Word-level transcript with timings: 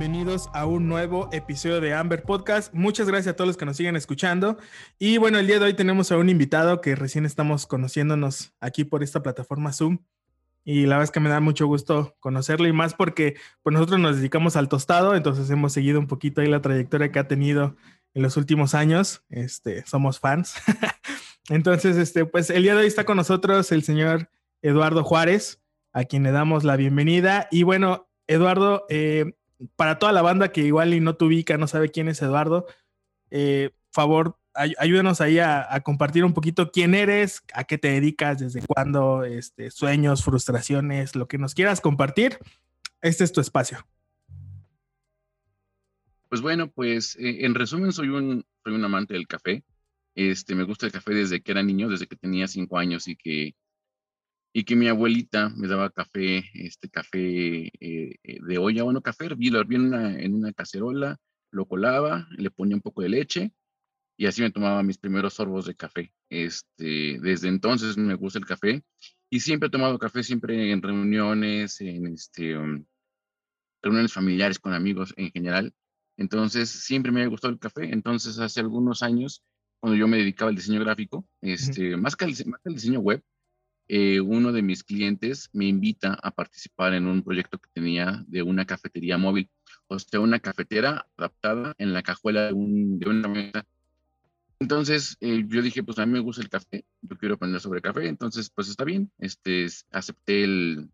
bienvenidos 0.00 0.48
a 0.54 0.64
un 0.64 0.88
nuevo 0.88 1.28
episodio 1.30 1.78
de 1.78 1.92
Amber 1.92 2.22
Podcast. 2.22 2.72
Muchas 2.72 3.06
gracias 3.06 3.34
a 3.34 3.36
todos 3.36 3.48
los 3.48 3.58
que 3.58 3.66
nos 3.66 3.76
siguen 3.76 3.96
escuchando. 3.96 4.56
Y 4.98 5.18
bueno, 5.18 5.38
el 5.38 5.46
día 5.46 5.58
de 5.58 5.66
hoy 5.66 5.74
tenemos 5.74 6.10
a 6.10 6.16
un 6.16 6.30
invitado 6.30 6.80
que 6.80 6.94
recién 6.94 7.26
estamos 7.26 7.66
conociéndonos 7.66 8.54
aquí 8.60 8.84
por 8.84 9.02
esta 9.02 9.22
plataforma 9.22 9.74
Zoom. 9.74 9.98
Y 10.64 10.86
la 10.86 10.96
verdad 10.96 11.04
es 11.04 11.10
que 11.10 11.20
me 11.20 11.28
da 11.28 11.40
mucho 11.40 11.66
gusto 11.66 12.16
conocerlo 12.18 12.66
y 12.66 12.72
más 12.72 12.94
porque 12.94 13.36
pues 13.62 13.74
nosotros 13.74 14.00
nos 14.00 14.16
dedicamos 14.16 14.56
al 14.56 14.70
tostado, 14.70 15.14
entonces 15.14 15.50
hemos 15.50 15.74
seguido 15.74 16.00
un 16.00 16.06
poquito 16.06 16.40
ahí 16.40 16.46
la 16.46 16.62
trayectoria 16.62 17.12
que 17.12 17.18
ha 17.18 17.28
tenido 17.28 17.76
en 18.14 18.22
los 18.22 18.38
últimos 18.38 18.74
años. 18.74 19.22
Este, 19.28 19.84
somos 19.84 20.18
fans. 20.18 20.54
entonces, 21.50 21.98
este, 21.98 22.24
pues 22.24 22.48
el 22.48 22.62
día 22.62 22.72
de 22.72 22.80
hoy 22.80 22.86
está 22.86 23.04
con 23.04 23.18
nosotros 23.18 23.70
el 23.70 23.82
señor 23.82 24.30
Eduardo 24.62 25.04
Juárez, 25.04 25.60
a 25.92 26.04
quien 26.04 26.22
le 26.22 26.30
damos 26.30 26.64
la 26.64 26.76
bienvenida. 26.76 27.48
Y 27.50 27.64
bueno, 27.64 28.08
Eduardo, 28.26 28.86
eh, 28.88 29.34
para 29.76 29.98
toda 29.98 30.12
la 30.12 30.22
banda 30.22 30.52
que 30.52 30.62
igual 30.62 30.94
y 30.94 31.00
no 31.00 31.16
te 31.16 31.24
ubica, 31.24 31.58
no 31.58 31.66
sabe 31.66 31.90
quién 31.90 32.08
es 32.08 32.22
Eduardo, 32.22 32.66
eh, 33.30 33.70
favor, 33.92 34.38
ayúdenos 34.54 35.20
ahí 35.20 35.38
a, 35.38 35.80
compartir 35.84 36.24
un 36.24 36.34
poquito 36.34 36.70
quién 36.70 36.94
eres, 36.94 37.42
a 37.54 37.64
qué 37.64 37.78
te 37.78 37.88
dedicas, 37.88 38.38
desde 38.38 38.62
cuándo, 38.66 39.24
este, 39.24 39.70
sueños, 39.70 40.24
frustraciones, 40.24 41.14
lo 41.14 41.28
que 41.28 41.38
nos 41.38 41.54
quieras 41.54 41.80
compartir. 41.80 42.38
Este 43.00 43.24
es 43.24 43.32
tu 43.32 43.40
espacio. 43.40 43.86
Pues 46.28 46.42
bueno, 46.42 46.70
pues 46.70 47.16
eh, 47.16 47.44
en 47.44 47.54
resumen 47.54 47.92
soy 47.92 48.08
un, 48.08 48.44
soy 48.62 48.74
un 48.74 48.84
amante 48.84 49.14
del 49.14 49.26
café. 49.26 49.64
Este, 50.14 50.54
me 50.54 50.64
gusta 50.64 50.86
el 50.86 50.92
café 50.92 51.14
desde 51.14 51.40
que 51.40 51.52
era 51.52 51.62
niño, 51.62 51.88
desde 51.88 52.06
que 52.06 52.16
tenía 52.16 52.46
cinco 52.46 52.78
años 52.78 53.08
y 53.08 53.16
que 53.16 53.54
y 54.52 54.64
que 54.64 54.76
mi 54.76 54.88
abuelita 54.88 55.50
me 55.50 55.68
daba 55.68 55.90
café, 55.90 56.44
este 56.54 56.88
café 56.88 57.66
eh, 57.66 57.70
eh, 58.22 58.38
de 58.40 58.58
olla, 58.58 58.82
bueno, 58.82 59.02
café 59.02 59.26
hervido, 59.26 59.54
lo 59.54 59.60
hervía 59.60 59.78
en 59.78 59.84
una, 59.86 60.20
en 60.20 60.34
una 60.34 60.52
cacerola, 60.52 61.18
lo 61.52 61.66
colaba, 61.66 62.26
le 62.36 62.50
ponía 62.50 62.76
un 62.76 62.82
poco 62.82 63.02
de 63.02 63.10
leche 63.10 63.52
y 64.16 64.26
así 64.26 64.42
me 64.42 64.50
tomaba 64.50 64.82
mis 64.82 64.98
primeros 64.98 65.34
sorbos 65.34 65.66
de 65.66 65.74
café. 65.74 66.12
Este, 66.28 67.18
desde 67.20 67.48
entonces 67.48 67.96
me 67.96 68.14
gusta 68.14 68.38
el 68.38 68.46
café 68.46 68.82
y 69.30 69.40
siempre 69.40 69.68
he 69.68 69.70
tomado 69.70 69.98
café, 69.98 70.22
siempre 70.22 70.72
en 70.72 70.82
reuniones, 70.82 71.80
en 71.80 72.06
este, 72.08 72.56
um, 72.58 72.84
reuniones 73.82 74.12
familiares 74.12 74.58
con 74.58 74.74
amigos 74.74 75.14
en 75.16 75.30
general. 75.30 75.72
Entonces 76.16 76.68
siempre 76.68 77.12
me 77.12 77.22
ha 77.22 77.26
gustado 77.28 77.52
el 77.54 77.60
café. 77.60 77.92
Entonces 77.92 78.38
hace 78.38 78.60
algunos 78.60 79.02
años, 79.02 79.42
cuando 79.80 79.96
yo 79.96 80.06
me 80.06 80.18
dedicaba 80.18 80.50
al 80.50 80.56
diseño 80.56 80.80
gráfico, 80.80 81.26
este, 81.40 81.96
más, 81.96 82.16
que 82.16 82.26
más 82.26 82.36
que 82.36 82.68
al 82.68 82.74
diseño 82.74 83.00
web, 83.00 83.22
eh, 83.92 84.20
uno 84.20 84.52
de 84.52 84.62
mis 84.62 84.84
clientes 84.84 85.50
me 85.52 85.64
invita 85.64 86.16
a 86.22 86.30
participar 86.30 86.94
en 86.94 87.08
un 87.08 87.24
proyecto 87.24 87.58
que 87.58 87.68
tenía 87.72 88.22
de 88.28 88.40
una 88.40 88.64
cafetería 88.64 89.18
móvil, 89.18 89.50
o 89.88 89.98
sea, 89.98 90.20
una 90.20 90.38
cafetera 90.38 91.08
adaptada 91.16 91.74
en 91.76 91.92
la 91.92 92.04
cajuela 92.04 92.46
de, 92.46 92.52
un, 92.52 93.00
de 93.00 93.08
una 93.08 93.26
mesa. 93.26 93.66
Entonces 94.60 95.16
eh, 95.18 95.44
yo 95.44 95.60
dije, 95.60 95.82
pues 95.82 95.98
a 95.98 96.06
mí 96.06 96.12
me 96.12 96.20
gusta 96.20 96.40
el 96.40 96.48
café, 96.48 96.84
yo 97.02 97.18
quiero 97.18 97.34
aprender 97.34 97.60
sobre 97.60 97.80
café, 97.80 98.06
entonces 98.06 98.48
pues 98.54 98.68
está 98.68 98.84
bien, 98.84 99.10
este, 99.18 99.66
acepté 99.90 100.44
el, 100.44 100.88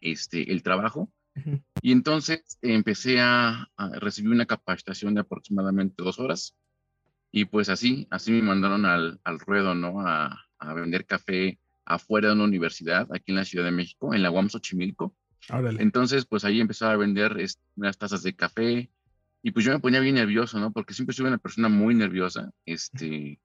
este, 0.00 0.50
el 0.50 0.62
trabajo. 0.62 1.12
Y 1.82 1.92
entonces 1.92 2.58
empecé 2.62 3.20
a, 3.20 3.68
recibir 4.00 4.32
una 4.32 4.46
capacitación 4.46 5.12
de 5.12 5.20
aproximadamente 5.20 6.02
dos 6.02 6.18
horas. 6.18 6.56
Y 7.30 7.44
pues 7.44 7.68
así, 7.68 8.06
así 8.10 8.32
me 8.32 8.40
mandaron 8.40 8.86
al, 8.86 9.20
al 9.22 9.38
ruedo, 9.38 9.74
¿no? 9.74 10.00
A, 10.00 10.46
a 10.58 10.74
vender 10.74 11.04
café 11.04 11.58
afuera 11.84 12.28
de 12.28 12.34
una 12.34 12.44
universidad, 12.44 13.08
aquí 13.12 13.32
en 13.32 13.36
la 13.36 13.44
Ciudad 13.44 13.64
de 13.64 13.72
México, 13.72 14.14
en 14.14 14.22
la 14.22 14.30
UAM 14.30 14.48
Xochimilco. 14.48 15.14
Entonces, 15.80 16.24
pues 16.26 16.44
ahí 16.44 16.60
empezaba 16.60 16.92
a 16.92 16.96
vender 16.96 17.36
unas 17.76 17.98
tazas 17.98 18.22
de 18.22 18.34
café. 18.34 18.90
Y 19.42 19.50
pues 19.50 19.64
yo 19.64 19.72
me 19.72 19.80
ponía 19.80 20.00
bien 20.00 20.14
nervioso, 20.14 20.60
¿no? 20.60 20.72
Porque 20.72 20.94
siempre 20.94 21.14
soy 21.14 21.26
una 21.26 21.38
persona 21.38 21.68
muy 21.68 21.96
nerviosa, 21.96 22.52
este, 22.64 23.40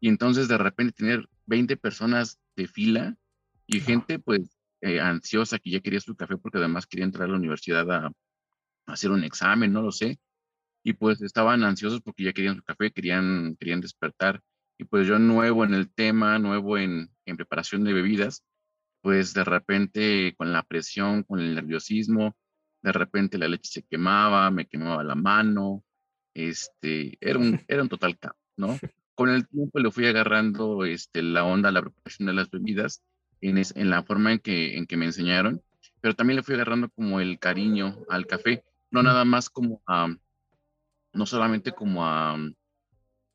y 0.00 0.08
entonces 0.08 0.48
de 0.48 0.56
repente 0.56 0.92
tener 0.92 1.28
20 1.46 1.76
personas 1.76 2.38
de 2.56 2.66
fila 2.66 3.16
y 3.66 3.80
gente 3.80 4.18
pues 4.18 4.58
eh, 4.80 5.00
ansiosa 5.00 5.58
que 5.58 5.70
ya 5.70 5.80
quería 5.80 6.00
su 6.00 6.16
café 6.16 6.36
porque 6.36 6.58
además 6.58 6.86
quería 6.86 7.04
entrar 7.04 7.28
a 7.28 7.32
la 7.32 7.36
universidad 7.36 7.90
a, 7.90 8.06
a 8.06 8.12
hacer 8.86 9.10
un 9.10 9.24
examen, 9.24 9.72
no 9.72 9.82
lo 9.82 9.92
sé, 9.92 10.18
y 10.82 10.94
pues 10.94 11.20
estaban 11.20 11.64
ansiosos 11.64 12.00
porque 12.00 12.24
ya 12.24 12.32
querían 12.32 12.56
su 12.56 12.62
café, 12.62 12.90
querían, 12.90 13.56
querían 13.58 13.80
despertar 13.80 14.40
y 14.78 14.84
pues 14.84 15.06
yo 15.06 15.18
nuevo 15.18 15.64
en 15.64 15.74
el 15.74 15.90
tema, 15.90 16.38
nuevo 16.38 16.78
en, 16.78 17.10
en 17.26 17.36
preparación 17.36 17.84
de 17.84 17.92
bebidas, 17.92 18.44
pues 19.02 19.34
de 19.34 19.44
repente 19.44 20.34
con 20.36 20.52
la 20.52 20.62
presión, 20.62 21.24
con 21.24 21.40
el 21.40 21.54
nerviosismo, 21.56 22.36
de 22.82 22.92
repente 22.92 23.38
la 23.38 23.48
leche 23.48 23.70
se 23.70 23.82
quemaba, 23.82 24.50
me 24.52 24.66
quemaba 24.66 25.02
la 25.02 25.16
mano, 25.16 25.84
este, 26.32 27.18
era 27.20 27.38
un, 27.38 27.60
era 27.66 27.82
un 27.82 27.88
total 27.88 28.16
caos, 28.18 28.36
¿no? 28.56 28.68
Con 29.16 29.30
el 29.30 29.48
tiempo 29.48 29.80
le 29.80 29.90
fui 29.90 30.06
agarrando 30.06 30.84
este, 30.84 31.22
la 31.22 31.42
onda, 31.42 31.72
la 31.72 31.82
preparación 31.82 32.26
de 32.26 32.34
las 32.34 32.48
bebidas, 32.50 33.02
en, 33.40 33.58
en 33.58 33.90
la 33.90 34.04
forma 34.04 34.32
en 34.32 34.38
que, 34.38 34.76
en 34.76 34.86
que 34.86 34.96
me 34.96 35.06
enseñaron, 35.06 35.60
pero 36.00 36.14
también 36.14 36.36
le 36.36 36.44
fui 36.44 36.54
agarrando 36.54 36.88
como 36.90 37.18
el 37.18 37.40
cariño 37.40 37.98
al 38.08 38.28
café, 38.28 38.64
no 38.92 39.02
nada 39.02 39.24
más 39.24 39.50
como 39.50 39.82
a, 39.88 40.14
no 41.12 41.26
solamente 41.26 41.72
como 41.72 42.06
a, 42.06 42.38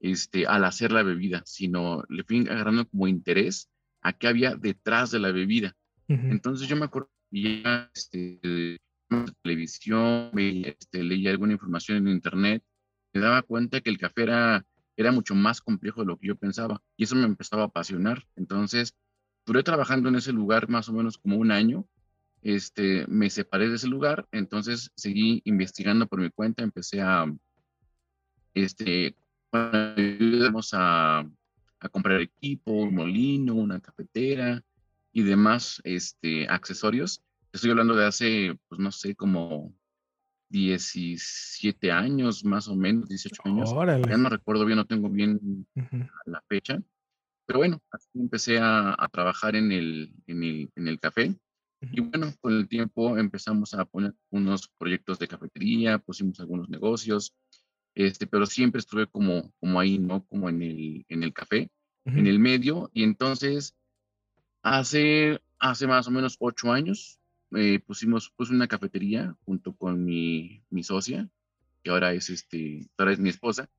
este, 0.04 0.46
al 0.46 0.66
hacer 0.66 0.92
la 0.92 1.02
bebida, 1.02 1.42
sino 1.46 2.04
le 2.10 2.26
fui 2.26 2.42
agarrando 2.42 2.86
como 2.90 3.08
interés 3.08 3.70
a 4.02 4.12
qué 4.12 4.28
había 4.28 4.56
detrás 4.56 5.12
de 5.12 5.20
la 5.20 5.32
bebida. 5.32 5.76
Entonces 6.10 6.68
yo 6.68 6.76
me 6.76 6.86
acuerdo 6.86 7.10
que 7.32 7.64
este, 7.96 8.78
televisión, 9.42 10.30
este, 10.38 11.04
leía 11.04 11.32
alguna 11.32 11.54
información 11.54 11.98
en 12.00 12.10
internet, 12.10 12.62
me 13.14 13.22
daba 13.22 13.42
cuenta 13.44 13.80
que 13.80 13.90
el 13.90 13.98
café 13.98 14.24
era, 14.24 14.66
era 14.98 15.14
mucho 15.14 15.36
más 15.36 15.62
complejo 15.62 16.02
de 16.02 16.08
lo 16.08 16.20
que 16.20 16.28
yo 16.28 16.36
pensaba 16.36 16.82
y 16.98 17.06
eso 17.06 17.16
me 17.16 17.24
empezaba 17.24 17.64
a 17.64 17.68
apasionar. 17.68 18.28
Entonces, 18.36 18.94
duré 19.46 19.64
trabajando 19.64 20.10
en 20.10 20.16
ese 20.16 20.34
lugar 20.34 20.68
más 20.68 20.90
o 20.90 20.94
menos 20.94 21.18
como 21.18 21.38
un 21.38 21.52
año. 21.52 21.88
Este, 22.42 23.08
me 23.08 23.30
separé 23.30 23.70
de 23.70 23.78
ese 23.78 23.88
lugar, 23.88 24.28
entonces 24.34 24.92
seguí 24.98 25.42
investigando 25.46 26.08
por 26.08 26.20
mi 26.20 26.30
cuenta, 26.30 26.62
empecé 26.62 27.00
a 27.00 27.26
este, 28.54 29.16
ayudamos 29.54 30.74
a, 30.74 31.20
a, 31.20 31.90
comprar 31.90 32.22
equipo, 32.22 32.72
un 32.72 32.96
molino, 32.96 33.56
una 33.56 33.80
cafetera 33.80 34.64
y 35.12 35.24
demás 35.24 35.82
este, 35.84 36.48
accesorios. 36.48 37.22
Estoy 37.52 37.72
hablando 37.72 37.96
de 37.96 38.06
hace, 38.06 38.58
pues 38.68 38.80
no 38.80 38.92
sé, 38.92 39.16
como 39.16 39.74
17 40.50 41.92
años, 41.92 42.46
más 42.46 42.68
o 42.68 42.76
menos, 42.76 43.10
18 43.10 43.42
años. 43.46 43.74
Ya 44.08 44.18
no 44.18 44.30
recuerdo 44.30 44.66
bien, 44.66 44.78
no 44.78 44.86
tengo 44.86 45.10
bien 45.10 45.68
la 46.26 46.44
fecha. 46.48 46.82
Pero 47.46 47.60
bueno, 47.60 47.82
así 47.92 48.10
empecé 48.16 48.60
a, 48.60 48.96
a 48.98 49.08
trabajar 49.10 49.56
en 49.56 49.72
el, 49.72 50.14
en 50.28 50.44
el, 50.44 50.72
en 50.76 50.88
el 50.88 51.00
café. 51.00 51.36
Y 51.92 52.00
bueno, 52.00 52.32
con 52.40 52.54
el 52.54 52.68
tiempo 52.68 53.18
empezamos 53.18 53.74
a 53.74 53.84
poner 53.84 54.14
unos 54.30 54.70
proyectos 54.78 55.20
de 55.20 55.28
cafetería, 55.28 55.98
pusimos 55.98 56.40
algunos 56.40 56.70
negocios, 56.70 57.36
este, 57.96 58.28
pero 58.28 58.46
siempre 58.46 58.80
estuve 58.80 59.08
como, 59.08 59.52
como 59.60 59.80
ahí, 59.80 60.00
¿no? 60.00 60.26
Como 60.26 60.50
en 60.50 60.62
el, 60.62 61.06
en 61.10 61.24
el 61.24 61.34
café, 61.34 61.70
en 62.06 62.28
el 62.28 62.40
medio, 62.40 62.92
y 62.94 63.04
entonces 63.04 63.76
hace, 64.62 65.42
hace 65.60 65.88
más 65.88 66.08
o 66.08 66.12
menos 66.12 66.36
ocho 66.40 66.72
años 66.72 67.20
eh, 67.56 67.80
pusimos 67.80 68.30
puse 68.32 68.54
una 68.54 68.68
cafetería 68.68 69.36
junto 69.46 69.74
con 69.74 70.04
mi, 70.04 70.64
mi 70.70 70.84
socia, 70.84 71.30
que 71.82 71.92
ahora 71.92 72.14
es, 72.14 72.30
este, 72.30 72.90
ahora 72.98 73.14
es 73.14 73.20
mi 73.20 73.30
esposa, 73.30 73.70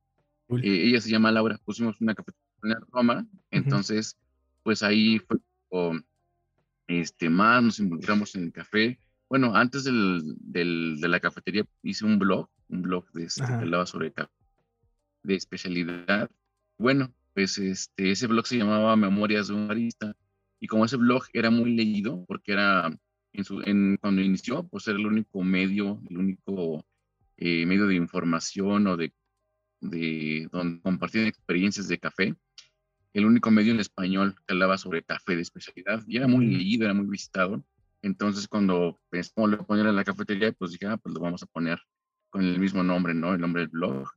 eh, 0.49 0.61
ella 0.63 1.01
se 1.01 1.11
llama 1.11 1.33
Laura, 1.33 1.61
pusimos 1.65 2.01
una 2.01 2.15
cafetería 2.15 2.43
en 2.63 2.93
Roma, 2.93 3.27
entonces, 3.51 4.17
pues 4.63 4.83
ahí 4.83 5.19
fue 5.19 5.39
este, 6.87 7.29
más 7.31 7.63
nos 7.63 7.79
involucramos 7.79 8.35
en 8.35 8.45
el 8.45 8.53
café. 8.53 8.99
Bueno, 9.29 9.55
antes 9.55 9.85
del, 9.85 10.23
del, 10.39 11.01
de 11.01 11.09
la 11.09 11.21
cafetería 11.21 11.67
hice 11.83 12.05
un 12.05 12.19
blog 12.19 12.49
un 12.69 12.83
blog 12.83 13.11
de 13.13 13.25
este, 13.25 13.45
que 13.47 13.53
hablaba 13.53 13.87
sobre 13.87 14.13
de 15.23 15.35
especialidad. 15.35 16.31
Bueno, 16.79 17.13
pues 17.35 17.59
este, 17.59 18.11
ese 18.11 18.27
blog 18.27 18.47
se 18.47 18.59
llamaba 18.59 18.97
Memorias 18.97 19.49
de 19.49 19.55
un 19.55 19.69
barista 19.69 20.17
y 20.61 20.67
como 20.67 20.85
ese 20.85 20.97
blog 20.97 21.25
era 21.33 21.51
muy 21.51 21.75
leído 21.75 22.25
porque 22.27 22.53
era 22.53 22.97
en 23.33 23.45
su, 23.45 23.61
en, 23.63 23.97
cuando 23.97 24.23
inició, 24.23 24.67
pues 24.69 24.87
era 24.87 24.99
el 24.99 25.07
único 25.07 25.43
medio, 25.43 26.01
el 26.09 26.19
único 26.19 26.87
eh, 27.37 27.67
medio 27.67 27.87
de 27.87 27.97
información 27.97 28.87
o 28.87 28.97
de, 28.97 29.13
de 29.81 30.49
donde 30.53 30.81
compartían 30.81 31.27
experiencias 31.27 31.89
de 31.89 31.99
café, 31.99 32.35
el 33.13 33.27
único 33.27 33.51
medio 33.51 33.73
en 33.73 33.81
español 33.81 34.35
que 34.47 34.55
hablaba 34.55 34.79
sobre 34.79 35.03
café 35.03 35.35
de 35.35 35.43
especialidad 35.43 36.03
y 36.07 36.17
era 36.17 36.29
muy 36.29 36.47
leído, 36.47 36.85
era 36.85 36.95
muy 36.95 37.07
visitado. 37.07 37.65
Entonces 38.03 38.47
cuando 38.47 39.01
pensamos 39.11 39.67
poner 39.67 39.87
en 39.87 39.97
la 39.97 40.05
cafetería, 40.05 40.53
pues 40.53 40.73
dije, 40.73 40.87
ah, 40.87 40.97
pues 40.97 41.15
lo 41.15 41.21
vamos 41.21 41.43
a 41.43 41.47
poner 41.47 41.81
con 42.35 42.43
el 42.43 42.59
mismo 42.59 42.83
nombre, 42.83 43.15
¿no? 43.15 43.33
El 43.33 43.41
nombre 43.41 43.63
del 43.63 43.69
blog. 43.69 44.09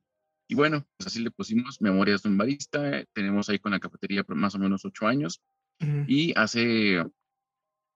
Y 0.48 0.56
bueno, 0.56 0.84
pues 0.98 1.06
así 1.06 1.22
le 1.22 1.30
pusimos 1.30 1.80
Memorias 1.84 2.24
de 2.24 2.30
un 2.30 2.38
barista. 2.40 3.06
Tenemos 3.14 3.48
ahí 3.48 3.60
con 3.60 3.74
la 3.74 3.80
cafetería 3.80 4.24
por 4.24 4.36
más 4.36 4.56
o 4.56 4.60
menos 4.60 4.84
ocho 4.86 5.06
años. 5.06 5.40
Y 6.08 6.34
hace 6.36 7.06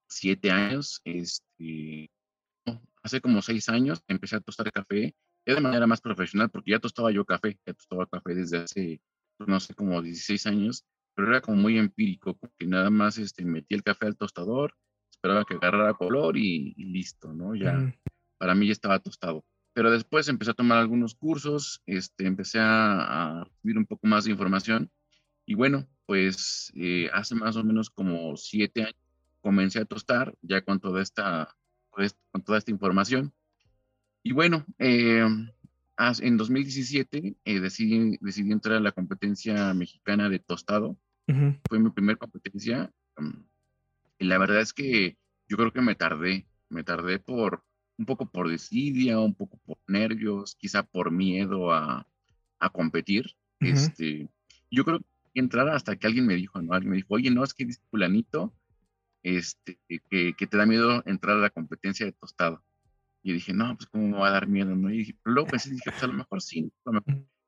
siete 0.07 0.51
años, 0.51 1.01
este, 1.05 2.11
hace 3.01 3.19
como 3.19 3.41
seis 3.41 3.67
años 3.67 4.03
empecé 4.07 4.35
a 4.35 4.41
tostar 4.41 4.71
café 4.71 5.15
ya 5.43 5.55
de 5.55 5.61
manera 5.61 5.87
más 5.87 6.01
profesional, 6.01 6.51
porque 6.51 6.69
ya 6.69 6.77
tostaba 6.77 7.09
yo 7.09 7.25
café, 7.25 7.57
ya 7.65 7.73
tostaba 7.73 8.05
café 8.05 8.35
desde 8.35 8.59
hace, 8.59 9.01
pues, 9.37 9.49
no 9.49 9.59
sé, 9.59 9.73
como 9.73 10.03
16 10.03 10.45
años, 10.45 10.85
pero 11.15 11.29
era 11.29 11.41
como 11.41 11.57
muy 11.57 11.79
empírico, 11.79 12.35
porque 12.35 12.67
nada 12.67 12.91
más 12.91 13.17
este, 13.17 13.43
metí 13.43 13.73
el 13.73 13.81
café 13.81 14.05
al 14.05 14.17
tostador, 14.17 14.75
esperaba 15.09 15.45
que 15.45 15.55
agarrara 15.55 15.95
color 15.95 16.37
y, 16.37 16.75
listo, 16.75 17.33
¿no? 17.33 17.55
Ya, 17.55 17.91
para 18.37 18.53
mí 18.53 18.67
ya 18.67 18.73
estaba 18.73 18.99
tostado. 18.99 19.43
Pero 19.73 19.91
después 19.91 20.27
empecé 20.27 20.51
a 20.51 20.55
tomar 20.55 20.79
algunos 20.79 21.15
cursos, 21.15 21.81
este, 21.85 22.25
empecé 22.25 22.59
a, 22.61 23.45
recibir 23.45 23.77
un 23.77 23.85
poco 23.85 24.05
más 24.07 24.25
de 24.25 24.31
información 24.31 24.91
y 25.45 25.55
bueno, 25.55 25.87
pues 26.05 26.71
eh, 26.75 27.09
hace 27.13 27.35
más 27.35 27.55
o 27.55 27.63
menos 27.63 27.89
como 27.89 28.35
siete 28.35 28.83
años 28.83 28.95
comencé 29.41 29.79
a 29.79 29.85
tostar 29.85 30.35
ya 30.41 30.61
con 30.61 30.79
toda 30.79 31.01
esta, 31.01 31.55
pues, 31.91 32.15
con 32.31 32.43
toda 32.43 32.57
esta 32.57 32.71
información. 32.71 33.33
Y 34.23 34.33
bueno, 34.33 34.65
eh, 34.77 35.25
en 35.97 36.37
2017 36.37 37.35
eh, 37.43 37.59
decidí, 37.59 38.17
decidí 38.21 38.51
entrar 38.51 38.77
a 38.77 38.81
la 38.81 38.91
competencia 38.91 39.73
mexicana 39.73 40.29
de 40.29 40.39
tostado. 40.39 40.97
Fue 41.69 41.79
mi 41.79 41.89
primera 41.91 42.17
competencia. 42.17 42.91
Mm, 43.17 43.43
y 44.19 44.25
la 44.25 44.37
verdad 44.37 44.59
es 44.59 44.73
que 44.73 45.17
yo 45.47 45.57
creo 45.57 45.71
que 45.71 45.81
me 45.81 45.95
tardé, 45.95 46.45
me 46.69 46.83
tardé 46.83 47.19
por 47.19 47.63
un 48.01 48.05
poco 48.05 48.25
por 48.25 48.49
desidia, 48.49 49.19
un 49.19 49.35
poco 49.35 49.57
por 49.65 49.77
nervios, 49.87 50.55
quizá 50.55 50.81
por 50.83 51.11
miedo 51.11 51.71
a, 51.71 52.07
a 52.59 52.69
competir. 52.69 53.35
este, 53.59 54.27
yo 54.71 54.83
creo 54.83 54.99
que 55.33 55.39
entrar 55.39 55.69
hasta 55.69 55.95
que 55.95 56.07
alguien 56.07 56.25
me 56.25 56.35
dijo, 56.35 56.59
¿no? 56.61 56.73
Alguien 56.73 56.89
me 56.89 56.97
dijo, 56.97 57.13
oye, 57.13 57.29
no, 57.29 57.43
es 57.43 57.53
que 57.53 57.65
dice 57.65 57.79
fulanito 57.91 58.53
este, 59.21 59.79
que, 59.87 60.33
que, 60.33 60.47
te 60.47 60.57
da 60.57 60.65
miedo 60.65 61.03
entrar 61.05 61.37
a 61.37 61.41
la 61.41 61.51
competencia 61.51 62.05
de 62.05 62.11
tostado. 62.13 62.63
Y 63.21 63.33
dije, 63.33 63.53
no, 63.53 63.77
pues 63.77 63.87
cómo 63.87 64.07
me 64.07 64.17
va 64.17 64.29
a 64.29 64.31
dar 64.31 64.47
miedo, 64.47 64.75
¿no? 64.75 64.89
Y 64.89 64.97
dije, 64.97 65.15
pero 65.21 65.35
luego 65.35 65.49
pensé, 65.51 65.69
dije, 65.69 65.91
pues 65.91 66.01
a 66.01 66.07
lo 66.07 66.13
mejor 66.13 66.41
sí. 66.41 66.73
Yo 66.83 66.91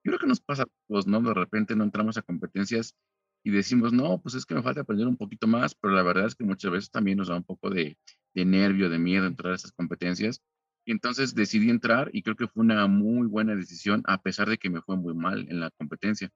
creo 0.03 0.19
que 0.19 0.27
nos 0.27 0.39
pasa 0.39 0.63
a 0.63 0.67
todos, 0.87 1.07
¿no? 1.07 1.19
De 1.21 1.33
repente 1.33 1.75
no 1.75 1.83
entramos 1.83 2.17
a 2.17 2.21
competencias 2.21 2.95
y 3.43 3.51
decimos, 3.51 3.91
no, 3.91 4.19
pues 4.21 4.35
es 4.35 4.45
que 4.45 4.55
me 4.55 4.63
falta 4.63 4.81
aprender 4.81 5.07
un 5.07 5.17
poquito 5.17 5.47
más, 5.47 5.75
pero 5.75 5.93
la 5.93 6.01
verdad 6.01 6.27
es 6.27 6.35
que 6.35 6.45
muchas 6.45 6.71
veces 6.71 6.89
también 6.89 7.17
nos 7.17 7.27
da 7.27 7.35
un 7.35 7.43
poco 7.43 7.69
de, 7.69 7.97
de 8.33 8.45
nervio, 8.45 8.89
de 8.89 8.99
miedo 8.99 9.27
entrar 9.27 9.51
a 9.51 9.55
esas 9.55 9.73
competencias. 9.73 10.41
Y 10.85 10.91
entonces 10.91 11.35
decidí 11.35 11.69
entrar 11.69 12.09
y 12.13 12.23
creo 12.23 12.35
que 12.35 12.47
fue 12.47 12.63
una 12.63 12.87
muy 12.87 13.27
buena 13.27 13.55
decisión, 13.55 14.03
a 14.05 14.21
pesar 14.21 14.49
de 14.49 14.57
que 14.57 14.69
me 14.69 14.81
fue 14.81 14.97
muy 14.97 15.13
mal 15.13 15.47
en 15.49 15.59
la 15.59 15.69
competencia. 15.71 16.29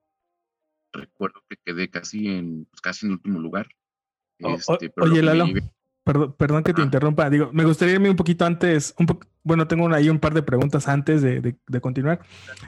Recuerdo 0.94 1.44
que 1.50 1.58
quedé 1.66 1.90
casi 1.90 2.28
en, 2.30 2.66
pues 2.66 2.82
casi 2.82 3.06
en 3.06 3.14
último 3.14 3.40
lugar. 3.40 3.68
Este, 4.40 4.92
oye, 4.98 5.22
Lalo. 5.22 5.48
Perdón, 6.38 6.64
que 6.64 6.74
te 6.74 6.82
interrumpa. 6.82 7.30
Digo, 7.30 7.50
me 7.52 7.66
gustaría 7.66 7.96
irme 7.96 8.10
un 8.10 8.16
poquito 8.16 8.46
antes, 8.46 8.96
un 8.98 9.08
bueno, 9.44 9.68
tengo 9.68 9.94
ahí 9.94 10.10
un 10.10 10.20
par 10.20 10.34
de 10.34 10.42
preguntas 10.42 10.88
antes 10.88 11.22
de, 11.22 11.58
continuar. 11.82 12.22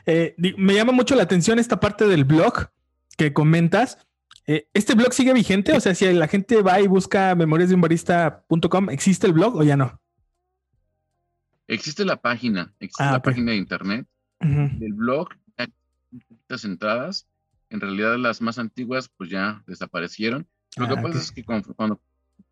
Eh, 0.05 0.35
me 0.57 0.73
llama 0.73 0.91
mucho 0.91 1.15
la 1.15 1.23
atención 1.23 1.59
esta 1.59 1.79
parte 1.79 2.07
del 2.07 2.25
blog 2.25 2.69
que 3.17 3.33
comentas. 3.33 3.97
Eh, 4.51 4.67
¿Este 4.73 4.95
blog 4.95 5.13
sigue 5.13 5.31
vigente? 5.31 5.73
O 5.73 5.79
sea, 5.79 5.93
si 5.93 6.11
la 6.11 6.27
gente 6.27 6.63
va 6.63 6.81
y 6.81 6.87
busca 6.87 7.35
memoriasdeunbarista.com, 7.35 8.89
¿existe 8.89 9.27
el 9.27 9.33
blog 9.33 9.55
o 9.57 9.63
ya 9.63 9.77
no? 9.77 10.01
Existe 11.67 12.03
la 12.03 12.19
página, 12.19 12.73
existe 12.79 13.03
ah, 13.03 13.11
la 13.11 13.21
página 13.21 13.51
de 13.51 13.57
internet. 13.57 14.07
El 14.39 14.93
blog, 14.93 15.29
las 16.47 16.65
entradas, 16.65 17.27
en 17.69 17.79
realidad 17.79 18.17
las 18.17 18.41
más 18.41 18.57
antiguas 18.57 19.07
pues 19.15 19.29
ya 19.29 19.63
desaparecieron. 19.67 20.47
Lo 20.77 20.87
que 20.87 20.95
ah, 20.95 21.01
pasa 21.03 21.19
es 21.19 21.31
que 21.31 21.43
cuando 21.43 22.01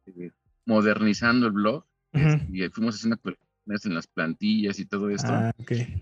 eh, 0.05 0.29
modernizando 0.65 1.47
el 1.47 1.53
blog 1.53 1.83
y 2.13 2.61
fuimos 2.69 2.93
haciendo 2.93 3.15
actualizaciones 3.15 3.85
en 3.85 3.95
las 3.95 4.05
plantillas 4.05 4.77
y 4.77 4.85
todo 4.85 5.09
esto. 5.09 5.29
Ah, 5.31 5.51
okay. 5.57 5.99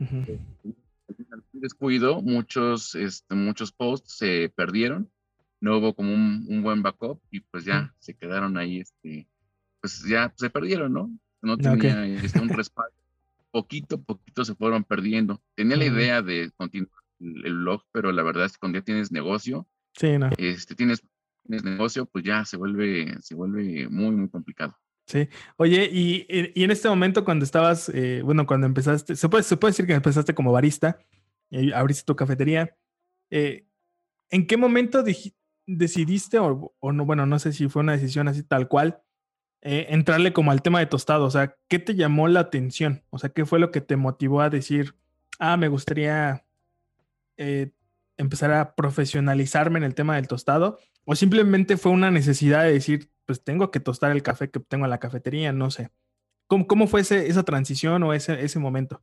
descuido, 1.53 2.21
muchos, 2.21 2.95
este, 2.95 3.33
muchos 3.33 3.71
posts 3.71 4.17
se 4.17 4.51
perdieron, 4.53 5.09
no 5.65 5.79
hubo 5.79 5.95
como 5.95 6.13
un, 6.13 6.61
buen 6.61 6.83
backup 6.83 7.19
y 7.31 7.39
pues 7.39 7.65
ya 7.65 7.91
se 7.97 8.13
quedaron 8.13 8.55
ahí, 8.55 8.81
este, 8.81 9.27
pues 9.81 10.03
ya 10.07 10.31
se 10.37 10.51
perdieron, 10.51 10.93
¿no? 10.93 11.11
No 11.41 11.53
ah, 11.53 11.57
tenía 11.57 12.05
este, 12.05 12.39
un 12.39 12.49
respaldo. 12.49 12.93
Poquito, 13.49 13.99
poquito 13.99 14.45
se 14.45 14.53
fueron 14.53 14.83
perdiendo. 14.83 15.41
Tenía 15.55 15.75
la 15.75 15.85
idea 15.85 16.21
de 16.21 16.51
continuar 16.55 16.91
el, 17.19 17.55
blog, 17.55 17.81
pero 17.91 18.11
la 18.11 18.21
verdad 18.21 18.45
es 18.45 18.53
que 18.53 18.59
cuando 18.59 18.77
ya 18.77 18.85
tienes 18.85 19.11
negocio, 19.11 19.67
sí, 19.95 20.19
no. 20.19 20.29
este, 20.37 20.75
tienes 20.75 21.03
el 21.49 21.63
negocio, 21.63 22.05
pues 22.05 22.23
ya 22.23 22.45
se 22.45 22.57
vuelve, 22.57 23.17
se 23.21 23.33
vuelve 23.33 23.89
muy, 23.89 24.11
muy 24.15 24.29
complicado. 24.29 24.77
Sí. 25.07 25.29
Oye, 25.57 25.89
y, 25.91 26.27
y 26.53 26.63
en 26.63 26.69
este 26.69 26.89
momento 26.89 27.25
cuando 27.25 27.43
estabas, 27.43 27.89
eh, 27.89 28.21
bueno, 28.23 28.45
cuando 28.45 28.67
empezaste, 28.67 29.15
se 29.15 29.29
puede, 29.29 29.43
se 29.43 29.57
puede 29.57 29.71
decir 29.71 29.87
que 29.87 29.93
empezaste 29.93 30.35
como 30.35 30.51
barista, 30.51 30.99
y 31.49 31.71
abriste 31.71 32.05
tu 32.05 32.15
cafetería. 32.15 32.75
Eh, 33.31 33.65
¿En 34.29 34.47
qué 34.47 34.57
momento 34.57 35.03
decidiste, 35.67 36.39
o, 36.39 36.73
o, 36.79 36.91
no, 36.91 37.05
bueno, 37.05 37.25
no 37.25 37.39
sé 37.39 37.53
si 37.53 37.67
fue 37.67 37.81
una 37.81 37.93
decisión 37.93 38.27
así 38.27 38.43
tal 38.43 38.67
cual, 38.67 39.01
eh, 39.61 39.87
entrarle 39.89 40.31
como 40.31 40.51
al 40.51 40.61
tema 40.61 40.79
de 40.79 40.85
tostado? 40.85 41.25
O 41.25 41.31
sea, 41.31 41.55
¿qué 41.67 41.79
te 41.79 41.95
llamó 41.95 42.27
la 42.27 42.41
atención? 42.41 43.03
O 43.09 43.17
sea, 43.17 43.31
¿qué 43.31 43.45
fue 43.45 43.57
lo 43.59 43.71
que 43.71 43.81
te 43.81 43.95
motivó 43.95 44.41
a 44.41 44.51
decir, 44.51 44.95
ah, 45.39 45.57
me 45.57 45.69
gustaría 45.69 46.45
empezar 48.17 48.51
a 48.51 48.75
profesionalizarme 48.75 49.79
en 49.79 49.83
el 49.83 49.95
tema 49.95 50.17
del 50.17 50.27
tostado? 50.27 50.77
¿O 51.03 51.15
simplemente 51.15 51.77
fue 51.77 51.91
una 51.91 52.11
necesidad 52.11 52.63
de 52.63 52.73
decir, 52.73 53.09
pues 53.25 53.43
tengo 53.43 53.71
que 53.71 53.79
tostar 53.79 54.11
el 54.11 54.21
café 54.21 54.51
que 54.51 54.59
tengo 54.59 54.85
en 54.85 54.91
la 54.91 54.99
cafetería? 54.99 55.51
No 55.51 55.71
sé. 55.71 55.89
¿Cómo, 56.47 56.67
cómo 56.67 56.85
fue 56.85 57.01
esa 57.01 57.43
transición 57.43 58.03
o 58.03 58.13
ese, 58.13 58.45
ese 58.45 58.59
momento? 58.59 59.01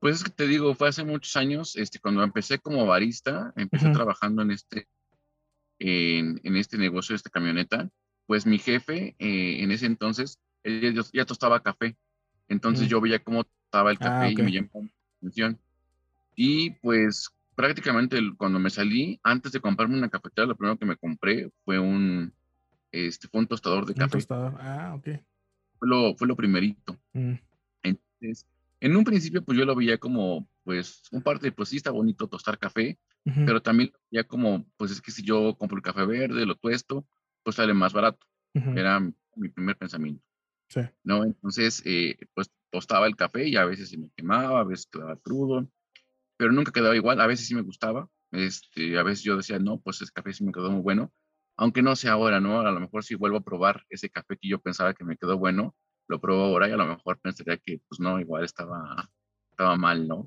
Pues 0.00 0.16
es 0.16 0.24
que 0.24 0.30
te 0.30 0.46
digo, 0.46 0.74
fue 0.74 0.88
hace 0.88 1.04
muchos 1.04 1.34
años, 1.36 1.76
este, 1.76 1.98
cuando 1.98 2.22
empecé 2.22 2.58
como 2.58 2.86
barista, 2.86 3.52
empecé 3.56 3.90
trabajando 3.90 4.42
en 4.42 4.52
este, 4.52 4.86
en, 5.80 6.40
en, 6.44 6.56
este 6.56 6.78
negocio, 6.78 7.16
esta 7.16 7.30
camioneta, 7.30 7.90
pues 8.26 8.46
mi 8.46 8.58
jefe 8.58 9.16
eh, 9.18 9.62
en 9.62 9.72
ese 9.72 9.86
entonces, 9.86 10.38
él 10.62 11.02
ya, 11.12 11.24
tostaba 11.24 11.62
café. 11.62 11.96
Entonces 12.48 12.88
yo 12.88 13.00
veía 13.00 13.18
cómo 13.18 13.44
tostaba 13.44 13.90
el 13.90 13.98
ah, 14.00 14.04
café 14.04 14.32
y 14.32 14.36
me 14.36 14.52
llamó 14.52 14.70
la 14.74 14.90
atención. 15.16 15.58
Y 16.36 16.70
pues 16.70 17.30
prácticamente 17.54 18.20
cuando 18.36 18.58
me 18.58 18.70
salí, 18.70 19.18
antes 19.22 19.52
de 19.52 19.60
comprarme 19.60 19.96
una 19.96 20.08
cafetera, 20.08 20.46
lo 20.46 20.56
primero 20.56 20.78
que 20.78 20.86
me 20.86 20.96
compré 20.96 21.50
fue 21.64 21.78
un, 21.78 22.32
este, 22.92 23.28
fue 23.28 23.40
un 23.40 23.46
tostador 23.46 23.86
de 23.86 23.94
café. 23.94 24.18
Tostador. 24.18 24.54
Ah, 24.60 24.94
ok. 24.94 25.08
Fue 25.78 25.88
lo, 25.88 26.14
fue 26.14 26.28
lo 26.28 26.36
primerito. 26.36 26.96
Mm. 27.14 27.34
Entonces, 27.82 28.46
en 28.80 28.96
un 28.96 29.04
principio, 29.04 29.44
pues 29.44 29.58
yo 29.58 29.64
lo 29.64 29.74
veía 29.74 29.98
como, 29.98 30.48
pues, 30.64 31.02
un 31.12 31.22
parte, 31.22 31.52
pues 31.52 31.70
sí 31.70 31.76
está 31.76 31.90
bonito 31.90 32.28
tostar 32.28 32.58
café, 32.58 32.98
pero 33.24 33.60
también 33.60 33.92
ya 34.10 34.24
como, 34.24 34.64
pues 34.78 34.90
es 34.90 35.02
que 35.02 35.10
si 35.10 35.22
yo 35.22 35.54
compro 35.58 35.76
el 35.76 35.82
café 35.82 36.06
verde, 36.06 36.46
lo 36.46 36.54
tuesto, 36.54 37.06
pues 37.42 37.56
sale 37.56 37.74
más 37.74 37.92
barato. 37.92 38.26
Era 38.54 39.00
mi 39.00 39.48
primer 39.50 39.76
pensamiento. 39.76 40.24
Sí. 40.68 40.80
¿No? 41.02 41.24
Entonces, 41.24 41.82
eh, 41.84 42.16
pues 42.34 42.50
tostaba 42.70 43.06
el 43.06 43.16
café 43.16 43.46
y 43.46 43.56
a 43.56 43.66
veces 43.66 43.90
se 43.90 43.98
me 43.98 44.10
quemaba, 44.16 44.60
a 44.60 44.64
veces 44.64 44.86
quedaba 44.86 45.16
crudo 45.16 45.68
pero 46.38 46.52
nunca 46.52 46.72
quedaba 46.72 46.96
igual. 46.96 47.20
A 47.20 47.26
veces 47.26 47.46
sí 47.46 47.54
me 47.54 47.62
gustaba, 47.62 48.08
este, 48.30 48.96
a 48.96 49.02
veces 49.02 49.24
yo 49.24 49.36
decía, 49.36 49.58
no, 49.58 49.78
pues 49.80 50.00
ese 50.00 50.12
café 50.12 50.32
sí 50.32 50.44
me 50.44 50.52
quedó 50.52 50.70
muy 50.70 50.80
bueno, 50.80 51.12
aunque 51.56 51.82
no 51.82 51.94
sé 51.96 52.08
ahora, 52.08 52.40
¿no? 52.40 52.60
A 52.60 52.70
lo 52.70 52.80
mejor 52.80 53.04
si 53.04 53.14
vuelvo 53.16 53.38
a 53.38 53.44
probar 53.44 53.84
ese 53.90 54.08
café 54.08 54.38
que 54.40 54.48
yo 54.48 54.60
pensaba 54.60 54.94
que 54.94 55.04
me 55.04 55.16
quedó 55.18 55.36
bueno, 55.36 55.74
lo 56.08 56.20
pruebo 56.20 56.44
ahora 56.44 56.68
y 56.68 56.72
a 56.72 56.76
lo 56.76 56.86
mejor 56.86 57.18
pensaría 57.18 57.56
que, 57.58 57.80
pues 57.88 58.00
no, 58.00 58.18
igual 58.18 58.44
estaba, 58.44 59.08
estaba 59.50 59.76
mal, 59.76 60.08
¿no? 60.08 60.24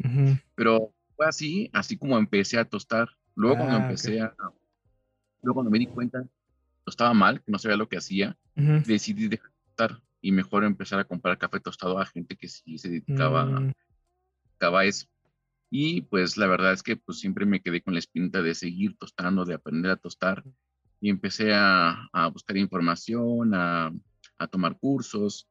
Pero 0.55 0.93
fue 1.15 1.25
así, 1.27 1.69
así 1.73 1.97
como 1.97 2.17
empecé 2.17 2.57
a 2.57 2.65
tostar. 2.65 3.09
Luego 3.35 3.57
cuando 3.57 3.77
ah, 3.77 3.81
empecé 3.81 4.21
a, 4.21 4.33
luego 5.41 5.55
cuando 5.55 5.71
me 5.71 5.79
di 5.79 5.87
cuenta 5.87 6.23
estaba 6.85 7.13
mal, 7.13 7.41
que 7.41 7.51
no 7.51 7.59
sabía 7.59 7.77
lo 7.77 7.89
que 7.89 7.97
hacía, 7.97 8.37
decidí 8.55 9.27
dejar 9.27 9.51
de 9.51 9.57
tostar 9.65 10.01
y 10.21 10.31
mejor 10.31 10.63
empezar 10.63 10.99
a 10.99 11.05
comprar 11.05 11.37
café 11.37 11.59
tostado 11.59 11.99
a 11.99 12.05
gente 12.05 12.35
que 12.35 12.47
sí 12.47 12.77
se 12.77 12.89
dedicaba, 12.89 13.45
mm. 13.45 13.73
a 14.59 14.85
eso. 14.85 15.07
Y 15.69 16.01
pues 16.01 16.37
la 16.37 16.47
verdad 16.47 16.73
es 16.73 16.83
que 16.83 16.97
pues 16.97 17.19
siempre 17.19 17.45
me 17.45 17.61
quedé 17.61 17.81
con 17.81 17.93
la 17.93 17.99
espinita 17.99 18.41
de 18.41 18.53
seguir 18.53 18.97
tostando, 18.97 19.45
de 19.45 19.53
aprender 19.53 19.91
a 19.91 19.95
tostar. 19.95 20.43
Y 20.99 21.09
empecé 21.09 21.53
a, 21.53 22.09
a 22.11 22.27
buscar 22.27 22.57
información, 22.57 23.55
a, 23.55 23.91
a, 24.37 24.47
tomar 24.47 24.77
cursos. 24.77 25.47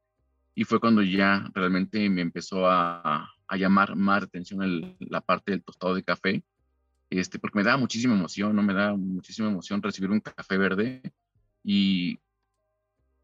Y 0.53 0.65
fue 0.65 0.79
cuando 0.79 1.01
ya 1.01 1.49
realmente 1.53 2.09
me 2.09 2.21
empezó 2.21 2.67
a, 2.67 3.29
a 3.47 3.57
llamar 3.57 3.95
más 3.95 4.23
atención 4.23 4.95
la 4.99 5.21
parte 5.21 5.51
del 5.51 5.63
tostado 5.63 5.95
de 5.95 6.03
café. 6.03 6.43
Este, 7.09 7.37
porque 7.39 7.59
me 7.59 7.65
da 7.65 7.75
muchísima 7.75 8.15
emoción, 8.15 8.55
¿no? 8.55 8.63
Me 8.63 8.73
da 8.73 8.95
muchísima 8.95 9.49
emoción 9.49 9.81
recibir 9.81 10.09
un 10.09 10.21
café 10.21 10.57
verde 10.57 11.01
y, 11.61 12.19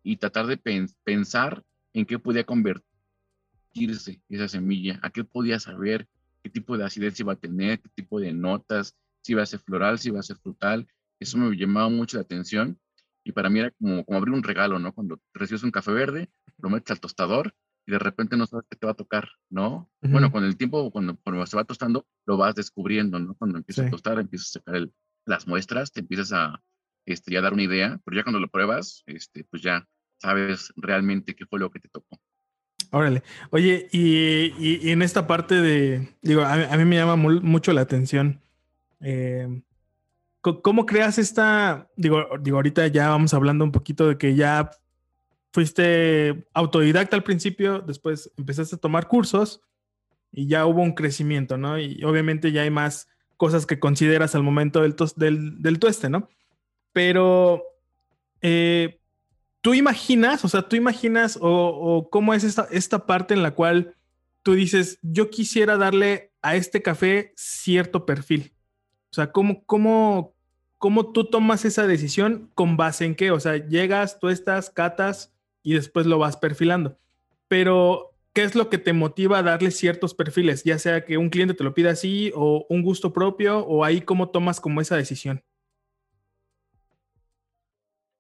y 0.04 0.18
tratar 0.18 0.48
de 0.48 0.58
pensar 1.04 1.64
en 1.94 2.06
qué 2.06 2.20
podía 2.20 2.44
convertirse 2.44 4.22
esa 4.28 4.50
semilla, 4.50 5.00
a 5.02 5.10
qué 5.10 5.24
podía 5.24 5.60
saber, 5.60 6.08
qué 6.44 6.50
tipo 6.50 6.78
de 6.78 6.84
acidez 6.84 7.18
iba 7.22 7.34
a 7.34 7.38
tener, 7.38 7.80
qué 7.80 7.90
tipo 7.96 8.20
de 8.20 8.34
notas, 8.34 8.98
si 9.22 9.32
iba 9.32 9.44
a 9.44 9.46
ser 9.46 9.62
floral, 9.62 9.98
si 10.00 10.10
iba 10.10 10.20
a 10.20 10.24
ser 10.24 10.36
frutal. 10.38 10.88
Eso 11.20 11.38
me 11.38 11.56
llamaba 11.56 11.88
mucho 11.88 12.18
la 12.18 12.24
atención 12.24 12.78
y 13.24 13.32
para 13.32 13.50
mí 13.50 13.60
era 13.60 13.72
como, 13.72 14.04
como 14.04 14.18
abrir 14.18 14.34
un 14.34 14.44
regalo, 14.44 14.80
¿no? 14.80 14.94
Cuando 14.94 15.22
recibes 15.34 15.64
un 15.64 15.72
café 15.72 15.92
verde, 15.92 16.30
lo 16.60 16.70
metes 16.70 16.92
al 16.92 17.00
tostador 17.00 17.54
y 17.86 17.92
de 17.92 18.00
repente 18.00 18.36
no 18.36 18.46
sabes 18.46 18.66
qué 18.70 18.76
te 18.76 18.86
va 18.86 18.92
a 18.92 18.96
tocar, 18.96 19.30
¿no? 19.50 19.90
Bueno, 20.02 20.32
con 20.32 20.44
el 20.44 20.58
tiempo, 20.58 20.92
cuando, 20.92 21.16
cuando, 21.24 21.46
se 21.46 21.56
va 21.56 21.64
tostando, 21.64 22.06
lo 22.26 22.38
vas 22.38 22.54
descubriendo, 22.56 23.18
¿no? 23.18 23.34
Cuando 23.36 23.58
empieza 23.58 23.86
a 23.86 23.90
tostar, 23.90 24.20
empiezas 24.20 24.50
a 24.50 24.60
sacar 24.60 24.90
las 25.26 25.48
muestras, 25.48 25.92
te 25.92 26.02
empiezas 26.02 26.34
a 26.34 26.62
este, 27.06 27.32
ya 27.32 27.42
dar 27.42 27.54
una 27.54 27.64
idea, 27.64 28.00
pero 28.04 28.18
ya 28.18 28.24
cuando 28.24 28.42
lo 28.42 28.50
pruebas, 28.50 29.04
este, 29.06 29.46
pues 29.46 29.62
ya 29.62 29.88
sabes 30.18 30.74
realmente 30.76 31.36
qué 31.36 31.46
fue 31.46 31.60
lo 31.60 31.72
que 31.72 31.80
te 31.80 31.88
tocó. 31.88 32.20
Órale. 32.92 33.24
Oye, 33.52 33.88
y, 33.92 34.54
y, 34.60 34.92
en 34.92 35.02
esta 35.02 35.28
parte 35.28 35.56
de, 35.56 36.10
digo, 36.22 36.42
a, 36.42 36.78
mí 36.78 36.86
me 36.86 36.96
llama 36.96 37.16
mucho 37.16 37.74
la 37.74 37.82
atención. 37.82 38.42
Eh, 39.00 39.62
¿Cómo 40.42 40.86
creas 40.86 41.18
esta, 41.18 41.90
digo, 41.98 42.26
digo, 42.40 42.58
ahorita 42.58 42.88
ya 42.88 43.10
vamos 43.10 43.34
hablando 43.34 43.66
un 43.66 43.72
poquito 43.72 44.08
de 44.08 44.18
que 44.18 44.36
ya 44.36 44.72
fuiste 45.58 46.46
autodidacta 46.54 47.16
al 47.16 47.24
principio, 47.24 47.80
después 47.80 48.32
empezaste 48.38 48.76
a 48.76 48.78
tomar 48.78 49.08
cursos 49.08 49.64
y 50.32 50.46
ya 50.46 50.68
hubo 50.68 50.84
un 50.84 50.94
crecimiento, 50.94 51.58
¿no? 51.58 51.80
Y 51.80 52.04
obviamente 52.04 52.52
ya 52.52 52.62
hay 52.62 52.70
más 52.70 53.10
cosas 53.38 53.66
que 53.66 53.80
consideras 53.80 54.36
al 54.36 54.44
momento 54.44 54.84
del, 54.84 54.96
del, 55.16 55.60
del 55.60 55.80
tueste, 55.80 56.12
¿no? 56.12 56.30
Pero 56.94 57.64
eh, 58.44 59.00
tú 59.62 59.74
imaginas, 59.74 60.46
o 60.46 60.48
sea, 60.48 60.62
tú 60.62 60.76
imaginas 60.76 61.40
o, 61.42 62.08
cómo 62.12 62.36
es 62.36 62.44
esta, 62.44 62.68
esta 62.70 63.08
parte 63.08 63.34
en 63.34 63.42
la 63.42 63.56
cual 63.56 63.96
tú 64.44 64.54
dices, 64.54 65.00
yo 65.02 65.32
quisiera 65.32 65.76
darle 65.76 66.34
a 66.44 66.56
este 66.56 66.84
café 66.84 67.34
cierto 67.36 68.06
perfil. 68.06 68.54
O 69.10 69.16
sea, 69.16 69.32
¿cómo, 69.32 69.64
cómo, 69.66 70.36
cómo 70.78 71.12
tú 71.14 71.26
tomas 71.26 71.66
esa 71.66 71.88
decisión 71.88 72.52
con 72.54 72.78
base 72.78 73.06
en 73.06 73.16
qué? 73.16 73.32
O 73.32 73.40
sea, 73.40 73.58
llegas, 73.58 74.20
tú 74.20 74.30
estás, 74.30 74.70
catas 74.70 75.34
y 75.68 75.74
después 75.74 76.06
lo 76.06 76.18
vas 76.18 76.38
perfilando. 76.38 76.98
Pero, 77.50 78.16
¿qué 78.32 78.44
es 78.44 78.56
lo 78.56 78.70
que 78.70 78.78
te 78.78 78.94
motiva 78.94 79.40
a 79.40 79.44
darle 79.44 79.72
ciertos 79.72 80.14
perfiles? 80.14 80.64
Ya 80.64 80.80
sea 80.80 81.04
que 81.04 81.18
un 81.18 81.30
cliente 81.30 81.56
te 81.56 81.66
lo 81.66 81.74
pida 81.74 81.92
así 81.92 82.32
o 82.36 82.66
un 82.70 82.84
gusto 82.84 83.12
propio 83.12 83.60
o 83.60 83.84
ahí 83.84 84.00
cómo 84.00 84.30
tomas 84.30 84.62
como 84.62 84.80
esa 84.80 84.96
decisión. 84.96 85.44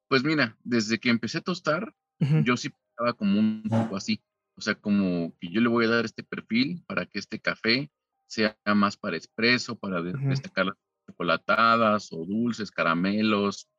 Pues 0.09 0.25
mira, 0.25 0.57
desde 0.65 0.99
que 0.99 1.09
empecé 1.09 1.37
a 1.37 1.41
tostar, 1.41 1.95
yo 2.19 2.57
sí 2.57 2.69
estaba 2.89 3.13
como 3.13 3.39
un 3.39 3.63
poco 3.63 3.95
así. 3.95 4.21
O 4.57 4.61
sea, 4.61 4.75
como 4.75 5.33
que 5.39 5.47
yo 5.47 5.61
le 5.61 5.69
voy 5.69 5.85
a 5.85 5.89
dar 5.89 6.03
este 6.03 6.23
perfil 6.23 6.83
para 6.85 7.05
que 7.05 7.19
este 7.19 7.39
café 7.39 7.89
sea 8.25 8.57
más 8.75 8.97
para 8.97 9.15
expreso, 9.15 9.79
para 9.79 10.01
destacar 10.01 10.65
las 10.65 10.75
chocolatadas 11.05 12.11
o 12.11 12.25
dulces, 12.25 12.71
caramelos, 12.71 13.69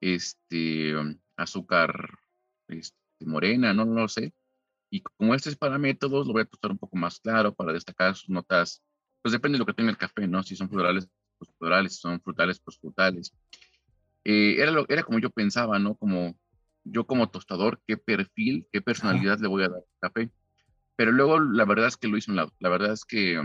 este, 0.00 0.94
azúcar 1.36 2.23
este, 2.68 2.96
morena, 3.20 3.72
no, 3.72 3.84
lo 3.84 4.08
sé. 4.08 4.32
Y 4.90 5.00
como 5.00 5.34
este 5.34 5.50
es 5.50 5.56
para 5.56 5.78
métodos, 5.78 6.26
lo 6.26 6.32
voy 6.32 6.42
a 6.42 6.46
tostar 6.46 6.70
un 6.70 6.78
poco 6.78 6.96
más 6.96 7.18
claro 7.18 7.54
para 7.54 7.72
destacar 7.72 8.14
sus 8.14 8.28
notas. 8.28 8.82
Pues 9.22 9.32
depende 9.32 9.56
de 9.56 9.60
lo 9.60 9.66
que 9.66 9.74
tenga 9.74 9.90
el 9.90 9.96
café, 9.96 10.26
¿no? 10.28 10.42
Si 10.42 10.54
son 10.54 10.68
florales, 10.68 11.08
pues 11.38 11.50
florales, 11.58 11.94
si 11.94 12.00
son 12.00 12.20
frutales, 12.20 12.60
pues 12.60 12.78
frutales. 12.78 13.34
Eh, 14.24 14.56
era, 14.58 14.70
lo, 14.70 14.86
era 14.88 15.02
como 15.02 15.18
yo 15.18 15.30
pensaba, 15.30 15.78
¿no? 15.78 15.96
Como 15.96 16.36
yo 16.84 17.06
como 17.06 17.30
tostador, 17.30 17.80
qué 17.86 17.96
perfil, 17.96 18.68
qué 18.70 18.80
personalidad 18.80 19.38
le 19.40 19.48
voy 19.48 19.64
a 19.64 19.68
dar 19.68 19.78
al 19.78 19.84
café. 20.00 20.30
Pero 20.96 21.10
luego 21.10 21.40
la 21.40 21.64
verdad 21.64 21.88
es 21.88 21.96
que 21.96 22.08
lo 22.08 22.16
hice 22.16 22.30
un 22.30 22.36
lado. 22.36 22.52
La 22.60 22.68
verdad 22.68 22.92
es 22.92 23.04
que 23.04 23.40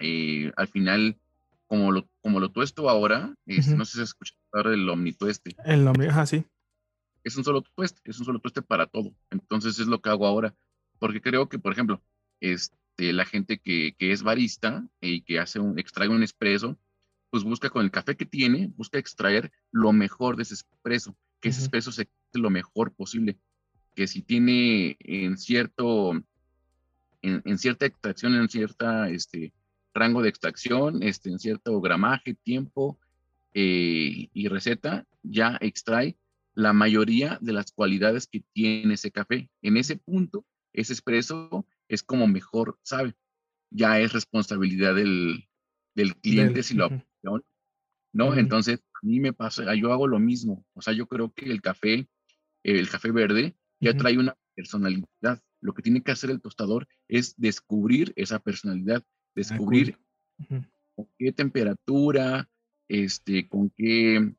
eh, 0.00 0.52
al 0.56 0.68
final, 0.68 1.20
como 1.66 1.92
lo, 1.92 2.08
como 2.20 2.40
lo 2.40 2.50
tuesto 2.50 2.88
ahora, 2.88 3.34
este, 3.46 3.76
no 3.76 3.84
sé 3.84 3.98
si 3.98 4.02
escuchado 4.02 4.40
hablar 4.52 4.72
del 4.72 4.88
omnitueste. 4.88 5.54
El 5.64 5.86
omni, 5.86 6.06
ajá, 6.06 6.26
sí 6.26 6.44
es 7.28 7.36
un 7.36 7.44
solo 7.44 7.62
tueste, 7.62 8.00
es 8.04 8.18
un 8.18 8.24
solo 8.24 8.40
tueste 8.40 8.62
para 8.62 8.86
todo. 8.86 9.14
Entonces 9.30 9.78
es 9.78 9.86
lo 9.86 10.00
que 10.00 10.10
hago 10.10 10.26
ahora, 10.26 10.54
porque 10.98 11.20
creo 11.20 11.48
que, 11.48 11.58
por 11.58 11.72
ejemplo, 11.72 12.02
este, 12.40 13.12
la 13.12 13.24
gente 13.24 13.58
que, 13.58 13.94
que 13.98 14.12
es 14.12 14.22
barista 14.22 14.86
y 15.00 15.22
que 15.22 15.38
hace 15.38 15.60
un, 15.60 15.78
extrae 15.78 16.08
un 16.08 16.22
espresso, 16.22 16.78
pues 17.30 17.44
busca 17.44 17.70
con 17.70 17.84
el 17.84 17.90
café 17.90 18.16
que 18.16 18.26
tiene, 18.26 18.68
busca 18.76 18.98
extraer 18.98 19.52
lo 19.70 19.92
mejor 19.92 20.36
de 20.36 20.42
ese 20.42 20.54
espresso, 20.54 21.16
que 21.40 21.50
ese 21.50 21.62
espresso 21.62 21.92
se 21.92 22.08
lo 22.32 22.50
mejor 22.50 22.94
posible, 22.94 23.38
que 23.94 24.06
si 24.06 24.22
tiene 24.22 24.96
en 25.00 25.36
cierto, 25.36 26.12
en, 27.22 27.58
cierta 27.58 27.86
extracción, 27.86 28.34
en 28.34 28.48
cierta, 28.48 29.08
este, 29.10 29.52
rango 29.92 30.22
de 30.22 30.28
extracción, 30.28 31.02
este, 31.02 31.30
en 31.30 31.38
cierto 31.38 31.80
gramaje, 31.80 32.34
tiempo 32.34 32.98
eh, 33.52 34.28
y 34.32 34.48
receta, 34.48 35.06
ya 35.22 35.58
extrae 35.60 36.16
la 36.58 36.72
mayoría 36.72 37.38
de 37.40 37.52
las 37.52 37.70
cualidades 37.70 38.26
que 38.26 38.42
tiene 38.52 38.94
ese 38.94 39.12
café. 39.12 39.48
En 39.62 39.76
ese 39.76 39.96
punto, 39.96 40.44
ese 40.72 40.92
espresso 40.92 41.64
es 41.86 42.02
como 42.02 42.26
mejor 42.26 42.80
sabe. 42.82 43.14
Ya 43.70 44.00
es 44.00 44.12
responsabilidad 44.12 44.96
del, 44.96 45.46
cliente 46.20 46.64
si 46.64 46.74
lo 46.74 46.86
aplica 46.86 47.06
¿no? 48.12 48.34
Entonces, 48.34 48.80
a 48.92 49.06
mí 49.06 49.20
me 49.20 49.32
pasa, 49.32 49.72
yo 49.76 49.92
hago 49.92 50.08
lo 50.08 50.18
mismo. 50.18 50.66
O 50.74 50.82
sea, 50.82 50.92
yo 50.94 51.06
creo 51.06 51.32
que 51.32 51.44
el 51.48 51.62
café, 51.62 52.08
el 52.64 52.90
café 52.90 53.12
verde, 53.12 53.54
ya 53.78 53.96
trae 53.96 54.18
una 54.18 54.36
personalidad. 54.56 55.40
Lo 55.60 55.74
que 55.74 55.82
tiene 55.82 56.02
que 56.02 56.10
hacer 56.10 56.30
el 56.30 56.40
tostador 56.40 56.88
es 57.06 57.36
descubrir 57.36 58.12
esa 58.16 58.40
personalidad, 58.40 59.04
descubrir 59.32 59.96
con 60.48 61.08
qué 61.18 61.30
temperatura, 61.30 62.50
este, 62.88 63.48
con 63.48 63.70
qué 63.70 64.34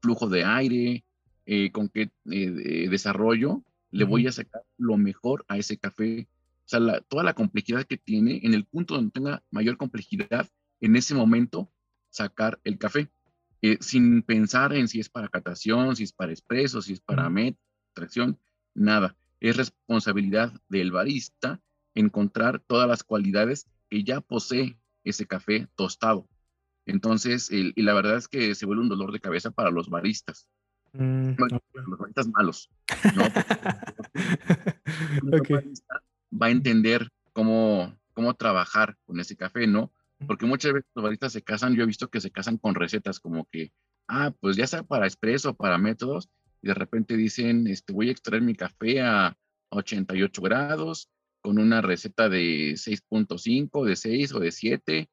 flujo 0.00 0.30
de 0.30 0.44
aire, 0.44 1.04
eh, 1.46 1.70
con 1.72 1.88
qué 1.88 2.10
eh, 2.30 2.88
desarrollo 2.88 3.62
le 3.90 4.04
voy 4.04 4.26
a 4.26 4.32
sacar 4.32 4.62
lo 4.78 4.96
mejor 4.96 5.44
a 5.48 5.58
ese 5.58 5.76
café. 5.76 6.28
O 6.64 6.68
sea, 6.68 7.00
toda 7.02 7.22
la 7.22 7.34
complejidad 7.34 7.84
que 7.84 7.98
tiene, 7.98 8.40
en 8.42 8.54
el 8.54 8.64
punto 8.64 8.94
donde 8.94 9.10
tenga 9.10 9.42
mayor 9.50 9.76
complejidad, 9.76 10.48
en 10.80 10.96
ese 10.96 11.14
momento 11.14 11.70
sacar 12.10 12.58
el 12.64 12.78
café, 12.78 13.10
eh, 13.60 13.78
sin 13.80 14.22
pensar 14.22 14.72
en 14.72 14.88
si 14.88 14.98
es 14.98 15.08
para 15.08 15.28
catación, 15.28 15.94
si 15.94 16.04
es 16.04 16.12
para 16.12 16.32
expreso, 16.32 16.82
si 16.82 16.94
es 16.94 17.00
para 17.00 17.28
met, 17.28 17.56
extracción, 17.88 18.38
nada. 18.74 19.16
Es 19.40 19.56
responsabilidad 19.56 20.52
del 20.68 20.90
barista 20.90 21.60
encontrar 21.94 22.60
todas 22.60 22.88
las 22.88 23.04
cualidades 23.04 23.68
que 23.90 24.02
ya 24.04 24.20
posee 24.20 24.78
ese 25.04 25.26
café 25.26 25.68
tostado. 25.74 26.28
Entonces, 26.86 27.50
y 27.50 27.80
la 27.82 27.94
verdad 27.94 28.16
es 28.16 28.28
que 28.28 28.54
se 28.54 28.66
vuelve 28.66 28.82
un 28.82 28.88
dolor 28.88 29.12
de 29.12 29.20
cabeza 29.20 29.50
para 29.50 29.70
los 29.70 29.88
baristas. 29.88 30.48
Mm, 30.92 31.32
los 31.38 31.98
baristas 31.98 32.28
malos, 32.28 32.70
¿no? 33.16 33.24
va 36.40 36.46
a 36.46 36.50
entender 36.50 37.08
cómo, 37.32 37.98
cómo 38.12 38.34
trabajar 38.34 38.96
con 39.06 39.18
ese 39.20 39.36
café, 39.36 39.66
¿no? 39.66 39.92
Porque 40.26 40.46
muchas 40.46 40.74
veces 40.74 40.90
los 40.94 41.02
baristas 41.02 41.32
se 41.32 41.42
casan, 41.42 41.74
yo 41.74 41.82
he 41.82 41.86
visto 41.86 42.10
que 42.10 42.20
se 42.20 42.30
casan 42.30 42.58
con 42.58 42.74
recetas 42.74 43.20
como 43.20 43.48
que, 43.50 43.72
ah, 44.06 44.32
pues 44.40 44.56
ya 44.56 44.66
sea 44.66 44.82
para 44.82 45.06
expreso, 45.06 45.54
para 45.54 45.78
métodos, 45.78 46.28
y 46.60 46.68
de 46.68 46.74
repente 46.74 47.16
dicen, 47.16 47.66
este, 47.66 47.92
voy 47.92 48.08
a 48.08 48.12
extraer 48.12 48.42
mi 48.42 48.54
café 48.54 49.00
a 49.00 49.36
88 49.70 50.42
grados 50.42 51.08
con 51.40 51.58
una 51.58 51.80
receta 51.80 52.28
de 52.28 52.76
6.5, 52.76 53.84
de 53.84 53.96
6 53.96 54.34
o 54.34 54.40
de 54.40 54.52
7, 54.52 55.10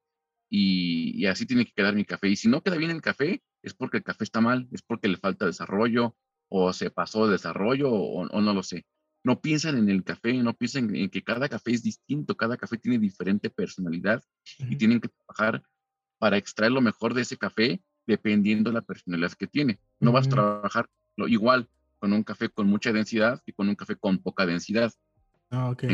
y, 0.48 1.22
y, 1.22 1.26
así 1.26 1.46
tiene 1.46 1.64
que 1.64 1.72
quedar 1.72 1.94
mi 1.94 2.04
café. 2.04 2.28
Y 2.28 2.36
si 2.36 2.48
no 2.48 2.60
queda 2.60 2.76
bien 2.76 2.90
el 2.90 3.00
café, 3.00 3.42
es 3.62 3.74
porque 3.74 3.98
el 3.98 4.04
café 4.04 4.24
está 4.24 4.40
mal, 4.40 4.68
es 4.72 4.82
porque 4.82 5.08
le 5.08 5.16
falta 5.16 5.46
desarrollo 5.46 6.16
o 6.48 6.72
se 6.72 6.90
pasó 6.90 7.26
de 7.26 7.32
desarrollo 7.32 7.90
o, 7.92 8.40
no 8.40 8.54
lo 8.54 8.62
sé. 8.62 8.84
No 9.22 9.40
piensan 9.40 9.76
en 9.76 9.88
el 9.90 10.02
café, 10.02 10.32
no 10.34 10.54
piensan 10.54 10.94
en 10.96 11.10
que 11.10 11.22
cada 11.22 11.48
café 11.48 11.72
es 11.72 11.82
distinto, 11.82 12.36
cada 12.36 12.56
café 12.56 12.78
tiene 12.78 12.98
diferente 12.98 13.50
personalidad 13.50 14.22
y 14.58 14.76
tienen 14.76 15.00
que 15.00 15.08
trabajar 15.08 15.62
para 16.18 16.38
extraer 16.38 16.72
lo 16.72 16.80
mejor 16.80 17.14
de 17.14 17.22
ese 17.22 17.36
café 17.36 17.82
dependiendo 18.06 18.70
de 18.70 18.74
la 18.74 18.82
personalidad 18.82 19.32
que 19.32 19.46
tiene. 19.46 19.78
No 20.00 20.12
vas 20.12 20.26
a 20.26 20.30
trabajar 20.30 20.86
lo 21.16 21.28
igual 21.28 21.68
con 21.98 22.12
un 22.14 22.24
café 22.24 22.48
con 22.48 22.66
mucha 22.66 22.92
densidad 22.92 23.42
que 23.44 23.52
con 23.52 23.68
un 23.68 23.74
café 23.74 23.94
con 23.94 24.18
poca 24.18 24.46
densidad. 24.46 24.92
Ah, 25.50 25.70
ok. 25.70 25.84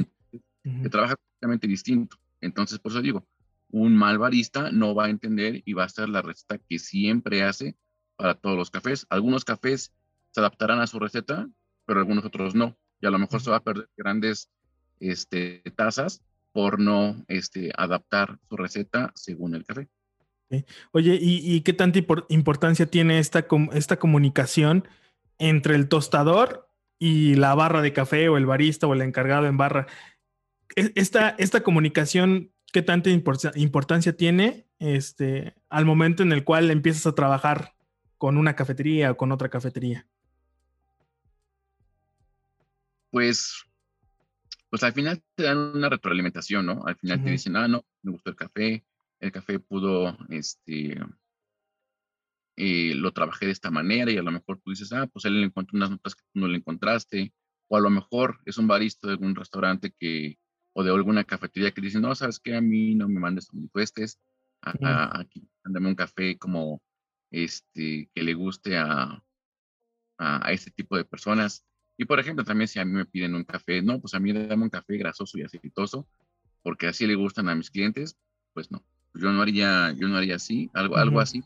Se 0.63 0.89
trabaja 0.89 1.17
completamente 1.17 1.67
distinto. 1.67 2.17
Entonces, 2.41 2.79
por 2.79 2.93
eso 2.93 3.03
digo, 3.03 3.27
un 3.77 3.95
mal 3.95 4.17
barista 4.19 4.71
no 4.73 4.95
va 4.95 5.05
a 5.05 5.11
entender 5.11 5.63
y 5.67 5.75
va 5.75 5.83
a 5.83 5.87
hacer 5.87 6.09
la 6.09 6.23
receta 6.23 6.57
que 6.57 6.79
siempre 6.79 7.43
hace 7.43 7.77
para 8.17 8.35
todos 8.35 8.57
los 8.57 8.71
cafés. 8.71 9.07
Algunos 9.11 9.45
cafés 9.45 9.93
se 10.31 10.41
adaptarán 10.41 10.81
a 10.81 10.87
su 10.87 10.99
receta, 10.99 11.47
pero 11.85 12.01
algunos 12.01 12.25
otros 12.25 12.55
no. 12.55 12.75
Y 13.03 13.07
a 13.07 13.11
lo 13.11 13.19
mejor 13.19 13.43
se 13.43 13.51
va 13.51 13.57
a 13.57 13.63
perder 13.63 13.91
grandes 13.95 14.51
este, 14.99 15.63
tazas 15.77 16.23
por 16.53 16.81
no 16.81 17.23
este, 17.29 17.71
adaptar 17.77 18.39
su 18.49 18.57
receta 18.57 19.13
según 19.15 19.55
el 19.55 19.67
café. 19.67 19.89
Oye, 20.93 21.19
¿y, 21.21 21.61
qué 21.61 21.75
tanta 21.75 21.99
importancia 22.29 22.87
tiene 22.87 23.19
esta, 23.19 23.47
esta 23.73 23.99
comunicación 23.99 24.89
entre 25.39 25.75
el 25.75 25.89
tostador 25.89 26.71
y 26.99 27.35
la 27.35 27.55
barra 27.55 27.83
de 27.83 27.93
café 27.93 28.31
o 28.31 28.39
el 28.39 28.47
barista 28.47 28.87
o 28.87 28.95
el 28.95 29.03
encargado 29.03 29.47
en 29.47 29.59
barra? 29.59 29.87
E, 30.77 30.93
esta, 30.95 31.35
esta 31.37 31.63
comunicación 31.63 32.53
qué 32.73 32.83
tanta 32.83 33.11
importancia 33.11 34.17
tiene 34.17 34.67
este, 34.79 35.55
al 35.69 35.85
momento 35.85 36.23
en 36.23 36.33
el 36.33 36.45
cual 36.45 36.71
empiezas 36.71 37.07
a 37.07 37.15
trabajar 37.15 37.75
con 38.19 38.37
una 38.37 38.57
cafetería 38.57 39.13
o 39.13 39.17
con 39.17 39.33
otra 39.33 39.49
cafetería? 39.49 40.07
Pues 43.11 43.67
pues 44.69 44.83
al 44.83 44.93
final 44.93 45.23
te 45.35 45.45
dan 45.45 45.59
una 45.59 45.89
retroalimentación, 45.89 46.67
¿no? 46.67 46.85
Al 46.85 46.97
final 46.97 47.23
te 47.23 47.31
dicen, 47.31 47.57
ah, 47.57 47.69
no, 47.69 47.85
me 48.03 48.13
gustó 48.13 48.31
el 48.31 48.37
café, 48.37 48.85
el 49.21 49.33
café 49.33 49.59
pudo, 49.59 50.19
este, 50.29 50.99
eh, 52.57 52.95
lo 52.95 53.13
trabajé 53.13 53.47
de 53.47 53.53
esta 53.53 53.71
manera 53.71 54.11
y 54.11 54.19
a 54.19 54.23
lo 54.23 54.33
mejor 54.33 54.61
tú 54.61 54.71
dices, 54.71 54.93
ah, 54.93 55.07
pues 55.07 55.25
él 55.25 55.41
le 55.41 55.47
encontró 55.47 55.77
unas 55.77 55.91
notas 55.91 56.15
que 56.15 56.23
tú 56.33 56.41
no 56.41 56.49
le 56.49 56.59
encontraste, 56.59 57.33
o 57.69 57.77
a 57.77 57.81
lo 57.81 57.91
mejor 57.91 58.41
es 58.45 58.59
un 58.59 58.67
barista 58.67 59.07
de 59.07 59.15
algún 59.15 59.35
restaurante 59.35 59.95
que, 59.99 60.37
o 60.79 60.85
de 60.85 60.91
alguna 60.91 61.25
cafetería 61.25 61.71
que 61.71 61.81
dice, 61.81 61.99
no, 61.99 62.15
sabes 62.15 62.39
que 62.39 62.55
a 62.55 62.61
mí 62.61 62.95
no 62.95 63.09
me 63.09 63.19
mandes 63.19 63.49
ni 63.55 63.67
cuestes, 63.69 64.21
aquí, 64.61 65.49
mándame 65.65 65.89
un 65.89 65.95
café 65.95 66.37
como 66.37 66.83
este, 67.31 68.11
que 68.15 68.23
le 68.23 68.35
guste 68.35 68.77
a, 68.77 69.25
a, 70.19 70.53
este 70.53 70.71
tipo 70.71 70.99
de 70.99 71.07
personas. 71.07 71.65
Y 71.97 72.05
por 72.05 72.21
ejemplo, 72.21 72.45
también 72.45 72.69
si 72.69 72.79
a 72.79 72.85
mí 72.85 72.93
me 72.93 73.07
piden 73.07 73.35
un 73.35 73.45
café, 73.45 73.81
no, 73.81 74.03
pues 74.03 74.13
a 74.13 74.21
mí 74.21 74.35
dame 74.35 74.65
un 74.65 74.69
café 74.69 74.99
grasoso 74.99 75.39
y 75.39 75.45
aceitoso, 75.45 76.07
porque 76.63 76.89
así 76.89 77.07
le 77.07 77.15
gustan 77.15 77.49
a 77.49 77.55
mis 77.55 77.71
clientes, 77.71 78.19
pues 78.53 78.71
no, 78.71 78.85
yo 79.15 79.33
no 79.33 79.41
haría, 79.41 79.93
yo 79.93 80.09
no 80.09 80.19
haría 80.19 80.37
así, 80.37 80.71
algo, 80.75 80.99
algo 80.99 81.21
así. 81.21 81.43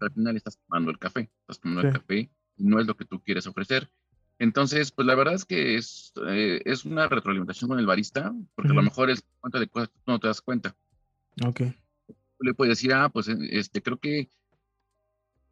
al 0.00 0.12
final 0.12 0.36
estás 0.36 0.58
tomando 0.58 0.90
el 0.90 0.98
café, 0.98 1.30
estás 1.40 1.60
tomando 1.60 1.80
el 1.80 1.94
café 1.94 2.30
no 2.58 2.80
es 2.80 2.86
lo 2.86 2.96
que 2.96 3.04
tú 3.04 3.20
quieres 3.20 3.46
ofrecer. 3.46 3.90
Entonces, 4.38 4.92
pues 4.92 5.06
la 5.06 5.16
verdad 5.16 5.34
es 5.34 5.44
que 5.44 5.76
es, 5.76 6.12
eh, 6.28 6.62
es 6.64 6.84
una 6.84 7.08
retroalimentación 7.08 7.68
con 7.68 7.78
el 7.78 7.86
barista, 7.86 8.32
porque 8.54 8.70
a 8.70 8.74
lo 8.74 8.82
mejor 8.82 9.10
es 9.10 9.24
cuenta 9.40 9.58
de 9.58 9.66
cosas 9.66 9.88
que 9.88 9.98
tú 10.04 10.12
no 10.12 10.20
te 10.20 10.28
das 10.28 10.40
cuenta. 10.40 10.76
Ok. 11.44 11.62
Le 12.40 12.54
puedes 12.54 12.78
decir, 12.78 12.92
ah, 12.92 13.08
pues 13.08 13.28
este, 13.28 13.82
creo 13.82 13.98
que 13.98 14.30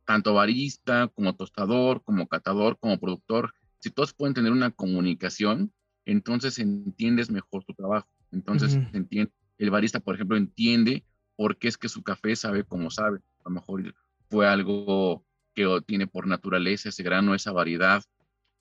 tanto 0.05 0.35
barista 0.35 1.09
como 1.09 1.35
tostador, 1.35 2.02
como 2.05 2.28
catador, 2.28 2.78
como 2.78 2.99
productor, 2.99 3.55
si 3.81 3.90
todos 3.90 4.14
pueden 4.14 4.35
tener 4.35 4.52
una 4.52 4.71
comunicación, 4.71 5.73
entonces 6.05 6.61
entiendes 6.61 7.28
mejor 7.28 7.64
tu 7.64 7.75
trabajo. 7.75 8.09
Entonces, 8.31 8.78
entiende, 8.93 9.33
el 9.59 9.71
barista, 9.71 9.99
por 9.99 10.14
ejemplo, 10.14 10.37
entiende 10.37 11.05
por 11.35 11.57
qué 11.57 11.69
es 11.69 11.76
que 11.76 11.88
su 11.88 12.02
café 12.02 12.37
sabe 12.37 12.64
como 12.64 12.90
sabe. 12.90 13.19
A 13.45 13.49
lo 13.49 13.50
mejor 13.50 13.95
fue 14.28 14.47
algo 14.47 15.25
que 15.55 15.66
tiene 15.87 16.07
por 16.07 16.26
naturaleza 16.26 16.88
ese 16.88 17.02
grano, 17.02 17.35
esa 17.35 17.50
variedad, 17.50 18.02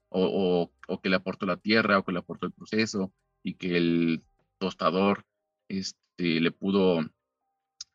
o, 0.09 0.71
que 1.01 1.09
le 1.09 1.15
aportó 1.15 1.45
la 1.45 1.57
tierra, 1.57 1.99
o 1.99 2.05
que 2.05 2.11
le 2.11 2.19
aportó 2.19 2.45
el 2.45 2.53
proceso, 2.53 3.13
y 3.43 3.55
que 3.55 3.77
el 3.77 4.23
tostador 4.57 5.25
este, 5.67 6.39
le 6.39 6.51
pudo, 6.51 6.97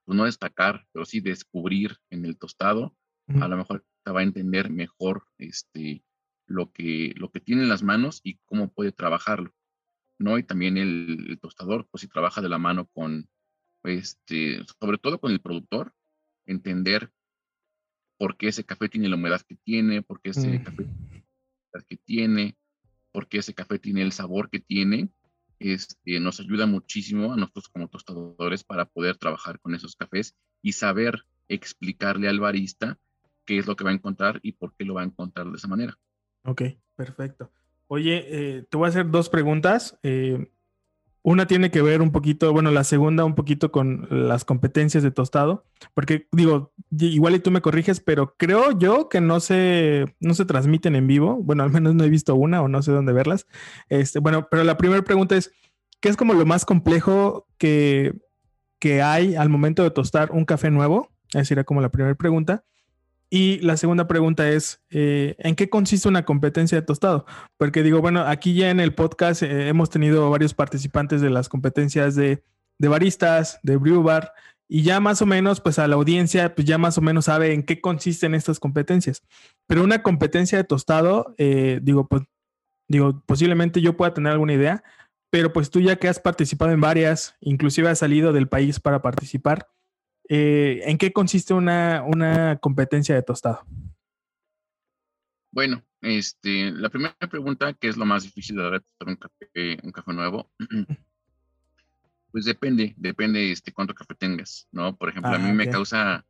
pues, 0.05 0.17
no 0.17 0.25
destacar, 0.25 0.87
pero 0.93 1.05
sí 1.05 1.21
descubrir 1.21 1.97
en 2.11 2.25
el 2.25 2.37
tostado 2.37 2.95
a 3.41 3.47
lo 3.47 3.57
mejor 3.57 3.85
va 4.09 4.21
a 4.21 4.25
entender 4.25 4.71
mejor 4.71 5.25
este, 5.39 6.03
lo, 6.47 6.73
que, 6.73 7.15
lo 7.17 7.31
que 7.31 7.41
tiene 7.41 7.63
en 7.63 7.69
las 7.69 7.83
manos 7.83 8.21
y 8.25 8.39
cómo 8.45 8.73
puede 8.73 8.93
trabajarlo, 8.93 9.55
¿no? 10.19 10.39
Y 10.39 10.43
también 10.43 10.77
el, 10.77 11.39
tostador, 11.41 11.87
pues 11.91 12.03
si 12.03 12.09
trabaja 12.09 12.41
de 12.41 12.49
la 12.49 12.59
mano 12.59 12.87
con, 12.87 13.29
este, 13.85 14.65
sobre 14.81 14.99
todo 14.99 15.21
con 15.21 15.33
el 15.33 15.41
productor, 15.41 15.95
entender 16.47 17.13
por 18.19 18.37
qué 18.37 18.49
ese 18.49 18.65
café 18.65 18.89
tiene 18.89 19.09
la 19.09 19.17
humedad 19.17 19.41
que 19.43 19.57
tiene, 19.57 20.03
por 20.03 20.21
qué 20.21 20.31
ese 20.31 20.63
café 20.63 20.87
que 21.89 21.97
tiene, 21.97 22.57
por 23.13 23.29
qué 23.29 23.39
ese 23.39 23.55
café 23.55 23.79
tiene 23.79 24.03
el 24.03 24.13
sabor 24.13 24.51
que 24.51 24.61
tiene, 24.61 25.11
este, 25.59 26.21
nos 26.21 26.41
ayuda 26.41 26.67
muchísimo 26.67 27.33
a 27.33 27.37
nosotros 27.37 27.69
como 27.69 27.89
tostadores 27.89 28.65
para 28.65 28.87
poder 28.87 29.17
trabajar 29.17 29.61
con 29.61 29.75
esos 29.75 29.95
cafés 29.95 30.35
y 30.63 30.73
saber 30.73 31.25
explicarle 31.49 32.29
al 32.29 32.41
barista 32.41 32.99
qué 33.45 33.59
es 33.59 33.67
lo 33.67 33.77
que 33.77 33.85
va 33.85 33.91
a 33.91 33.95
encontrar 33.95 34.41
y 34.43 34.53
por 34.53 34.75
qué 34.75 34.85
lo 34.85 34.95
va 34.95 35.03
a 35.03 35.07
encontrar 35.07 35.51
de 35.51 35.57
esa 35.57 35.69
manera. 35.69 35.99
Ok, 36.45 36.63
perfecto. 36.97 37.53
Oye, 37.89 38.25
eh, 38.29 38.63
te 38.63 38.77
voy 38.77 38.87
a 38.87 38.91
hacer 38.91 39.11
dos 39.11 39.29
preguntas. 39.29 39.99
Eh, 40.03 40.51
una 41.23 41.47
tiene 41.47 41.71
que 41.71 41.83
ver 41.83 42.01
un 42.01 42.13
poquito, 42.13 42.53
bueno, 42.53 42.71
la 42.71 42.85
segunda 42.85 43.25
un 43.25 43.35
poquito 43.35 43.71
con 43.71 44.07
las 44.11 44.45
competencias 44.45 45.03
de 45.03 45.11
tostado, 45.11 45.65
porque 45.93 46.29
digo, 46.33 46.73
igual 46.91 47.35
y 47.35 47.41
tú 47.41 47.51
me 47.51 47.61
corriges, 47.61 48.01
pero 48.01 48.35
creo 48.39 48.79
yo 48.79 49.09
que 49.09 49.21
no 49.21 49.41
se, 49.41 50.07
no 50.21 50.35
se 50.35 50.47
transmiten 50.47 50.97
en 50.97 51.07
vivo. 51.07 51.37
Bueno, 51.43 51.63
al 51.63 51.71
menos 51.71 51.95
no 51.95 52.05
he 52.05 52.11
visto 52.11 52.35
una 52.35 52.63
o 52.63 52.69
no 52.69 52.83
sé 52.83 52.93
dónde 52.93 53.13
verlas. 53.13 53.47
Este, 53.89 54.19
bueno, 54.19 54.49
pero 54.51 54.65
la 54.65 54.79
primera 54.79 55.03
pregunta 55.03 55.37
es, 55.37 55.53
¿qué 56.01 56.09
es 56.09 56.17
como 56.17 56.33
lo 56.33 56.47
más 56.47 56.65
complejo 56.65 57.47
que, 57.59 58.15
que 58.79 59.03
hay 59.03 59.37
al 59.37 59.51
momento 59.51 59.83
de 59.83 59.91
tostar 59.91 60.31
un 60.33 60.47
café 60.47 60.71
nuevo? 60.71 61.11
Esa 61.35 61.55
era 61.55 61.65
como 61.65 61.83
la 61.83 61.91
primera 61.91 62.15
pregunta. 62.15 62.65
Y 63.33 63.61
la 63.61 63.77
segunda 63.77 64.09
pregunta 64.09 64.49
es, 64.49 64.83
eh, 64.91 65.37
¿en 65.39 65.55
qué 65.55 65.71
consiste 65.71 66.09
una 66.09 66.25
competencia 66.25 66.79
de 66.81 66.85
tostado? 66.85 67.27
Porque 67.57 67.85
digo, 67.85 68.01
bueno, 68.01 68.23
aquí 68.23 68.55
ya 68.55 68.71
en 68.71 68.81
el 68.81 68.93
podcast 68.93 69.45
eh, 69.45 69.69
hemos 69.69 69.89
tenido 69.89 70.29
varios 70.31 70.53
participantes 70.53 71.21
de 71.21 71.31
las 71.31 71.49
competencias 71.49 72.17
de, 72.17 72.43
baristas, 72.81 73.61
de 73.63 73.77
brew 73.77 74.03
bar, 74.03 74.33
y 74.69 74.83
ya 74.83 74.99
más 75.01 75.23
o 75.23 75.27
menos, 75.27 75.61
pues 75.61 75.79
a 75.79 75.87
la 75.87 75.95
audiencia, 75.95 76.55
pues 76.55 76.67
ya 76.67 76.77
más 76.77 76.99
o 76.99 77.03
menos 77.03 77.27
sabe 77.27 77.53
en 77.53 77.63
qué 77.63 77.81
consisten 77.81 78.35
estas 78.35 78.59
competencias. 78.59 79.23
Pero 79.69 79.85
una 79.85 80.03
competencia 80.03 80.59
de 80.59 80.65
tostado, 80.65 81.35
eh, 81.39 81.79
digo, 81.83 82.09
pues, 82.09 82.23
digo, 82.89 83.23
posiblemente 83.27 83.81
yo 83.81 83.97
pueda 83.97 84.13
tener 84.13 84.33
alguna 84.33 84.55
idea, 84.55 84.83
pero 85.31 85.53
pues 85.53 85.71
tú 85.71 85.81
ya 85.81 85.97
que 85.97 86.09
has 86.09 86.19
participado 86.19 86.73
en 86.73 86.81
varias, 86.81 87.37
inclusive 87.41 87.89
has 87.89 88.01
salido 88.01 88.33
del 88.33 88.49
país 88.49 88.81
para 88.81 89.03
participar, 89.03 89.69
eh, 90.33 90.83
¿En 90.85 90.97
qué 90.97 91.13
consiste 91.13 91.53
una, 91.55 92.05
una 92.07 92.57
competencia 92.59 93.17
de 93.17 93.23
tostado? 93.23 93.67
Bueno, 95.51 95.83
este, 96.01 96.71
la 96.71 96.89
primera 96.89 97.17
pregunta, 97.29 97.73
¿qué 97.73 97.89
es 97.89 97.97
lo 97.97 98.07
más 98.07 98.23
difícil 98.23 98.55
de 98.55 98.79
tostar 98.79 99.09
un 99.09 99.17
café, 99.17 99.79
un 99.83 99.91
café 99.91 100.13
nuevo? 100.13 100.51
Pues 102.33 102.45
depende, 102.45 102.95
depende 102.97 103.51
este, 103.51 103.73
cuánto 103.73 103.93
café 103.93 104.15
tengas, 104.15 104.69
¿no? 104.71 104.97
Por 104.97 105.09
ejemplo, 105.09 105.33
a 105.33 105.39
mí 105.39 105.51
ah, 105.51 105.53
me 105.53 105.69
causa 105.69 106.25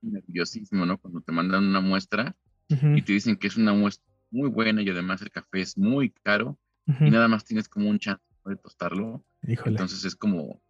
nerviosismo, 0.00 0.86
¿no? 0.86 0.96
Cuando 0.96 1.20
te 1.20 1.30
mandan 1.30 1.68
una 1.68 1.82
muestra 1.82 2.34
y 2.68 3.02
te 3.02 3.12
dicen 3.12 3.36
que 3.36 3.48
es 3.48 3.58
una 3.58 3.74
muestra 3.74 4.10
muy 4.30 4.48
buena 4.48 4.80
y 4.80 4.88
además 4.88 5.20
el 5.20 5.30
café 5.30 5.60
es 5.60 5.76
muy 5.76 6.08
caro 6.22 6.58
y 6.86 7.10
nada 7.10 7.28
más 7.28 7.44
tienes 7.44 7.68
como 7.68 7.90
un 7.90 7.98
chance 7.98 8.24
de 8.46 8.56
tostarlo. 8.56 9.22
Entonces 9.42 10.06
es 10.06 10.16
como, 10.16 10.62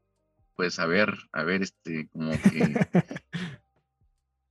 pues 0.57 0.79
a 0.79 0.87
ver, 0.87 1.15
a 1.33 1.43
ver, 1.45 1.63
este, 1.63 2.09
como 2.09 2.31
que 2.33 2.41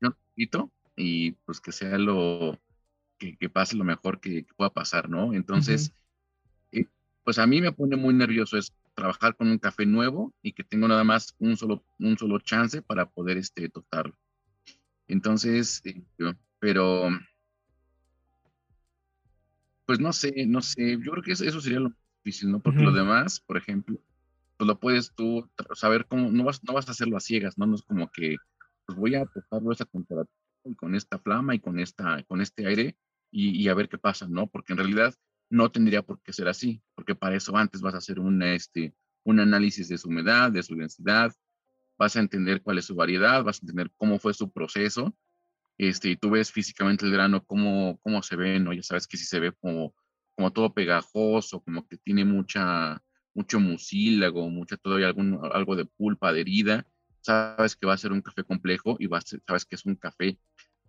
un 0.01 0.13
poquito 0.13 0.71
y 0.95 1.31
pues 1.31 1.61
que 1.61 1.71
sea 1.71 1.97
lo, 1.97 2.59
que, 3.17 3.49
pase 3.49 3.75
lo 3.75 3.83
mejor 3.83 4.19
que, 4.19 4.45
pueda 4.55 4.71
pasar, 4.71 5.09
¿no? 5.09 5.33
Entonces, 5.33 5.93
eh, 6.71 6.85
pues 7.23 7.39
a 7.39 7.47
mí 7.47 7.61
me 7.61 7.71
pone 7.71 7.95
muy 7.95 8.13
nervioso 8.13 8.57
es 8.57 8.73
trabajar 8.95 9.35
con 9.35 9.49
un 9.49 9.57
café 9.57 9.85
nuevo 9.85 10.33
y 10.41 10.53
que 10.53 10.63
tengo 10.63 10.87
nada 10.87 11.03
más 11.03 11.35
un 11.39 11.57
solo, 11.57 11.83
un 11.99 12.17
solo 12.17 12.39
chance 12.39 12.81
para 12.81 13.05
poder, 13.05 13.37
este, 13.37 13.69
tocarlo. 13.69 14.15
Entonces, 15.07 15.81
eh, 15.85 16.03
pero, 16.59 17.09
pues 19.85 19.99
no 19.99 20.13
sé, 20.13 20.45
no 20.45 20.61
sé, 20.61 20.97
yo 21.03 21.11
creo 21.11 21.23
que 21.23 21.31
eso, 21.31 21.61
sería 21.61 21.79
lo 21.79 21.93
difícil, 22.23 22.51
¿no? 22.51 22.59
Porque 22.59 22.81
lo 22.81 22.91
demás, 22.91 23.39
por 23.39 23.57
ejemplo, 23.57 23.99
pues 24.61 24.67
lo 24.67 24.79
puedes 24.79 25.11
tú 25.15 25.49
saber 25.73 26.05
cómo, 26.05 26.29
no 26.29 26.43
vas, 26.43 26.63
no 26.63 26.73
vas 26.73 26.87
a 26.87 26.91
hacerlo 26.91 27.17
a 27.17 27.19
ciegas, 27.19 27.57
¿no? 27.57 27.65
No 27.65 27.73
es 27.73 27.81
como 27.81 28.11
que, 28.11 28.35
pues 28.85 28.95
voy 28.95 29.15
a 29.15 29.25
tocarlo 29.25 29.71
esa 29.71 29.85
temperatura 29.85 30.37
y 30.63 30.75
con 30.75 30.93
esta 30.93 31.17
flama 31.17 31.55
y 31.55 31.59
con, 31.59 31.79
esta, 31.79 32.21
con 32.27 32.41
este 32.41 32.67
aire 32.67 32.95
y, 33.31 33.67
a 33.69 33.73
ver 33.73 33.89
qué 33.89 33.97
pasa, 33.97 34.27
¿no? 34.27 34.45
Porque 34.45 34.73
en 34.73 34.77
realidad 34.77 35.15
no 35.49 35.71
tendría 35.71 36.03
por 36.03 36.21
qué 36.21 36.31
ser 36.31 36.47
así, 36.47 36.79
porque 36.93 37.15
para 37.15 37.35
eso 37.35 37.57
antes 37.57 37.81
vas 37.81 37.95
a 37.95 37.97
hacer 37.97 38.19
un, 38.19 38.43
este, 38.43 38.93
un 39.23 39.39
análisis 39.39 39.89
de 39.89 39.97
su 39.97 40.09
humedad, 40.09 40.51
de 40.51 40.61
su 40.61 40.75
densidad, 40.75 41.33
vas 41.97 42.15
a 42.15 42.19
entender 42.19 42.61
cuál 42.61 42.77
es 42.77 42.85
su 42.85 42.93
variedad, 42.93 43.43
vas 43.43 43.57
a 43.57 43.61
entender 43.63 43.91
cómo 43.97 44.19
fue 44.19 44.35
su 44.35 44.51
proceso, 44.51 45.17
este, 45.79 46.09
y 46.09 46.17
tú 46.17 46.29
ves 46.29 46.51
físicamente 46.51 47.03
el 47.03 47.11
grano, 47.11 47.43
cómo, 47.43 47.99
cómo 48.03 48.21
se 48.21 48.35
ve, 48.35 48.59
¿no? 48.59 48.73
Ya 48.73 48.83
sabes 48.83 49.07
que 49.07 49.17
si 49.17 49.25
se 49.25 49.39
ve 49.39 49.53
como, 49.53 49.95
como 50.35 50.53
todo 50.53 50.71
pegajoso, 50.71 51.61
como 51.61 51.87
que 51.87 51.97
tiene 51.97 52.25
mucha, 52.25 53.01
mucho 53.33 53.59
mucílago, 53.59 54.49
mucho 54.49 54.77
todavía 54.77 55.07
algún, 55.07 55.39
algo 55.53 55.75
de 55.75 55.85
pulpa 55.85 56.29
adherida, 56.29 56.85
sabes 57.21 57.75
que 57.75 57.87
va 57.87 57.93
a 57.93 57.97
ser 57.97 58.11
un 58.11 58.21
café 58.21 58.43
complejo 58.43 58.97
y 58.99 59.07
vas, 59.07 59.25
sabes 59.47 59.65
que 59.65 59.75
es 59.75 59.85
un 59.85 59.95
café 59.95 60.37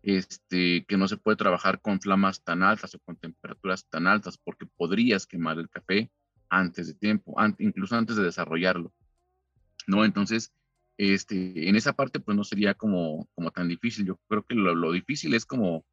este, 0.02 0.85
que 0.87 0.96
no 0.96 1.07
se 1.07 1.16
puede 1.16 1.37
trabajar 1.37 1.81
con 1.81 2.00
flamas 2.00 2.42
tan 2.42 2.62
altas 2.62 2.94
o 2.94 2.98
con 3.00 3.16
temperaturas 3.16 3.87
tan 3.88 4.07
altas 4.07 4.38
porque 4.38 4.66
podrías 4.66 5.26
quemar 5.26 5.59
el 5.59 5.68
café 5.68 6.11
antes 6.48 6.88
de 6.88 6.94
tiempo, 6.94 7.35
incluso 7.59 7.96
antes 7.96 8.16
de 8.16 8.24
desarrollarlo. 8.24 8.92
¿No? 9.87 10.05
Entonces, 10.05 10.52
este, 10.98 11.68
en 11.68 11.76
esa 11.76 11.92
parte 11.94 12.20
pues 12.20 12.37
no 12.37 12.44
sería 12.44 12.74
como, 12.74 13.28
como 13.35 13.50
tan 13.50 13.68
difícil. 13.68 14.07
Yo 14.07 14.18
creo 14.28 14.44
que 14.44 14.55
lo, 14.55 14.92
difícil 14.92 15.35
es 15.35 15.46
como, 15.46 15.85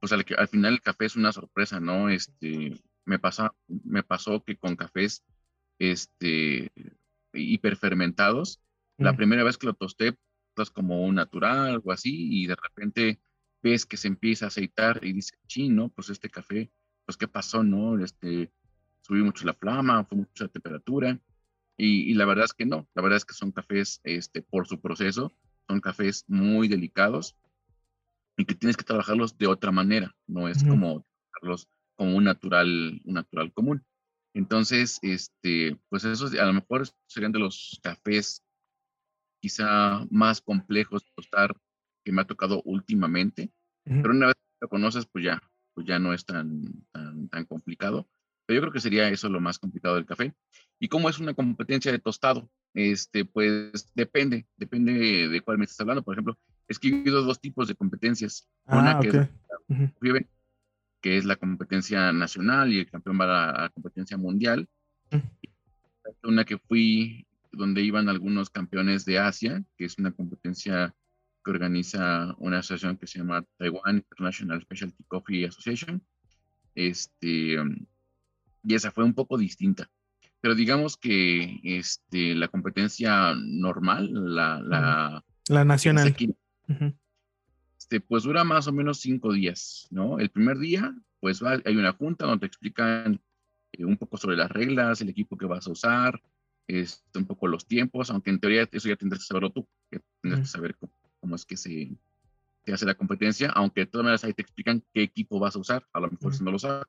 pues 0.00 0.12
al, 0.12 0.24
al, 0.38 0.48
final 0.48 0.74
el 0.74 0.80
café 0.80 1.06
es 1.06 1.16
una 1.16 1.32
sorpresa, 1.32 1.80
¿no? 1.80 2.08
Este, 2.08 2.80
me, 3.04 3.18
pasa, 3.18 3.52
me 3.68 4.02
pasó 4.02 4.42
que 4.42 4.56
con 4.56 4.76
cafés 4.76 5.22
este, 5.80 6.70
hiperfermentados. 7.32 8.60
La 8.98 9.12
mm. 9.12 9.16
primera 9.16 9.42
vez 9.42 9.58
que 9.58 9.66
lo 9.66 9.74
tosté, 9.74 10.16
pues 10.54 10.70
como 10.70 11.02
un 11.04 11.16
natural, 11.16 11.70
algo 11.70 11.90
así, 11.90 12.42
y 12.42 12.46
de 12.46 12.54
repente 12.54 13.20
ves 13.62 13.86
que 13.86 13.96
se 13.96 14.08
empieza 14.08 14.44
a 14.44 14.48
aceitar 14.48 15.00
y 15.02 15.12
dices, 15.12 15.38
chino, 15.46 15.88
pues 15.88 16.10
este 16.10 16.30
café, 16.30 16.70
pues 17.04 17.16
qué 17.16 17.26
pasó, 17.26 17.64
¿no? 17.64 17.98
Este, 18.02 18.52
subió 19.00 19.24
mucho 19.24 19.44
la 19.44 19.54
flama, 19.54 20.04
fue 20.04 20.18
mucha 20.18 20.48
temperatura. 20.48 21.18
Y, 21.76 22.12
la 22.12 22.26
verdad 22.26 22.44
es 22.44 22.52
que 22.52 22.66
no, 22.66 22.86
la 22.94 23.02
verdad 23.02 23.16
es 23.16 23.24
que 23.24 23.32
son 23.32 23.52
cafés, 23.52 24.00
este, 24.04 24.42
por 24.42 24.66
su 24.66 24.80
proceso, 24.80 25.32
son 25.66 25.80
cafés 25.80 26.26
muy 26.28 26.68
delicados 26.68 27.36
y 28.36 28.44
que 28.44 28.54
tienes 28.54 28.76
que 28.76 28.84
trabajarlos 28.84 29.38
de 29.38 29.46
otra 29.46 29.72
manera, 29.72 30.14
no 30.26 30.46
es 30.46 30.62
como 30.62 31.06
trabajarlos 31.30 31.68
como 31.94 32.16
un 32.16 32.24
natural, 32.24 33.00
un 33.04 33.14
natural 33.14 33.50
común. 33.54 33.82
Entonces, 34.34 34.98
este, 35.02 35.78
pues 35.88 36.04
esos 36.04 36.34
a 36.34 36.44
lo 36.44 36.52
mejor 36.52 36.88
serían 37.06 37.32
de 37.32 37.40
los 37.40 37.80
cafés 37.82 38.44
quizá 39.40 40.06
más 40.10 40.40
complejos 40.40 41.02
de 41.02 41.10
tostar 41.14 41.56
que 42.04 42.12
me 42.12 42.22
ha 42.22 42.26
tocado 42.26 42.62
últimamente, 42.64 43.50
pero 43.84 44.10
una 44.10 44.26
vez 44.26 44.36
que 44.36 44.58
lo 44.62 44.68
conoces, 44.68 45.06
pues 45.06 45.24
ya, 45.24 45.42
pues 45.74 45.86
ya 45.86 45.98
no 45.98 46.14
es 46.14 46.24
tan, 46.24 46.84
tan, 46.92 47.28
tan 47.28 47.44
complicado. 47.46 48.08
Pero 48.46 48.58
yo 48.58 48.60
creo 48.62 48.72
que 48.72 48.80
sería 48.80 49.08
eso 49.08 49.28
lo 49.28 49.40
más 49.40 49.58
complicado 49.58 49.96
del 49.96 50.06
café. 50.06 50.34
¿Y 50.78 50.88
cómo 50.88 51.08
es 51.08 51.18
una 51.18 51.34
competencia 51.34 51.92
de 51.92 51.98
tostado? 51.98 52.50
Este, 52.74 53.24
pues 53.24 53.92
depende, 53.94 54.46
depende 54.56 55.28
de 55.28 55.40
cuál 55.40 55.58
me 55.58 55.64
estás 55.64 55.80
hablando. 55.80 56.02
Por 56.02 56.14
ejemplo, 56.14 56.38
he 56.68 56.72
escrito 56.72 57.22
dos 57.22 57.40
tipos 57.40 57.68
de 57.68 57.74
competencias. 57.74 58.48
una 58.66 58.98
ah, 58.98 59.00
que 59.00 59.08
es 59.08 59.28
que 61.00 61.16
es 61.16 61.24
la 61.24 61.36
competencia 61.36 62.12
nacional 62.12 62.72
y 62.72 62.80
el 62.80 62.90
campeón 62.90 63.18
va 63.20 63.50
a 63.50 63.62
la 63.62 63.68
competencia 63.70 64.16
mundial. 64.16 64.68
Una 66.22 66.44
que 66.44 66.58
fui 66.58 67.26
donde 67.52 67.82
iban 67.82 68.08
algunos 68.08 68.50
campeones 68.50 69.04
de 69.04 69.18
Asia, 69.18 69.62
que 69.76 69.86
es 69.86 69.98
una 69.98 70.12
competencia 70.12 70.94
que 71.44 71.50
organiza 71.50 72.34
una 72.38 72.58
asociación 72.58 72.96
que 72.96 73.06
se 73.06 73.18
llama 73.18 73.44
Taiwan 73.56 73.96
International 73.96 74.60
Specialty 74.62 75.04
Coffee 75.04 75.46
Association. 75.46 76.02
Este, 76.74 77.56
y 78.62 78.74
esa 78.74 78.90
fue 78.90 79.04
un 79.04 79.14
poco 79.14 79.38
distinta. 79.38 79.90
Pero 80.40 80.54
digamos 80.54 80.96
que 80.96 81.60
este, 81.62 82.34
la 82.34 82.48
competencia 82.48 83.34
normal, 83.36 84.10
la, 84.12 84.60
la, 84.60 85.24
la 85.48 85.64
nacional, 85.64 86.16
este, 87.90 88.00
pues 88.00 88.22
dura 88.22 88.44
más 88.44 88.68
o 88.68 88.72
menos 88.72 89.00
cinco 89.00 89.32
días, 89.32 89.88
¿no? 89.90 90.20
El 90.20 90.30
primer 90.30 90.58
día, 90.58 90.94
pues 91.18 91.42
hay 91.42 91.76
una 91.76 91.92
junta 91.92 92.24
donde 92.24 92.42
te 92.42 92.46
explican 92.46 93.20
eh, 93.72 93.84
un 93.84 93.96
poco 93.96 94.16
sobre 94.16 94.36
las 94.36 94.48
reglas, 94.48 95.00
el 95.00 95.08
equipo 95.08 95.36
que 95.36 95.46
vas 95.46 95.66
a 95.66 95.72
usar, 95.72 96.22
este, 96.68 97.18
un 97.18 97.26
poco 97.26 97.48
los 97.48 97.66
tiempos, 97.66 98.08
aunque 98.10 98.30
en 98.30 98.38
teoría 98.38 98.68
eso 98.70 98.88
ya 98.88 98.94
tendrás 98.94 99.22
que 99.22 99.26
saberlo 99.26 99.50
tú, 99.50 99.68
que 99.90 100.00
tendrás 100.20 100.42
que 100.42 100.46
saber 100.46 100.76
cómo, 101.18 101.34
es 101.34 101.44
que 101.44 101.56
se, 101.56 101.90
se, 102.64 102.72
hace 102.72 102.86
la 102.86 102.94
competencia, 102.94 103.50
aunque 103.50 103.80
de 103.80 103.86
todas 103.86 104.04
maneras 104.04 104.22
ahí 104.22 104.34
te 104.34 104.42
explican 104.42 104.84
qué 104.94 105.02
equipo 105.02 105.40
vas 105.40 105.56
a 105.56 105.58
usar, 105.58 105.84
a 105.92 105.98
lo 105.98 106.12
mejor 106.12 106.32
si 106.32 106.44
no 106.44 106.52
lo 106.52 106.60
sabes. 106.60 106.86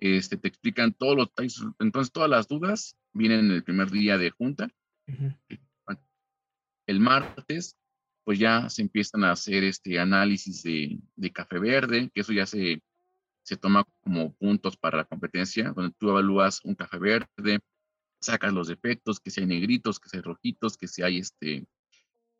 Este, 0.00 0.36
te 0.36 0.48
explican 0.48 0.92
todos 0.92 1.16
los 1.16 1.30
entonces 1.78 2.12
todas 2.12 2.28
las 2.28 2.46
dudas 2.46 2.94
vienen 3.14 3.46
en 3.46 3.52
el 3.52 3.64
primer 3.64 3.90
día 3.90 4.18
de 4.18 4.30
junta. 4.30 4.68
El 6.86 7.00
martes, 7.00 7.78
pues 8.24 8.38
ya 8.38 8.68
se 8.68 8.82
empiezan 8.82 9.24
a 9.24 9.32
hacer 9.32 9.64
este 9.64 9.98
análisis 9.98 10.62
de, 10.62 10.98
de 11.16 11.32
café 11.32 11.58
verde, 11.58 12.10
que 12.14 12.20
eso 12.20 12.32
ya 12.32 12.46
se, 12.46 12.82
se 13.42 13.56
toma 13.56 13.84
como 14.02 14.34
puntos 14.34 14.76
para 14.76 14.98
la 14.98 15.04
competencia, 15.04 15.72
donde 15.74 15.94
tú 15.98 16.10
evalúas 16.10 16.64
un 16.64 16.74
café 16.74 16.98
verde, 16.98 17.60
sacas 18.20 18.52
los 18.52 18.68
defectos, 18.68 19.20
que 19.20 19.30
si 19.30 19.40
hay 19.40 19.46
negritos, 19.46 19.98
que 19.98 20.08
si 20.08 20.16
hay 20.18 20.22
rojitos, 20.22 20.76
que 20.76 20.86
si 20.86 21.02
hay 21.02 21.18
este, 21.18 21.66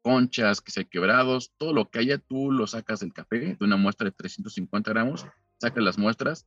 conchas, 0.02 0.60
que 0.60 0.70
si 0.70 0.80
hay 0.80 0.86
quebrados, 0.86 1.52
todo 1.56 1.72
lo 1.72 1.88
que 1.90 2.00
haya, 2.00 2.18
tú 2.18 2.52
lo 2.52 2.66
sacas 2.66 3.00
del 3.00 3.12
café 3.12 3.56
de 3.56 3.64
una 3.64 3.76
muestra 3.76 4.06
de 4.06 4.12
350 4.12 4.90
gramos, 4.90 5.26
sacas 5.58 5.82
las 5.82 5.98
muestras 5.98 6.46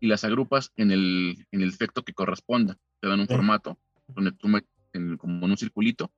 y 0.00 0.06
las 0.08 0.24
agrupas 0.24 0.72
en 0.76 0.90
el, 0.90 1.46
en 1.50 1.62
el 1.62 1.68
efecto 1.68 2.04
que 2.04 2.14
corresponda. 2.14 2.76
Te 3.00 3.08
dan 3.08 3.20
un 3.20 3.26
formato 3.26 3.78
donde 4.08 4.32
tú 4.32 4.48
metes 4.48 4.70
como 5.18 5.46
en 5.46 5.50
un 5.50 5.56
circulito 5.56 6.12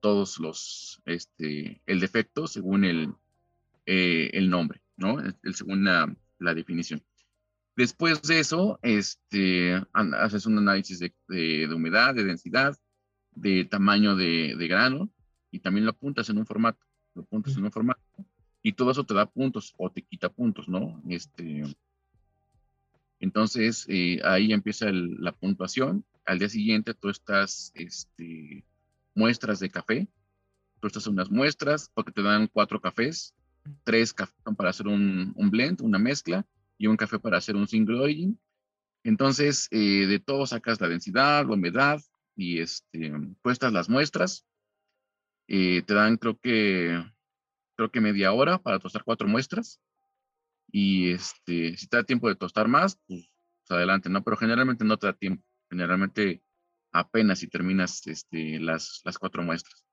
todos 0.00 0.38
los, 0.38 1.02
este, 1.06 1.82
el 1.86 2.00
defecto 2.00 2.46
según 2.46 2.84
el, 2.84 3.14
eh, 3.86 4.30
el 4.32 4.50
nombre, 4.50 4.82
¿no? 4.96 5.20
El, 5.20 5.54
según 5.54 5.84
la, 5.84 6.14
la, 6.38 6.54
definición. 6.54 7.02
Después 7.76 8.22
de 8.22 8.40
eso, 8.40 8.78
este, 8.82 9.80
haces 9.92 10.46
un 10.46 10.58
análisis 10.58 10.98
de, 10.98 11.14
de, 11.28 11.72
humedad, 11.72 12.14
de 12.14 12.24
densidad, 12.24 12.76
de 13.32 13.64
tamaño 13.64 14.16
de, 14.16 14.54
de, 14.56 14.68
grano 14.68 15.10
y 15.50 15.60
también 15.60 15.84
lo 15.84 15.92
apuntas 15.92 16.28
en 16.28 16.38
un 16.38 16.46
formato, 16.46 16.84
lo 17.14 17.22
apuntas 17.22 17.56
en 17.56 17.64
un 17.64 17.72
formato 17.72 18.02
y 18.62 18.72
todo 18.72 18.90
eso 18.90 19.04
te 19.04 19.14
da 19.14 19.26
puntos 19.26 19.74
o 19.76 19.90
te 19.90 20.02
quita 20.02 20.28
puntos, 20.28 20.68
¿no? 20.68 21.02
Este, 21.08 21.62
entonces, 23.20 23.86
eh, 23.88 24.20
ahí 24.24 24.52
empieza 24.52 24.90
la 24.90 25.32
puntuación. 25.32 26.04
Al 26.24 26.38
día 26.38 26.48
siguiente, 26.48 26.94
tú 26.94 27.10
estás, 27.10 27.70
este, 27.74 28.64
muestras 29.14 29.60
de 29.60 29.70
café. 29.70 30.08
Tú 30.80 30.86
estás 30.86 31.06
en 31.06 31.14
unas 31.14 31.30
muestras 31.30 31.90
porque 31.94 32.12
te 32.12 32.22
dan 32.22 32.46
cuatro 32.46 32.80
cafés, 32.80 33.34
tres 33.84 34.12
cafés 34.12 34.36
para 34.56 34.70
hacer 34.70 34.86
un, 34.86 35.34
blend, 35.50 35.82
una 35.82 35.98
mezcla, 35.98 36.46
y 36.78 36.86
un 36.86 36.96
café 36.96 37.18
para 37.18 37.38
hacer 37.38 37.56
un 37.56 37.68
single 37.68 38.00
origin. 38.00 38.40
Entonces, 39.04 39.68
eh, 39.70 40.06
de 40.06 40.18
todo 40.18 40.46
sacas 40.46 40.80
la 40.80 40.88
densidad, 40.88 41.46
la 41.46 41.54
humedad, 41.54 42.00
y 42.40 42.60
este, 42.60 43.12
las 43.70 43.88
muestras. 43.88 44.46
Eh, 45.46 45.82
te 45.82 45.94
dan, 45.94 46.16
creo 46.16 46.38
que, 46.38 47.04
creo 47.76 47.90
que 47.90 48.00
media 48.00 48.32
hora 48.32 48.58
para 48.58 48.78
tostar 48.78 49.04
cuatro 49.04 49.28
muestras. 49.28 49.80
Y 50.72 51.10
este, 51.10 51.76
si 51.76 51.86
te 51.88 51.96
da 51.98 52.04
tiempo 52.04 52.28
de 52.28 52.36
tostar 52.36 52.68
más, 52.68 52.98
pues, 53.06 53.28
pues, 53.60 53.76
adelante, 53.76 54.08
¿no? 54.08 54.22
Pero 54.22 54.36
generalmente 54.36 54.84
no 54.84 54.96
te 54.96 55.08
da 55.08 55.12
tiempo. 55.12 55.44
Generalmente 55.68 56.42
apenas 56.92 57.40
si 57.40 57.48
terminas 57.48 58.06
este, 58.06 58.58
las, 58.60 59.00
las 59.04 59.18
cuatro 59.18 59.42
muestras. 59.42 59.84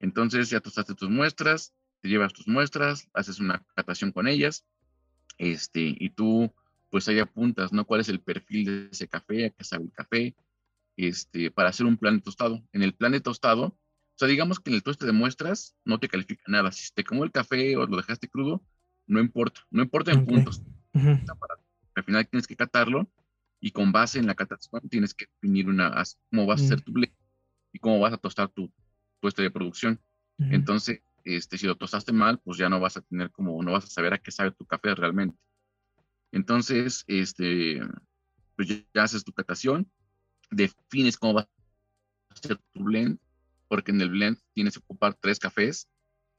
Entonces 0.00 0.50
ya 0.50 0.60
tostaste 0.60 0.94
tus 0.94 1.10
muestras, 1.10 1.72
te 2.00 2.08
llevas 2.08 2.32
tus 2.32 2.46
muestras, 2.48 3.08
haces 3.14 3.40
una 3.40 3.64
catación 3.74 4.12
con 4.12 4.28
ellas, 4.28 4.64
este, 5.38 5.94
y 5.98 6.10
tú 6.10 6.52
pues 6.90 7.08
ahí 7.08 7.18
apuntas, 7.18 7.72
¿no? 7.72 7.84
¿Cuál 7.84 8.02
es 8.02 8.08
el 8.08 8.20
perfil 8.20 8.64
de 8.64 8.88
ese 8.92 9.08
café? 9.08 9.46
¿A 9.46 9.50
qué 9.50 9.64
sabe 9.64 9.84
el 9.84 9.92
café? 9.92 10.36
Este, 10.96 11.50
para 11.50 11.70
hacer 11.70 11.86
un 11.86 11.96
plan 11.96 12.16
de 12.16 12.22
tostado. 12.22 12.62
En 12.72 12.82
el 12.82 12.94
plan 12.94 13.10
de 13.10 13.20
tostado, 13.20 13.64
o 13.64 14.16
sea, 14.16 14.28
digamos 14.28 14.60
que 14.60 14.70
en 14.70 14.76
el 14.76 14.84
tueste 14.84 15.04
de 15.04 15.10
muestras 15.10 15.74
no 15.84 15.98
te 15.98 16.08
califica 16.08 16.44
nada. 16.46 16.70
Si 16.70 16.92
te 16.94 17.02
comió 17.02 17.24
el 17.24 17.32
café 17.32 17.76
o 17.76 17.86
lo 17.86 17.96
dejaste 17.96 18.28
crudo, 18.28 18.62
no 19.08 19.18
importa, 19.18 19.62
no 19.70 19.82
importa 19.82 20.12
en 20.12 20.24
puntos. 20.24 20.62
al 21.96 22.04
final 22.04 22.28
tienes 22.28 22.46
que 22.46 22.54
catarlo 22.54 23.10
y 23.64 23.70
con 23.70 23.92
base 23.92 24.18
en 24.18 24.26
la 24.26 24.34
catación 24.34 24.86
tienes 24.90 25.14
que 25.14 25.24
definir 25.40 25.68
una, 25.68 25.90
cómo 26.30 26.44
vas 26.44 26.60
a 26.60 26.64
hacer 26.66 26.82
tu 26.82 26.92
blend 26.92 27.14
y 27.72 27.78
cómo 27.78 27.98
vas 27.98 28.12
a 28.12 28.18
tostar 28.18 28.50
tu 28.50 28.70
puesto 29.20 29.40
de 29.40 29.50
producción. 29.50 29.98
Entonces, 30.38 31.00
este, 31.24 31.56
si 31.56 31.66
lo 31.66 31.74
tostaste 31.74 32.12
mal, 32.12 32.38
pues 32.44 32.58
ya 32.58 32.68
no 32.68 32.78
vas 32.78 32.98
a 32.98 33.00
tener 33.00 33.30
como, 33.30 33.62
no 33.62 33.72
vas 33.72 33.84
a 33.84 33.88
saber 33.88 34.12
a 34.12 34.18
qué 34.18 34.30
sabe 34.30 34.50
tu 34.50 34.66
café 34.66 34.94
realmente. 34.94 35.38
Entonces, 36.30 37.04
este, 37.06 37.80
pues 38.54 38.68
ya 38.68 39.02
haces 39.02 39.24
tu 39.24 39.32
catación, 39.32 39.90
defines 40.50 41.16
cómo 41.16 41.32
vas 41.32 41.48
a 42.28 42.34
hacer 42.34 42.60
tu 42.72 42.84
blend, 42.84 43.18
porque 43.68 43.92
en 43.92 44.00
el 44.02 44.10
blend 44.10 44.36
tienes 44.52 44.74
que 44.74 44.80
ocupar 44.80 45.14
tres 45.14 45.38
cafés 45.38 45.88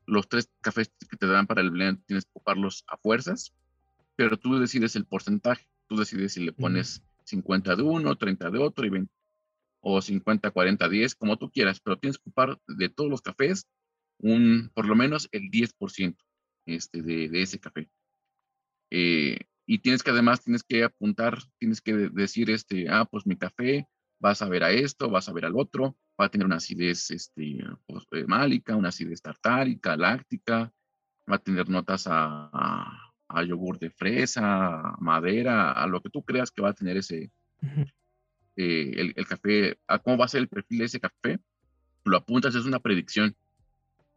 los 0.06 0.30
tres 0.30 0.48
cafés 0.62 0.92
que 1.10 1.18
te 1.18 1.26
dan 1.26 1.48
para 1.48 1.62
el 1.62 1.72
blend 1.72 2.06
tienes 2.06 2.26
que 2.26 2.30
ocuparlos 2.36 2.84
a 2.88 2.98
fuerzas, 2.98 3.54
pero 4.16 4.38
tú 4.38 4.60
decides 4.60 4.96
el 4.96 5.06
porcentaje. 5.06 5.68
Tú 5.88 5.98
decides 5.98 6.34
si 6.34 6.46
le 6.46 6.54
pones 6.54 7.04
50 7.26 7.76
de 7.76 7.84
uno, 7.84 8.16
30 8.16 8.50
de 8.52 8.60
otro 8.60 8.86
y 8.86 8.90
20, 8.90 9.14
o 9.82 10.02
50, 10.02 10.52
40, 10.52 10.90
10, 10.90 11.16
como 11.16 11.38
tú 11.38 11.52
quieras, 11.52 11.80
pero 11.80 11.98
tienes 11.98 12.18
que 12.18 12.30
ocupar 12.30 12.60
de 12.68 12.90
todos 12.90 13.10
los 13.10 13.22
cafés 13.22 13.68
un, 14.20 14.72
por 14.74 14.88
lo 14.88 14.96
menos 14.96 15.28
el 15.32 15.50
10% 15.52 16.18
este, 16.66 17.02
de, 17.02 17.30
de 17.30 17.42
ese 17.42 17.60
café. 17.60 17.90
Eh, 18.92 19.38
y 19.68 19.80
tienes 19.80 20.04
que 20.04 20.12
además, 20.12 20.44
tienes 20.44 20.64
que 20.64 20.84
apuntar, 20.84 21.40
tienes 21.60 21.82
que 21.82 21.94
decir, 21.94 22.50
este, 22.50 22.88
ah, 22.90 23.06
pues 23.06 23.26
mi 23.26 23.36
café 23.36 23.88
vas 24.20 24.42
a 24.42 24.50
ver 24.50 24.64
a 24.64 24.72
esto, 24.72 25.10
vas 25.10 25.28
a 25.28 25.34
ver 25.34 25.46
al 25.46 25.56
otro, 25.56 25.98
va 26.20 26.26
a 26.26 26.30
tener 26.30 26.46
una 26.46 26.58
acidez 26.58 27.12
este, 27.12 27.64
pues, 27.86 28.06
eh, 28.12 28.26
málica, 28.28 28.76
una 28.76 28.90
acidez 28.90 29.22
tartárica, 29.22 29.98
láctica, 29.98 30.72
va 31.30 31.36
a 31.36 31.40
tener 31.40 31.70
notas 31.70 32.06
a, 32.08 33.05
yogur 33.48 33.80
de 33.80 33.90
fresa, 33.90 34.96
madera, 35.00 35.72
a 35.72 35.88
lo 35.88 36.02
que 36.02 36.10
tú 36.10 36.24
creas 36.24 36.52
que 36.52 36.62
va 36.62 36.70
a 36.70 36.74
tener 36.74 36.98
ese, 36.98 37.32
eh, 38.56 38.92
el, 38.96 39.14
el, 39.16 39.28
café, 39.28 39.78
a 39.88 40.00
cómo 40.00 40.18
va 40.18 40.26
a 40.26 40.30
ser 40.30 40.42
el 40.42 40.48
perfil 40.48 40.80
de 40.80 40.86
ese 40.86 41.00
café, 41.00 41.40
lo 42.04 42.18
apuntas, 42.18 42.56
es 42.56 42.66
una 42.66 42.80
predicción. 42.80 43.36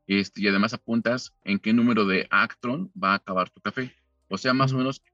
Este, 0.07 0.43
y 0.43 0.49
además 0.49 0.73
apuntas 0.73 1.35
en 1.45 1.59
qué 1.59 1.73
número 1.73 2.07
de 2.07 2.27
Actron 2.31 2.91
va 2.93 3.13
a 3.13 3.17
acabar 3.17 3.51
tu 3.51 3.61
café. 3.61 3.95
O 4.29 4.39
sea, 4.39 4.55
más 4.55 4.73
o 4.73 4.79
menos 4.79 5.01
qué 5.01 5.11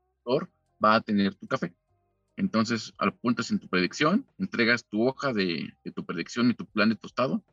va 0.83 0.95
a 0.95 1.01
tener 1.01 1.35
tu 1.35 1.47
café. 1.47 1.75
Entonces, 2.37 2.93
apuntas 2.99 3.51
en 3.51 3.59
tu 3.59 3.69
predicción, 3.69 4.27
entregas 4.39 4.87
tu 4.87 5.07
hoja 5.07 5.33
de, 5.33 5.73
tu 5.95 6.05
predicción 6.05 6.51
y 6.51 6.55
tu 6.55 6.67
plan 6.67 6.89
de 6.89 6.97
tostado. 6.97 7.45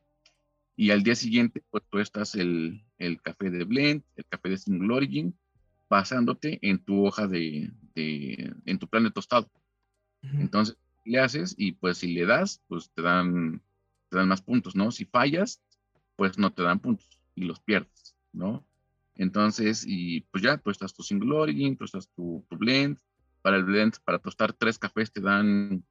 Y 0.75 0.91
al 0.91 1.03
día 1.03 1.15
siguiente, 1.15 1.63
pues 1.69 1.83
tú 1.89 1.99
estás 1.99 2.35
el, 2.35 2.83
el 2.97 3.21
café 3.21 3.51
de 3.51 3.63
blend, 3.63 4.03
el 4.15 4.25
café 4.25 4.49
de 4.49 4.57
single 4.57 4.93
origin, 4.93 5.37
basándote 5.91 6.57
en 6.61 6.79
tu 6.79 7.05
hoja 7.05 7.27
de, 7.27 7.69
de 7.95 8.53
en 8.65 8.79
tu 8.79 8.87
plan 8.87 9.03
de 9.03 9.11
tostado. 9.11 9.51
Entonces, 10.21 10.77
le 11.03 11.19
haces 11.19 11.53
y 11.57 11.73
pues 11.73 11.97
si 11.97 12.13
le 12.13 12.25
das, 12.25 12.61
pues 12.67 12.89
te 12.91 13.01
dan, 13.01 13.61
te 14.07 14.17
dan 14.17 14.29
más 14.29 14.41
puntos, 14.41 14.73
¿no? 14.73 14.91
Si 14.91 15.03
fallas, 15.03 15.61
pues 16.15 16.37
no 16.37 16.53
te 16.53 16.63
dan 16.63 16.79
puntos 16.79 17.19
y 17.35 17.43
los 17.43 17.59
pierdes, 17.59 18.15
¿no? 18.31 18.65
Entonces, 19.15 19.83
y 19.85 20.21
pues 20.31 20.41
ya, 20.41 20.57
pues 20.57 20.75
estás 20.75 20.93
tu 20.93 21.03
single 21.03 21.35
origin, 21.35 21.75
tú 21.75 21.83
estás 21.83 22.07
tu, 22.15 22.45
tu 22.49 22.57
blend. 22.57 22.97
Para 23.41 23.57
el 23.57 23.65
blend, 23.65 23.95
para 24.05 24.19
tostar 24.19 24.53
tres 24.53 24.79
cafés 24.79 25.11
te 25.11 25.19
dan, 25.19 25.83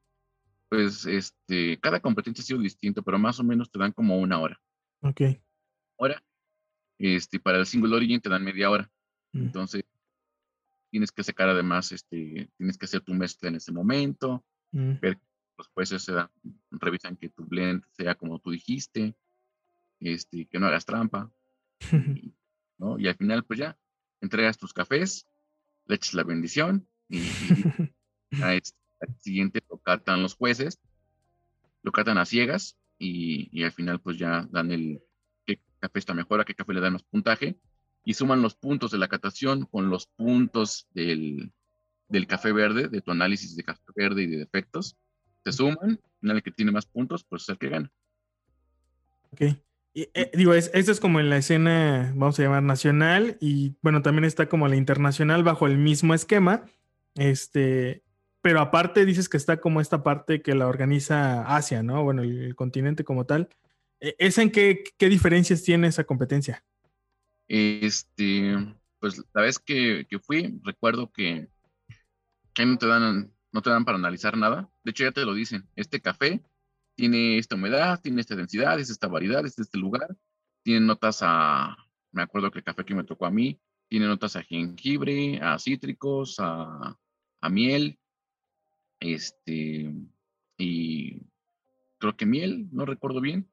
pues, 0.70 1.04
este, 1.04 1.78
cada 1.80 2.00
competencia 2.00 2.42
ha 2.42 2.46
sido 2.46 2.60
distinto, 2.60 3.02
pero 3.02 3.18
más 3.18 3.38
o 3.38 3.44
menos 3.44 3.70
te 3.70 3.78
dan 3.78 3.92
como 3.92 4.18
una 4.18 4.38
hora. 4.38 4.58
Ok. 5.02 5.20
Hora. 5.96 6.22
Este, 6.98 7.38
para 7.38 7.58
el 7.58 7.66
single 7.66 7.94
origin 7.96 8.20
te 8.20 8.30
dan 8.30 8.44
media 8.44 8.70
hora. 8.70 8.90
Mm. 9.32 9.42
Entonces, 9.42 9.84
tienes 10.90 11.12
que 11.12 11.22
sacar 11.22 11.48
además, 11.48 11.92
este, 11.92 12.50
tienes 12.56 12.76
que 12.78 12.86
hacer 12.86 13.00
tu 13.02 13.14
mezcla 13.14 13.48
en 13.48 13.56
ese 13.56 13.72
momento, 13.72 14.44
Mm. 14.72 15.00
ver 15.00 15.16
que 15.16 15.26
los 15.58 15.66
jueces 15.68 16.02
se 16.04 16.12
revisan 16.70 17.16
que 17.16 17.28
tu 17.28 17.44
blend 17.44 17.82
sea 17.92 18.14
como 18.14 18.38
tú 18.38 18.50
dijiste, 18.52 19.16
este, 19.98 20.46
que 20.46 20.58
no 20.60 20.66
hagas 20.66 20.86
trampa, 20.86 21.30
y, 22.24 22.32
¿no? 22.78 22.98
Y 22.98 23.08
al 23.08 23.16
final, 23.16 23.44
pues 23.44 23.58
ya, 23.58 23.76
entregas 24.20 24.58
tus 24.58 24.72
cafés, 24.72 25.26
le 25.86 25.96
echas 25.96 26.14
la 26.14 26.22
bendición 26.24 26.86
y, 27.08 27.18
y 27.18 27.22
a 28.42 28.54
este- 28.54 28.78
al 29.00 29.18
siguiente 29.18 29.60
lo 29.68 29.78
catan 29.78 30.22
los 30.22 30.34
jueces, 30.34 30.78
lo 31.82 31.90
catan 31.90 32.18
a 32.18 32.26
ciegas 32.26 32.76
y, 32.98 33.48
y 33.58 33.64
al 33.64 33.72
final 33.72 33.98
pues 34.00 34.18
ya 34.18 34.46
dan 34.50 34.70
el 34.70 35.02
qué 35.46 35.58
café 35.78 35.98
está 35.98 36.12
mejor, 36.14 36.40
a 36.40 36.44
qué 36.44 36.54
café 36.54 36.74
le 36.74 36.80
dan 36.80 36.92
más 36.92 37.02
puntaje 37.04 37.58
y 38.04 38.14
suman 38.14 38.42
los 38.42 38.54
puntos 38.54 38.90
de 38.90 38.98
la 38.98 39.08
catación 39.08 39.66
con 39.66 39.90
los 39.90 40.06
puntos 40.06 40.88
del, 40.92 41.52
del 42.08 42.26
café 42.26 42.52
verde, 42.52 42.88
de 42.88 43.00
tu 43.00 43.10
análisis 43.10 43.56
de 43.56 43.64
café 43.64 43.82
verde 43.94 44.22
y 44.22 44.26
de 44.26 44.38
defectos. 44.38 44.96
Se 45.44 45.52
suman, 45.52 46.00
final 46.20 46.36
el 46.36 46.42
que 46.42 46.50
tiene 46.50 46.72
más 46.72 46.86
puntos 46.86 47.24
pues 47.24 47.42
es 47.42 47.48
el 47.50 47.58
que 47.58 47.68
gana. 47.68 47.92
Ok. 49.32 49.42
Y, 49.92 50.08
eh, 50.14 50.30
digo, 50.34 50.54
es, 50.54 50.70
esto 50.72 50.92
es 50.92 51.00
como 51.00 51.18
en 51.18 51.30
la 51.30 51.38
escena, 51.38 52.12
vamos 52.14 52.38
a 52.38 52.42
llamar 52.42 52.62
nacional, 52.62 53.36
y 53.40 53.74
bueno, 53.82 54.02
también 54.02 54.24
está 54.24 54.48
como 54.48 54.68
la 54.68 54.76
internacional 54.76 55.42
bajo 55.42 55.66
el 55.66 55.78
mismo 55.78 56.14
esquema. 56.14 56.64
Este, 57.16 58.04
pero 58.40 58.60
aparte 58.60 59.04
dices 59.04 59.28
que 59.28 59.36
está 59.36 59.60
como 59.60 59.80
esta 59.80 60.02
parte 60.02 60.42
que 60.42 60.54
la 60.54 60.68
organiza 60.68 61.42
Asia, 61.56 61.82
¿no? 61.82 62.04
Bueno, 62.04 62.22
el, 62.22 62.38
el 62.44 62.54
continente 62.54 63.04
como 63.04 63.26
tal. 63.26 63.48
Eh, 64.00 64.14
¿Esa 64.18 64.42
en 64.42 64.50
qué, 64.50 64.84
qué 64.96 65.08
diferencias 65.08 65.62
tiene 65.62 65.88
esa 65.88 66.04
competencia? 66.04 66.64
Este, 67.52 68.54
pues 69.00 69.24
la 69.34 69.42
vez 69.42 69.58
que, 69.58 70.06
que 70.08 70.20
fui, 70.20 70.60
recuerdo 70.62 71.10
que, 71.10 71.48
que 72.54 72.64
no 72.64 72.78
te 72.78 72.86
dan, 72.86 73.34
no 73.50 73.60
te 73.60 73.70
dan 73.70 73.84
para 73.84 73.98
analizar 73.98 74.36
nada. 74.36 74.70
De 74.84 74.92
hecho, 74.92 75.02
ya 75.02 75.10
te 75.10 75.24
lo 75.24 75.34
dicen. 75.34 75.68
Este 75.74 76.00
café 76.00 76.44
tiene 76.94 77.38
esta 77.38 77.56
humedad, 77.56 78.00
tiene 78.00 78.20
esta 78.20 78.36
densidad, 78.36 78.78
es 78.78 78.88
esta 78.88 79.08
variedad, 79.08 79.44
es 79.44 79.58
este 79.58 79.78
lugar. 79.78 80.16
Tiene 80.62 80.86
notas 80.86 81.22
a, 81.22 81.76
me 82.12 82.22
acuerdo 82.22 82.52
que 82.52 82.60
el 82.60 82.64
café 82.64 82.84
que 82.84 82.94
me 82.94 83.02
tocó 83.02 83.26
a 83.26 83.32
mí, 83.32 83.60
tiene 83.88 84.06
notas 84.06 84.36
a 84.36 84.44
jengibre, 84.44 85.40
a 85.42 85.58
cítricos, 85.58 86.36
a, 86.38 86.96
a 87.40 87.48
miel, 87.48 87.98
este, 89.00 89.92
y 90.56 91.20
creo 91.98 92.16
que 92.16 92.26
miel, 92.26 92.68
no 92.70 92.86
recuerdo 92.86 93.20
bien. 93.20 93.50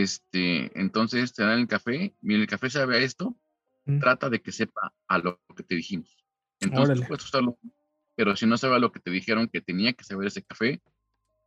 Este, 0.00 0.78
entonces 0.80 1.34
te 1.34 1.42
dan 1.42 1.60
el 1.60 1.68
café, 1.68 2.14
mira, 2.22 2.40
el 2.40 2.46
café 2.46 2.70
sabe 2.70 2.96
a 2.96 3.00
esto, 3.00 3.36
Mm. 3.84 3.98
trata 3.98 4.30
de 4.30 4.40
que 4.40 4.52
sepa 4.52 4.94
a 5.08 5.18
lo 5.18 5.40
que 5.56 5.64
te 5.64 5.74
dijimos. 5.74 6.24
Entonces 6.60 6.84
Órale. 6.90 7.02
tú 7.02 7.08
puedes 7.08 7.24
usarlo, 7.24 7.58
pero 8.14 8.36
si 8.36 8.46
no 8.46 8.56
sabe 8.56 8.76
a 8.76 8.78
lo 8.78 8.90
que 8.92 9.00
te 9.00 9.10
dijeron 9.10 9.48
que 9.48 9.60
tenía 9.60 9.92
que 9.92 10.04
saber 10.04 10.28
ese 10.28 10.42
café, 10.42 10.80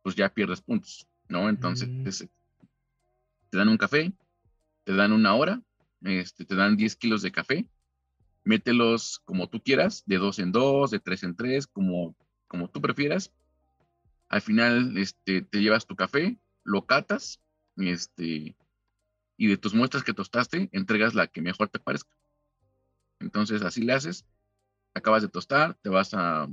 pues 0.02 0.14
ya 0.14 0.28
pierdes 0.28 0.60
puntos, 0.60 1.08
¿no? 1.28 1.48
Entonces 1.48 1.88
Mm. 1.88 2.06
es- 2.06 2.28
te 3.50 3.58
dan 3.58 3.68
un 3.68 3.78
café, 3.78 4.12
te 4.84 4.92
dan 4.94 5.12
una 5.12 5.34
hora, 5.34 5.60
este, 6.02 6.44
te 6.44 6.54
dan 6.54 6.76
10 6.76 6.94
kilos 6.94 7.22
de 7.22 7.32
café, 7.32 7.66
mételos 8.44 9.20
como 9.24 9.48
tú 9.48 9.60
quieras, 9.60 10.04
de 10.06 10.18
dos 10.18 10.38
en 10.38 10.52
dos, 10.52 10.90
de 10.92 11.00
tres 11.00 11.22
en 11.24 11.34
tres, 11.34 11.66
como, 11.66 12.14
como 12.46 12.68
tú 12.70 12.80
prefieras. 12.80 13.32
Al 14.28 14.42
final 14.42 14.96
este, 14.98 15.42
te 15.42 15.58
llevas 15.60 15.86
tu 15.86 15.96
café, 15.96 16.38
lo 16.64 16.86
catas, 16.86 17.40
este, 17.76 18.56
y 19.36 19.46
de 19.46 19.56
tus 19.56 19.74
muestras 19.74 20.04
que 20.04 20.14
tostaste, 20.14 20.68
entregas 20.72 21.14
la 21.14 21.26
que 21.26 21.42
mejor 21.42 21.68
te 21.68 21.78
parezca. 21.78 22.10
Entonces 23.20 23.62
así 23.62 23.82
le 23.82 23.92
haces, 23.92 24.26
acabas 24.94 25.22
de 25.22 25.28
tostar, 25.28 25.74
te 25.82 25.88
vas 25.88 26.14
a, 26.14 26.48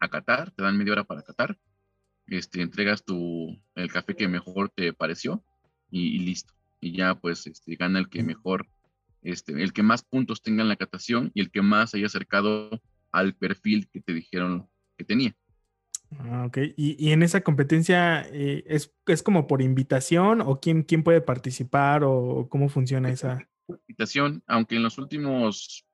a 0.00 0.08
catar, 0.08 0.50
te 0.50 0.62
dan 0.62 0.76
media 0.76 0.92
hora 0.92 1.04
para 1.04 1.22
catar, 1.22 1.58
este, 2.26 2.62
entregas 2.62 3.04
tu, 3.04 3.60
el 3.74 3.92
café 3.92 4.14
que 4.14 4.28
mejor 4.28 4.70
te 4.70 4.92
pareció 4.92 5.44
y, 5.90 6.16
y 6.16 6.18
listo. 6.20 6.54
Y 6.80 6.96
ya 6.96 7.14
pues 7.14 7.46
este, 7.46 7.76
gana 7.76 7.98
el 7.98 8.08
que 8.08 8.22
mejor, 8.22 8.68
este, 9.22 9.52
el 9.52 9.72
que 9.72 9.82
más 9.82 10.02
puntos 10.02 10.42
tenga 10.42 10.62
en 10.62 10.68
la 10.68 10.76
catación 10.76 11.30
y 11.34 11.40
el 11.40 11.50
que 11.50 11.62
más 11.62 11.94
haya 11.94 12.06
acercado 12.06 12.80
al 13.12 13.34
perfil 13.34 13.88
que 13.88 14.00
te 14.00 14.14
dijeron 14.14 14.68
que 14.96 15.04
tenía. 15.04 15.36
Ah, 16.18 16.44
ok. 16.46 16.58
¿Y, 16.76 16.96
y 16.98 17.12
en 17.12 17.22
esa 17.22 17.40
competencia 17.42 18.22
eh, 18.32 18.64
¿es, 18.66 18.92
es 19.06 19.22
como 19.22 19.46
por 19.46 19.62
invitación 19.62 20.40
o 20.40 20.58
quién, 20.60 20.82
quién 20.82 21.02
puede 21.04 21.20
participar 21.20 22.02
o 22.04 22.48
cómo 22.48 22.68
funciona 22.68 23.10
esa? 23.10 23.46
invitación, 23.68 24.42
aunque 24.48 24.74
en 24.74 24.82
los 24.82 24.98
últimos, 24.98 25.86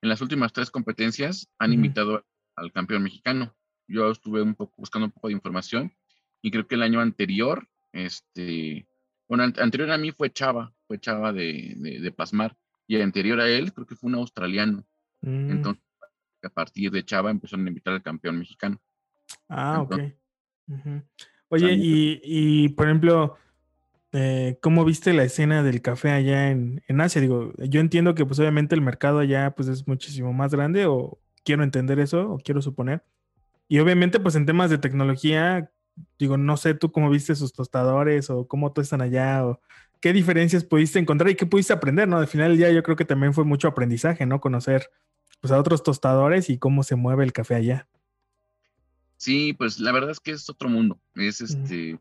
en 0.00 0.08
las 0.08 0.22
últimas 0.22 0.54
tres 0.54 0.70
competencias 0.70 1.50
han 1.58 1.72
invitado 1.74 2.24
al 2.56 2.72
campeón 2.72 3.02
mexicano. 3.02 3.54
Yo 3.86 4.10
estuve 4.10 4.40
un 4.40 4.54
poco 4.54 4.72
buscando 4.78 5.06
un 5.06 5.12
poco 5.12 5.28
de 5.28 5.34
información 5.34 5.92
y 6.40 6.50
creo 6.50 6.66
que 6.66 6.76
el 6.76 6.82
año 6.82 7.00
anterior, 7.00 7.68
este, 7.92 8.88
bueno, 9.28 9.44
an- 9.44 9.54
anterior 9.58 9.90
a 9.90 9.98
mí 9.98 10.12
fue 10.12 10.32
Chava, 10.32 10.72
fue 10.86 10.98
Chava 10.98 11.34
de, 11.34 11.74
de, 11.76 12.00
de 12.00 12.12
Pasmar 12.12 12.56
y 12.86 12.96
el 12.96 13.02
anterior 13.02 13.38
a 13.40 13.48
él 13.50 13.74
creo 13.74 13.86
que 13.86 13.96
fue 13.96 14.08
un 14.08 14.14
australiano. 14.14 14.86
Mm, 15.20 15.50
Entonces, 15.50 15.82
a 16.42 16.48
partir 16.48 16.90
de 16.90 17.04
Chava 17.04 17.30
empezaron 17.30 17.66
a 17.66 17.68
invitar 17.68 17.92
al 17.92 18.02
campeón 18.02 18.38
mexicano. 18.38 18.80
Ah, 19.48 19.80
ok. 19.82 19.92
entonces- 19.92 20.16
Ujú. 20.68 21.02
Oye, 21.48 21.72
y, 21.72 22.20
y, 22.22 22.68
por 22.70 22.86
ejemplo, 22.86 23.36
eh, 24.12 24.58
¿cómo 24.62 24.84
viste 24.84 25.12
la 25.12 25.24
escena 25.24 25.62
del 25.64 25.82
café 25.82 26.10
allá 26.10 26.50
en, 26.50 26.82
en 26.86 27.00
Asia? 27.00 27.20
Digo, 27.20 27.52
yo 27.58 27.80
entiendo 27.80 28.14
que 28.14 28.24
pues 28.24 28.38
obviamente 28.38 28.74
el 28.76 28.80
mercado 28.80 29.18
allá 29.18 29.50
pues 29.52 29.68
es 29.68 29.88
muchísimo 29.88 30.32
más 30.32 30.52
grande 30.52 30.86
o 30.86 31.18
quiero 31.44 31.64
entender 31.64 31.98
eso 31.98 32.32
o 32.34 32.38
quiero 32.38 32.62
suponer. 32.62 33.02
Y 33.68 33.80
obviamente 33.80 34.20
pues 34.20 34.36
en 34.36 34.46
temas 34.46 34.70
de 34.70 34.78
tecnología, 34.78 35.70
digo, 36.18 36.36
no 36.36 36.56
sé 36.56 36.74
tú 36.74 36.92
cómo 36.92 37.10
viste 37.10 37.34
sus 37.34 37.52
tostadores 37.52 38.30
o 38.30 38.46
cómo 38.46 38.72
tostan 38.72 39.00
allá 39.00 39.44
o 39.44 39.60
qué 40.00 40.12
diferencias 40.12 40.62
pudiste 40.64 40.98
encontrar 41.00 41.30
y 41.30 41.34
qué 41.34 41.46
pudiste 41.46 41.72
aprender, 41.72 42.06
¿no? 42.06 42.18
Al 42.18 42.28
final 42.28 42.50
del 42.50 42.58
día 42.58 42.70
yo 42.70 42.82
creo 42.84 42.96
que 42.96 43.04
también 43.04 43.34
fue 43.34 43.44
mucho 43.44 43.66
aprendizaje, 43.68 44.24
¿no? 44.24 44.40
Conocer 44.40 44.88
pues 45.40 45.52
a 45.52 45.58
otros 45.58 45.82
tostadores 45.82 46.48
y 46.48 46.58
cómo 46.58 46.82
se 46.84 46.94
mueve 46.96 47.24
el 47.24 47.32
café 47.32 47.56
allá. 47.56 47.88
Sí, 49.20 49.52
pues 49.52 49.78
la 49.78 49.92
verdad 49.92 50.12
es 50.12 50.18
que 50.20 50.30
es 50.30 50.48
otro 50.48 50.70
mundo. 50.70 50.98
Es 51.14 51.42
Ujú. 51.42 51.52
este. 51.52 52.00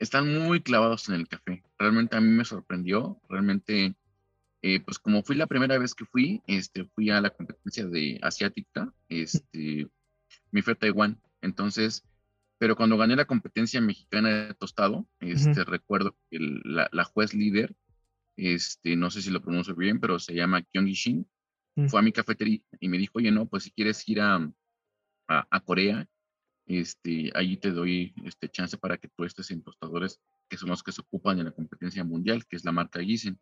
Están 0.00 0.36
muy 0.36 0.60
clavados 0.62 1.08
en 1.08 1.14
el 1.14 1.28
café. 1.28 1.62
Realmente 1.78 2.16
a 2.16 2.20
mí 2.20 2.28
me 2.28 2.44
sorprendió. 2.44 3.20
Realmente, 3.28 3.94
eh, 4.62 4.80
pues 4.80 4.98
como 4.98 5.22
fui 5.22 5.36
la 5.36 5.46
primera 5.46 5.78
vez 5.78 5.94
que 5.94 6.06
fui, 6.06 6.42
este, 6.48 6.86
fui 6.86 7.08
a 7.10 7.20
la 7.20 7.30
competencia 7.30 7.86
de 7.86 8.18
asiática, 8.20 8.92
este, 9.08 9.88
me 10.50 10.62
fui 10.62 10.72
a 10.72 10.76
Taiwán. 10.76 11.20
Entonces, 11.40 12.02
pero 12.58 12.74
cuando 12.74 12.96
gané 12.96 13.14
la 13.14 13.26
competencia 13.26 13.80
mexicana 13.80 14.28
de 14.48 14.54
tostado, 14.54 15.06
este, 15.20 15.62
recuerdo 15.64 16.16
que 16.30 16.38
el- 16.38 16.62
la, 16.64 16.88
la 16.92 17.04
juez 17.04 17.32
líder, 17.32 17.76
este, 18.36 18.96
no 18.96 19.10
sé 19.10 19.22
si 19.22 19.30
lo 19.30 19.40
pronuncio 19.40 19.76
bien, 19.76 20.00
pero 20.00 20.18
se 20.18 20.34
llama 20.34 20.62
Kyung 20.62 20.88
Shin, 20.88 21.26
Mm. 21.76 21.86
fue 21.86 22.00
a 22.00 22.02
mi 22.02 22.10
cafetería 22.10 22.60
y 22.80 22.88
me 22.88 22.98
dijo, 22.98 23.12
oye, 23.18 23.30
no, 23.30 23.46
pues 23.46 23.62
si 23.62 23.70
quieres 23.70 24.06
ir 24.08 24.20
a, 24.20 24.50
a, 25.30 25.46
a 25.50 25.60
Corea, 25.60 26.06
este, 26.66 27.30
ahí 27.34 27.56
te 27.56 27.70
doy 27.70 28.12
este 28.24 28.48
chance 28.48 28.76
para 28.76 28.98
que 28.98 29.08
tú 29.08 29.24
estés 29.24 29.50
en 29.50 29.62
tostadores 29.62 30.20
que 30.48 30.56
son 30.56 30.68
los 30.68 30.82
que 30.82 30.92
se 30.92 31.00
ocupan 31.00 31.38
en 31.38 31.46
la 31.46 31.52
competencia 31.52 32.04
mundial, 32.04 32.44
que 32.46 32.56
es 32.56 32.64
la 32.64 32.72
marca 32.72 33.00
Gizen. 33.00 33.38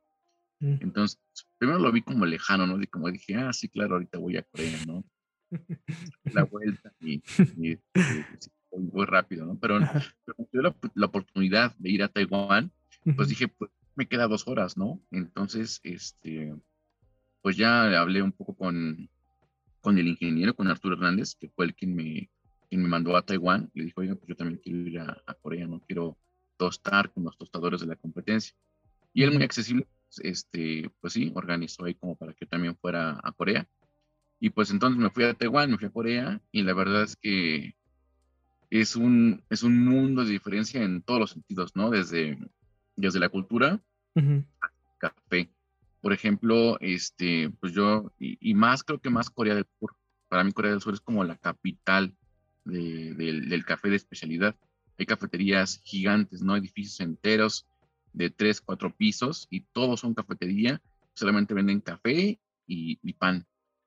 Mm. 0.60 0.76
Entonces, 0.80 1.18
primero 1.56 1.78
lo 1.78 1.90
vi 1.90 2.02
como 2.02 2.26
lejano, 2.26 2.66
¿no? 2.66 2.80
Y 2.80 2.86
como 2.86 3.10
dije, 3.10 3.34
ah, 3.36 3.52
sí, 3.52 3.68
claro, 3.68 3.94
ahorita 3.94 4.18
voy 4.18 4.36
a 4.36 4.42
Corea, 4.42 4.78
¿no? 4.86 5.04
La 6.24 6.44
vuelta 6.44 6.92
y, 7.00 7.22
y, 7.56 7.72
este, 7.94 8.36
sí, 8.38 8.50
voy, 8.70 8.84
voy 8.92 9.06
rápido, 9.06 9.46
¿no? 9.46 9.58
Pero, 9.58 9.78
pero 10.24 10.48
tuve 10.50 10.62
la, 10.62 10.76
la 10.94 11.06
oportunidad 11.06 11.74
de 11.78 11.90
ir 11.90 12.02
a 12.02 12.08
Taiwán, 12.08 12.70
pues 13.16 13.28
dije, 13.28 13.48
pues 13.48 13.70
me 13.94 14.06
queda 14.06 14.28
dos 14.28 14.46
horas, 14.46 14.76
¿no? 14.76 15.00
Entonces, 15.10 15.80
este, 15.82 16.54
pues 17.40 17.56
ya 17.56 17.98
hablé 17.98 18.20
un 18.20 18.32
poco 18.32 18.54
con, 18.54 19.08
con 19.88 19.96
el 19.96 20.06
ingeniero, 20.06 20.54
con 20.54 20.68
Arturo 20.68 20.96
Hernández, 20.96 21.34
que 21.34 21.48
fue 21.48 21.64
el 21.64 21.74
quien 21.74 21.96
me, 21.96 22.28
quien 22.68 22.82
me 22.82 22.88
mandó 22.90 23.16
a 23.16 23.22
Taiwán. 23.22 23.70
Le 23.72 23.84
dijo, 23.84 24.02
oiga, 24.02 24.16
pues 24.16 24.28
yo 24.28 24.36
también 24.36 24.60
quiero 24.62 24.80
ir 24.80 24.98
a, 24.98 25.22
a 25.24 25.32
Corea, 25.32 25.66
no 25.66 25.80
quiero 25.80 26.18
tostar 26.58 27.10
con 27.10 27.24
los 27.24 27.38
tostadores 27.38 27.80
de 27.80 27.86
la 27.86 27.96
competencia. 27.96 28.54
Y 29.14 29.22
él 29.22 29.32
muy 29.32 29.42
accesible, 29.44 29.86
pues, 30.04 30.20
este, 30.22 30.90
pues 31.00 31.14
sí, 31.14 31.32
organizó 31.34 31.86
ahí 31.86 31.94
como 31.94 32.16
para 32.16 32.34
que 32.34 32.44
también 32.44 32.76
fuera 32.76 33.18
a 33.22 33.32
Corea. 33.32 33.66
Y 34.38 34.50
pues 34.50 34.70
entonces 34.70 35.00
me 35.00 35.08
fui 35.08 35.24
a 35.24 35.32
Taiwán, 35.32 35.70
me 35.70 35.78
fui 35.78 35.86
a 35.86 35.90
Corea 35.90 36.42
y 36.52 36.60
la 36.64 36.74
verdad 36.74 37.04
es 37.04 37.16
que 37.16 37.74
es 38.68 38.94
un, 38.94 39.42
es 39.48 39.62
un 39.62 39.82
mundo 39.86 40.22
de 40.22 40.32
diferencia 40.32 40.82
en 40.82 41.00
todos 41.00 41.18
los 41.18 41.30
sentidos, 41.30 41.74
¿no? 41.74 41.88
Desde, 41.88 42.36
desde 42.94 43.20
la 43.20 43.30
cultura, 43.30 43.80
café. 44.98 45.48
Por 46.00 46.12
ejemplo, 46.12 46.78
este, 46.80 47.50
pues 47.60 47.72
yo, 47.72 48.12
y, 48.18 48.54
más 48.54 48.84
creo 48.84 49.00
que 49.00 49.10
más 49.10 49.30
Corea 49.30 49.54
del 49.54 49.66
Sur. 49.78 49.96
Para 50.28 50.44
mí 50.44 50.52
Corea 50.52 50.72
del 50.72 50.80
Sur 50.80 50.94
es 50.94 51.00
como 51.00 51.24
la 51.24 51.36
capital 51.36 52.14
del 52.64 53.64
café 53.64 53.88
de 53.88 53.96
especialidad. 53.96 54.56
Hay 54.98 55.06
cafeterías 55.06 55.80
gigantes, 55.84 56.42
¿no? 56.42 56.56
Edificios 56.56 57.00
enteros 57.00 57.66
de 58.12 58.30
tres, 58.30 58.60
cuatro 58.60 58.94
pisos 58.94 59.46
y 59.50 59.60
todos 59.72 60.00
son 60.00 60.14
cafetería. 60.14 60.80
Solamente 61.14 61.54
venden 61.54 61.80
café 61.80 62.40
y, 62.66 62.98
y 63.02 63.12
pan, 63.14 63.46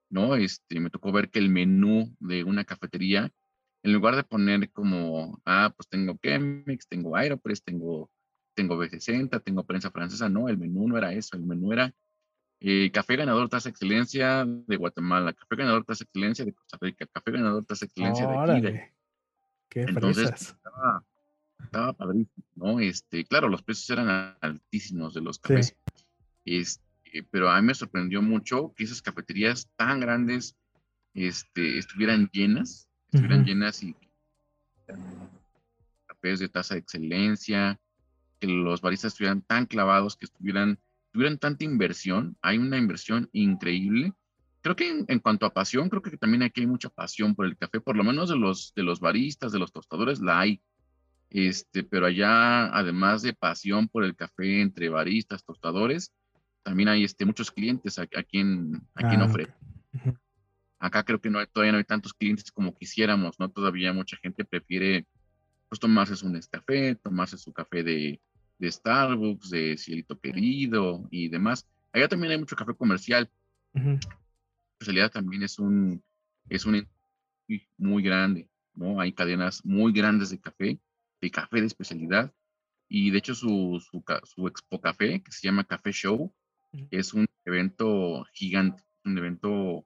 ¿no? 0.09 0.35
Este, 0.35 0.79
me 0.79 0.89
tocó 0.89 1.11
ver 1.11 1.29
que 1.29 1.39
el 1.39 1.49
menú 1.49 2.15
de 2.19 2.43
una 2.43 2.63
cafetería 2.63 3.31
en 3.83 3.93
lugar 3.93 4.15
de 4.15 4.23
poner 4.23 4.71
como, 4.71 5.41
ah, 5.45 5.73
pues 5.75 5.87
tengo 5.89 6.17
Chemex, 6.21 6.87
tengo 6.87 7.15
Aeropress, 7.15 7.63
tengo, 7.63 8.09
tengo 8.61 8.81
B60, 8.81 9.43
tengo 9.43 9.63
prensa 9.63 9.91
francesa, 9.91 10.29
no, 10.29 10.47
el 10.47 10.57
menú 10.57 10.87
no 10.87 10.97
era 10.97 11.13
eso, 11.13 11.35
el 11.35 11.43
menú 11.43 11.73
era 11.73 11.93
eh, 12.59 12.91
café 12.91 13.15
ganador 13.15 13.49
tasa 13.49 13.69
excelencia 13.69 14.45
de 14.45 14.75
Guatemala, 14.75 15.33
café 15.33 15.55
ganador 15.55 15.83
tasa 15.83 16.03
excelencia 16.03 16.45
de 16.45 16.53
Costa 16.53 16.77
Rica, 16.79 17.05
café 17.07 17.31
ganador 17.31 17.65
tasa 17.65 17.85
excelencia 17.85 18.27
de 18.27 18.37
aquí. 18.37 18.79
Qué 19.69 19.81
Entonces, 19.81 20.29
estaba, 20.29 21.03
estaba, 21.63 21.93
padrísimo, 21.93 22.45
¿no? 22.55 22.79
Este, 22.79 23.23
claro, 23.25 23.47
los 23.47 23.63
precios 23.63 23.89
eran 23.89 24.37
altísimos 24.41 25.13
de 25.13 25.21
los 25.21 25.39
cafés. 25.39 25.75
Este, 26.45 27.23
pero 27.31 27.49
a 27.49 27.59
mí 27.61 27.67
me 27.67 27.73
sorprendió 27.73 28.21
mucho 28.21 28.73
que 28.75 28.83
esas 28.83 29.01
cafeterías 29.01 29.69
tan 29.75 29.99
grandes 30.01 30.55
este, 31.13 31.77
estuvieran 31.77 32.29
llenas 32.31 32.89
estuvieran 33.11 33.45
llenas 33.45 33.83
y 33.83 33.95
cafés 36.05 36.39
de 36.39 36.49
tasa 36.49 36.75
de 36.75 36.79
excelencia, 36.81 37.79
que 38.41 38.47
los 38.47 38.81
baristas 38.81 39.13
estuvieran 39.13 39.43
tan 39.43 39.67
clavados, 39.67 40.17
que 40.17 40.25
estuvieran, 40.25 40.79
tuvieran 41.11 41.37
tanta 41.37 41.63
inversión. 41.63 42.35
Hay 42.41 42.57
una 42.57 42.77
inversión 42.77 43.29
increíble. 43.31 44.13
Creo 44.61 44.75
que 44.75 45.05
en, 45.07 45.19
cuanto 45.19 45.45
a 45.45 45.53
pasión, 45.53 45.89
creo 45.89 46.01
que 46.01 46.17
también 46.17 46.43
aquí 46.43 46.61
hay 46.61 46.67
mucha 46.67 46.89
pasión 46.89 47.35
por 47.35 47.45
el 47.45 47.55
café, 47.55 47.79
por 47.79 47.95
lo 47.95 48.03
menos 48.03 48.29
de 48.29 48.35
los, 48.35 48.73
de 48.75 48.83
los 48.83 48.99
baristas, 48.99 49.51
de 49.51 49.59
los 49.59 49.71
tostadores, 49.71 50.19
la 50.19 50.39
hay. 50.39 50.61
Este, 51.29 51.83
pero 51.83 52.07
allá, 52.07 52.65
además 52.75 53.21
de 53.21 53.33
pasión 53.33 53.87
por 53.87 54.03
el 54.03 54.15
café 54.15 54.61
entre 54.61 54.89
baristas, 54.89 55.45
tostadores, 55.45 56.11
también 56.63 56.89
hay 56.89 57.03
este, 57.03 57.25
muchos 57.25 57.51
clientes 57.51 57.97
a, 57.99 58.07
quien, 58.07 58.81
a 58.95 59.07
quien 59.07 59.21
ah, 59.21 59.33
Acá 60.79 61.03
creo 61.03 61.21
que 61.21 61.29
no 61.29 61.45
todavía 61.45 61.71
no 61.73 61.77
hay 61.77 61.83
tantos 61.83 62.13
clientes 62.13 62.51
como 62.51 62.75
quisiéramos, 62.75 63.39
¿no? 63.39 63.49
Todavía 63.49 63.93
mucha 63.93 64.17
gente 64.17 64.43
prefiere 64.43 65.05
pues 65.69 65.79
tomarse 65.79 66.25
un 66.25 66.39
café, 66.49 66.95
tomarse 66.95 67.37
su 67.37 67.53
café 67.53 67.83
de, 67.83 68.19
de, 68.61 68.71
Starbucks, 68.71 69.49
de 69.49 69.77
Cielito 69.77 70.19
Querido 70.19 71.07
y 71.09 71.29
demás. 71.29 71.67
Allá 71.91 72.07
también 72.07 72.31
hay 72.31 72.37
mucho 72.37 72.55
café 72.55 72.73
comercial. 72.75 73.29
En 73.73 73.99
realidad 74.79 75.11
también 75.11 75.43
es 75.43 75.59
un, 75.59 76.03
es 76.47 76.65
un 76.65 76.87
muy 77.77 78.03
grande, 78.03 78.47
¿no? 78.75 79.01
Hay 79.01 79.13
cadenas 79.13 79.65
muy 79.65 79.91
grandes 79.91 80.29
de 80.29 80.39
café, 80.39 80.79
de 81.19 81.31
café 81.31 81.59
de 81.59 81.67
especialidad. 81.67 82.33
Y 82.87 83.09
de 83.11 83.17
hecho 83.17 83.33
su, 83.33 83.81
su, 83.89 84.03
su 84.25 84.47
Expo 84.47 84.79
Café, 84.79 85.21
que 85.21 85.31
se 85.31 85.47
llama 85.47 85.63
Café 85.63 85.91
Show, 85.91 86.33
es 86.89 87.13
un 87.13 87.27
evento 87.45 88.25
gigante, 88.33 88.83
un 89.03 89.17
evento 89.17 89.85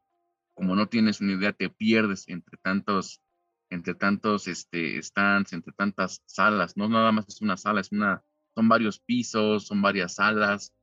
como 0.53 0.75
no 0.75 0.87
tienes 0.87 1.21
una 1.21 1.33
idea, 1.33 1.53
te 1.53 1.69
pierdes 1.69 2.27
entre 2.27 2.57
tantos, 2.57 3.21
entre 3.69 3.93
tantos 3.93 4.47
este, 4.47 5.01
stands, 5.01 5.53
entre 5.53 5.73
tantas 5.73 6.21
salas. 6.25 6.77
No 6.77 6.87
nada 6.87 7.11
más 7.11 7.27
es 7.27 7.41
una 7.41 7.57
sala, 7.57 7.81
es 7.81 7.91
una, 7.91 8.23
son 8.55 8.69
varios 8.69 8.99
pisos, 8.99 9.67
son 9.67 9.81
varias 9.81 10.15
salas. 10.15 10.73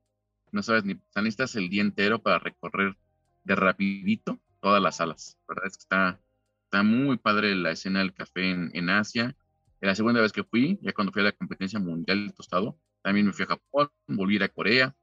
No 0.51 0.61
sabes 0.61 0.85
ni, 0.85 0.93
necesitas 1.15 1.55
el 1.55 1.69
día 1.69 1.81
entero 1.81 2.21
para 2.21 2.39
recorrer 2.39 2.95
de 3.43 3.55
rapidito 3.55 4.39
todas 4.61 4.81
las 4.81 4.97
salas. 4.97 5.37
La 5.47 5.55
verdad 5.55 5.67
es 5.67 5.77
que 5.77 5.81
está, 5.81 6.21
está 6.65 6.83
muy 6.83 7.17
padre 7.17 7.55
la 7.55 7.71
escena 7.71 7.99
del 7.99 8.13
café 8.13 8.51
en, 8.51 8.69
en 8.73 8.89
Asia. 8.89 9.35
La 9.81 9.95
segunda 9.95 10.21
vez 10.21 10.31
que 10.31 10.43
fui, 10.43 10.79
ya 10.81 10.93
cuando 10.93 11.11
fui 11.11 11.21
a 11.21 11.25
la 11.25 11.31
competencia 11.33 11.79
mundial 11.79 12.19
del 12.19 12.33
tostado, 12.33 12.79
también 13.01 13.25
me 13.25 13.33
fui 13.33 13.43
a 13.43 13.47
Japón, 13.47 13.89
volví 14.07 14.41
a 14.41 14.47
Corea. 14.47 14.95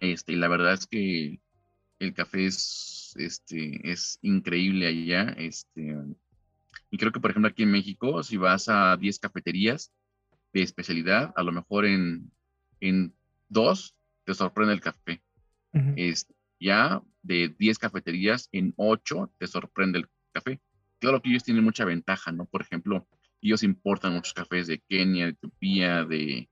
Este, 0.00 0.32
y 0.32 0.36
la 0.36 0.48
verdad 0.48 0.74
es 0.74 0.86
que 0.86 1.40
el 1.98 2.14
café 2.14 2.46
es, 2.46 3.14
este, 3.18 3.90
es 3.90 4.18
increíble 4.22 4.86
allá. 4.86 5.34
Este, 5.36 5.96
y 6.90 6.96
creo 6.96 7.12
que, 7.12 7.20
por 7.20 7.32
ejemplo, 7.32 7.50
aquí 7.50 7.64
en 7.64 7.72
México, 7.72 8.22
si 8.22 8.36
vas 8.36 8.68
a 8.68 8.96
10 8.96 9.18
cafeterías 9.18 9.92
de 10.52 10.62
especialidad, 10.62 11.32
a 11.36 11.42
lo 11.42 11.52
mejor 11.52 11.86
en, 11.86 12.30
en 12.80 13.14
dos 13.48 13.94
te 14.24 14.34
sorprende 14.34 14.74
el 14.74 14.80
café. 14.80 15.22
es, 15.96 16.26
ya 16.60 17.02
de 17.22 17.54
10 17.58 17.78
cafeterías, 17.78 18.48
en 18.52 18.74
8 18.76 19.32
te 19.38 19.46
sorprende 19.46 20.00
el 20.00 20.08
café. 20.32 20.60
Claro 20.98 21.22
que 21.22 21.30
ellos 21.30 21.44
tienen 21.44 21.64
mucha 21.64 21.84
ventaja, 21.84 22.32
¿no? 22.32 22.46
Por 22.46 22.62
ejemplo, 22.62 23.06
ellos 23.40 23.62
importan 23.62 24.14
muchos 24.14 24.34
cafés 24.34 24.66
de 24.66 24.80
Kenia, 24.80 25.26
de 25.26 25.30
Etiopía, 25.32 26.04
de, 26.04 26.48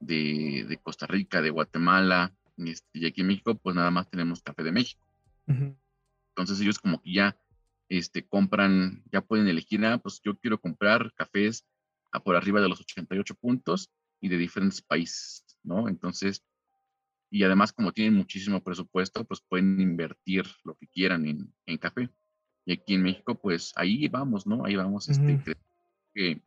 de, 0.00 0.64
de 0.68 0.76
Costa 0.78 1.06
Rica, 1.06 1.42
de 1.42 1.50
Guatemala, 1.50 2.34
este, 2.56 2.98
y 2.98 3.06
aquí 3.06 3.20
en 3.20 3.28
México, 3.28 3.54
pues 3.54 3.76
nada 3.76 3.90
más 3.90 4.08
tenemos 4.10 4.42
café 4.42 4.62
de 4.62 4.72
México. 4.72 5.06
Entonces 5.46 6.60
ellos 6.60 6.78
como 6.78 7.02
que 7.02 7.12
ya 7.12 7.36
este, 7.88 8.24
compran, 8.24 9.02
ya 9.12 9.20
pueden 9.20 9.48
elegir, 9.48 9.84
ah, 9.84 9.98
pues 9.98 10.20
yo 10.24 10.36
quiero 10.36 10.58
comprar 10.58 11.12
cafés 11.14 11.66
por 12.20 12.36
arriba 12.36 12.60
de 12.60 12.68
los 12.68 12.80
88 12.80 13.34
puntos 13.36 13.90
y 14.20 14.28
de 14.28 14.38
diferentes 14.38 14.82
países, 14.82 15.44
¿no? 15.62 15.88
Entonces, 15.88 16.44
y 17.30 17.44
además 17.44 17.72
como 17.72 17.92
tienen 17.92 18.14
muchísimo 18.14 18.62
presupuesto, 18.62 19.24
pues 19.24 19.40
pueden 19.40 19.80
invertir 19.80 20.44
lo 20.64 20.74
que 20.74 20.86
quieran 20.86 21.26
en, 21.26 21.52
en 21.66 21.78
café. 21.78 22.10
Y 22.64 22.72
aquí 22.72 22.94
en 22.94 23.02
México, 23.02 23.34
pues 23.34 23.72
ahí 23.76 24.06
vamos, 24.08 24.46
¿no? 24.46 24.64
Ahí 24.64 24.76
vamos, 24.76 25.08
este, 25.08 25.40
que, 26.14 26.40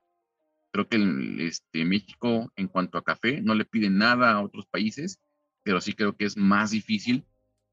creo 0.71 0.87
que 0.87 1.45
este, 1.47 1.83
México 1.83 2.51
en 2.55 2.67
cuanto 2.67 2.97
a 2.97 3.03
café 3.03 3.41
no 3.41 3.55
le 3.55 3.65
pide 3.65 3.89
nada 3.89 4.31
a 4.31 4.41
otros 4.41 4.65
países 4.67 5.19
pero 5.65 5.81
sí 5.81 5.93
creo 5.93 6.15
que 6.15 6.25
es 6.25 6.37
más 6.37 6.69
difícil 6.69 7.25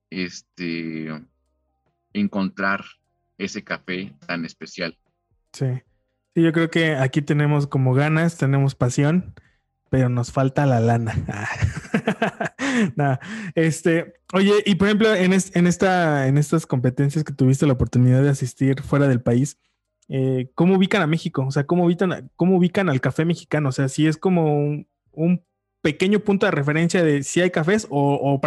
este, 0.08 1.08
encontrar 2.14 2.82
ese 3.36 3.62
café 3.62 4.16
tan 4.26 4.46
especial. 4.46 4.98
Sí. 5.52 5.66
Sí, 6.34 6.42
yo 6.42 6.52
creo 6.52 6.70
que 6.70 6.94
aquí 6.96 7.22
tenemos 7.22 7.66
como 7.66 7.94
ganas, 7.94 8.36
tenemos 8.36 8.74
pasión, 8.74 9.34
pero 9.90 10.08
nos 10.08 10.32
falta 10.32 10.66
la 10.66 10.80
lana. 10.80 11.14
este, 13.54 14.14
oye, 14.32 14.54
y 14.64 14.74
por 14.76 14.88
ejemplo, 14.88 15.14
en, 15.14 15.32
en, 15.32 15.66
esta, 15.66 16.26
en 16.26 16.38
estas 16.38 16.66
competencias 16.66 17.24
que 17.24 17.32
tuviste 17.32 17.66
la 17.66 17.74
oportunidad 17.74 18.22
de 18.22 18.30
asistir 18.30 18.82
fuera 18.82 19.08
del 19.08 19.20
país, 19.20 19.58
eh, 20.08 20.50
¿cómo 20.54 20.76
ubican 20.76 21.02
a 21.02 21.06
México? 21.06 21.44
O 21.46 21.50
sea, 21.50 21.64
¿cómo 21.64 21.84
ubican, 21.84 22.30
¿cómo 22.36 22.56
ubican 22.56 22.88
al 22.88 23.00
café 23.00 23.24
mexicano? 23.24 23.68
O 23.68 23.72
sea, 23.72 23.88
si 23.88 24.06
es 24.06 24.16
como 24.16 24.56
un, 24.56 24.86
un 25.12 25.44
pequeño 25.80 26.20
punto 26.20 26.46
de 26.46 26.52
referencia 26.52 27.02
de 27.02 27.22
si 27.22 27.40
hay 27.40 27.50
cafés 27.50 27.86
o, 27.90 28.40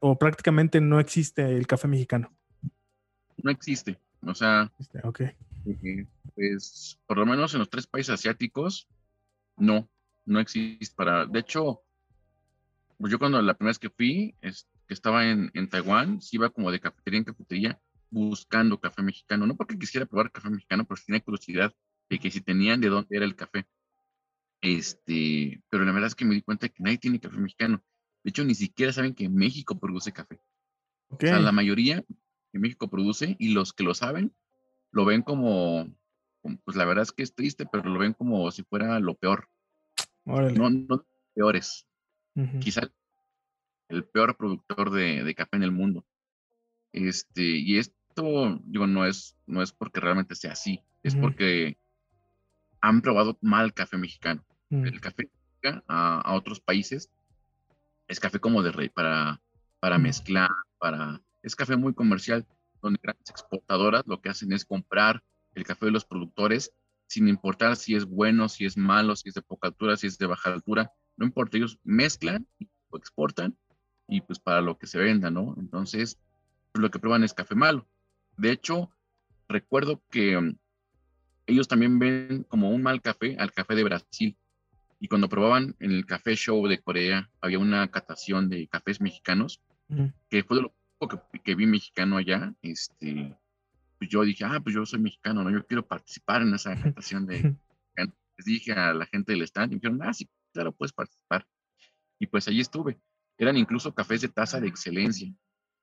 o, 0.00 0.18
prácticamente 0.18 0.80
no 0.80 1.00
existe 1.00 1.56
el 1.56 1.66
café 1.66 1.88
mexicano? 1.88 2.32
No 3.42 3.50
existe. 3.50 3.98
O 4.22 4.34
sea, 4.34 4.70
pues 6.34 6.98
por 7.06 7.18
lo 7.18 7.26
menos 7.26 7.54
en 7.54 7.60
los 7.60 7.70
tres 7.70 7.86
países 7.86 8.14
asiáticos, 8.14 8.88
no, 9.56 9.88
no 10.24 10.40
existe 10.40 10.94
para. 10.94 11.26
De 11.26 11.40
hecho, 11.40 11.82
pues 12.98 13.10
yo 13.10 13.18
cuando 13.18 13.40
la 13.42 13.54
primera 13.54 13.70
vez 13.70 13.78
que 13.78 13.90
fui, 13.90 14.34
es, 14.40 14.68
que 14.86 14.94
estaba 14.94 15.28
en, 15.28 15.50
en 15.54 15.68
Taiwán, 15.68 16.20
sí 16.20 16.36
iba 16.36 16.50
como 16.50 16.70
de 16.70 16.80
cafetería 16.80 17.18
en 17.18 17.24
cafetería 17.24 17.80
buscando 18.10 18.80
café 18.80 19.02
mexicano. 19.02 19.46
No 19.46 19.56
porque 19.56 19.78
quisiera 19.78 20.06
probar 20.06 20.30
café 20.30 20.50
mexicano, 20.50 20.84
pero 20.84 21.00
tenía 21.04 21.20
curiosidad 21.20 21.74
de 22.08 22.18
que 22.18 22.30
si 22.30 22.40
tenían 22.40 22.80
de 22.80 22.88
dónde 22.88 23.16
era 23.16 23.24
el 23.24 23.34
café. 23.34 23.66
Este, 24.60 25.62
pero 25.68 25.84
la 25.84 25.92
verdad 25.92 26.08
es 26.08 26.14
que 26.14 26.24
me 26.24 26.34
di 26.34 26.42
cuenta 26.42 26.68
que 26.68 26.82
nadie 26.82 26.98
tiene 26.98 27.20
café 27.20 27.36
mexicano. 27.38 27.82
De 28.22 28.30
hecho, 28.30 28.44
ni 28.44 28.54
siquiera 28.54 28.92
saben 28.92 29.14
que 29.14 29.28
México 29.28 29.78
produce 29.78 30.12
café. 30.12 30.40
O 31.08 31.16
sea, 31.20 31.38
la 31.38 31.52
mayoría 31.52 32.04
que 32.52 32.58
México 32.58 32.88
produce 32.88 33.36
y 33.38 33.52
los 33.52 33.72
que 33.72 33.84
lo 33.84 33.94
saben 33.94 34.34
lo 34.96 35.04
ven 35.04 35.20
como, 35.20 35.86
pues 36.64 36.74
la 36.74 36.86
verdad 36.86 37.02
es 37.02 37.12
que 37.12 37.22
es 37.22 37.34
triste, 37.34 37.66
pero 37.70 37.84
lo 37.84 37.98
ven 37.98 38.14
como 38.14 38.50
si 38.50 38.62
fuera 38.62 38.98
lo 38.98 39.14
peor. 39.14 39.50
No, 40.24 40.70
no 40.70 41.06
peores. 41.34 41.86
Quizá 42.60 42.90
el 43.88 44.04
peor 44.04 44.38
productor 44.38 44.90
de, 44.90 45.22
de, 45.22 45.34
café 45.34 45.56
en 45.56 45.64
el 45.64 45.70
mundo. 45.70 46.06
Este, 46.92 47.42
y 47.42 47.76
esto, 47.76 48.58
digo, 48.64 48.86
no 48.86 49.04
es, 49.04 49.36
no 49.44 49.60
es 49.60 49.70
porque 49.70 50.00
realmente 50.00 50.34
sea 50.34 50.52
así, 50.52 50.82
es 51.02 51.14
porque 51.14 51.76
han 52.80 53.02
probado 53.02 53.36
mal 53.42 53.74
café 53.74 53.98
mexicano. 53.98 54.46
Mm. 54.70 54.86
El 54.86 55.00
café 55.02 55.30
a, 55.88 56.20
a, 56.20 56.34
otros 56.34 56.60
países 56.60 57.10
es 58.08 58.18
café 58.18 58.40
como 58.40 58.62
de 58.62 58.72
rey 58.72 58.88
para, 58.88 59.42
para 59.78 59.98
mezclar, 59.98 60.50
para, 60.78 61.20
es 61.42 61.54
café 61.54 61.76
muy 61.76 61.92
comercial. 61.92 62.46
Donde 62.86 63.00
grandes 63.02 63.30
exportadoras 63.30 64.04
lo 64.06 64.20
que 64.20 64.30
hacen 64.30 64.52
es 64.52 64.64
comprar 64.64 65.22
el 65.54 65.64
café 65.64 65.86
de 65.86 65.92
los 65.92 66.04
productores 66.04 66.72
sin 67.06 67.28
importar 67.28 67.76
si 67.76 67.94
es 67.94 68.04
bueno, 68.04 68.48
si 68.48 68.64
es 68.64 68.76
malo, 68.76 69.14
si 69.16 69.28
es 69.28 69.34
de 69.34 69.42
poca 69.42 69.68
altura, 69.68 69.96
si 69.96 70.06
es 70.06 70.18
de 70.18 70.26
baja 70.26 70.52
altura, 70.52 70.92
no 71.16 71.24
importa, 71.24 71.56
ellos 71.56 71.78
mezclan 71.84 72.46
y 72.58 72.68
lo 72.90 72.98
exportan 72.98 73.56
y 74.08 74.20
pues 74.20 74.38
para 74.38 74.60
lo 74.60 74.78
que 74.78 74.86
se 74.86 74.98
venda, 74.98 75.30
¿no? 75.30 75.54
Entonces, 75.58 76.18
pues, 76.72 76.82
lo 76.82 76.90
que 76.90 76.98
prueban 76.98 77.24
es 77.24 77.34
café 77.34 77.54
malo. 77.54 77.86
De 78.36 78.52
hecho, 78.52 78.90
recuerdo 79.48 80.02
que 80.10 80.38
mm, 80.38 80.56
ellos 81.46 81.68
también 81.68 81.98
ven 81.98 82.44
como 82.44 82.70
un 82.70 82.82
mal 82.82 83.00
café 83.00 83.36
al 83.38 83.52
café 83.52 83.74
de 83.74 83.84
Brasil. 83.84 84.36
Y 84.98 85.08
cuando 85.08 85.28
probaban 85.28 85.76
en 85.78 85.92
el 85.92 86.06
Café 86.06 86.34
Show 86.36 86.66
de 86.68 86.80
Corea, 86.80 87.30
había 87.42 87.58
una 87.58 87.86
catación 87.90 88.48
de 88.48 88.66
cafés 88.66 89.00
mexicanos, 89.00 89.60
que 90.30 90.42
fue 90.42 90.56
de 90.56 90.62
lo 90.64 90.74
que, 90.98 91.40
que, 91.40 91.54
vi 91.54 91.66
mexicano 91.66 92.16
allá. 92.16 92.54
Este, 92.62 93.36
pues 93.98 94.10
yo 94.10 94.22
dije, 94.22 94.44
ah, 94.44 94.60
pues 94.62 94.74
yo 94.74 94.84
soy 94.86 95.00
mexicano, 95.00 95.44
¿no? 95.44 95.50
Yo 95.50 95.66
quiero 95.66 95.86
participar 95.86 96.42
en 96.42 96.54
esa 96.54 96.74
catación 96.82 97.26
de... 97.26 97.56
Les 98.38 98.44
dije 98.44 98.72
a 98.72 98.92
la 98.92 99.06
gente 99.06 99.32
del 99.32 99.42
stand 99.42 99.72
y 99.72 99.76
me 99.76 99.80
dijeron, 99.80 100.02
ah, 100.02 100.12
sí, 100.12 100.28
claro, 100.52 100.70
puedes 100.72 100.92
participar. 100.92 101.46
Y 102.18 102.26
pues 102.26 102.46
allí 102.48 102.60
estuve. 102.60 103.00
Eran 103.38 103.56
incluso 103.56 103.94
cafés 103.94 104.20
de 104.20 104.28
taza 104.28 104.60
de 104.60 104.68
excelencia. 104.68 105.32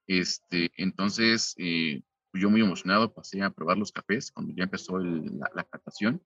Este, 0.05 0.71
entonces, 0.77 1.55
eh, 1.57 2.03
pues, 2.31 2.41
yo 2.41 2.49
muy 2.49 2.61
emocionado 2.61 3.13
pasé 3.13 3.41
a 3.41 3.49
probar 3.49 3.77
los 3.77 3.91
cafés 3.91 4.31
cuando 4.31 4.53
ya 4.53 4.63
empezó 4.63 4.99
la, 4.99 5.49
la, 5.55 5.63
catación. 5.63 6.21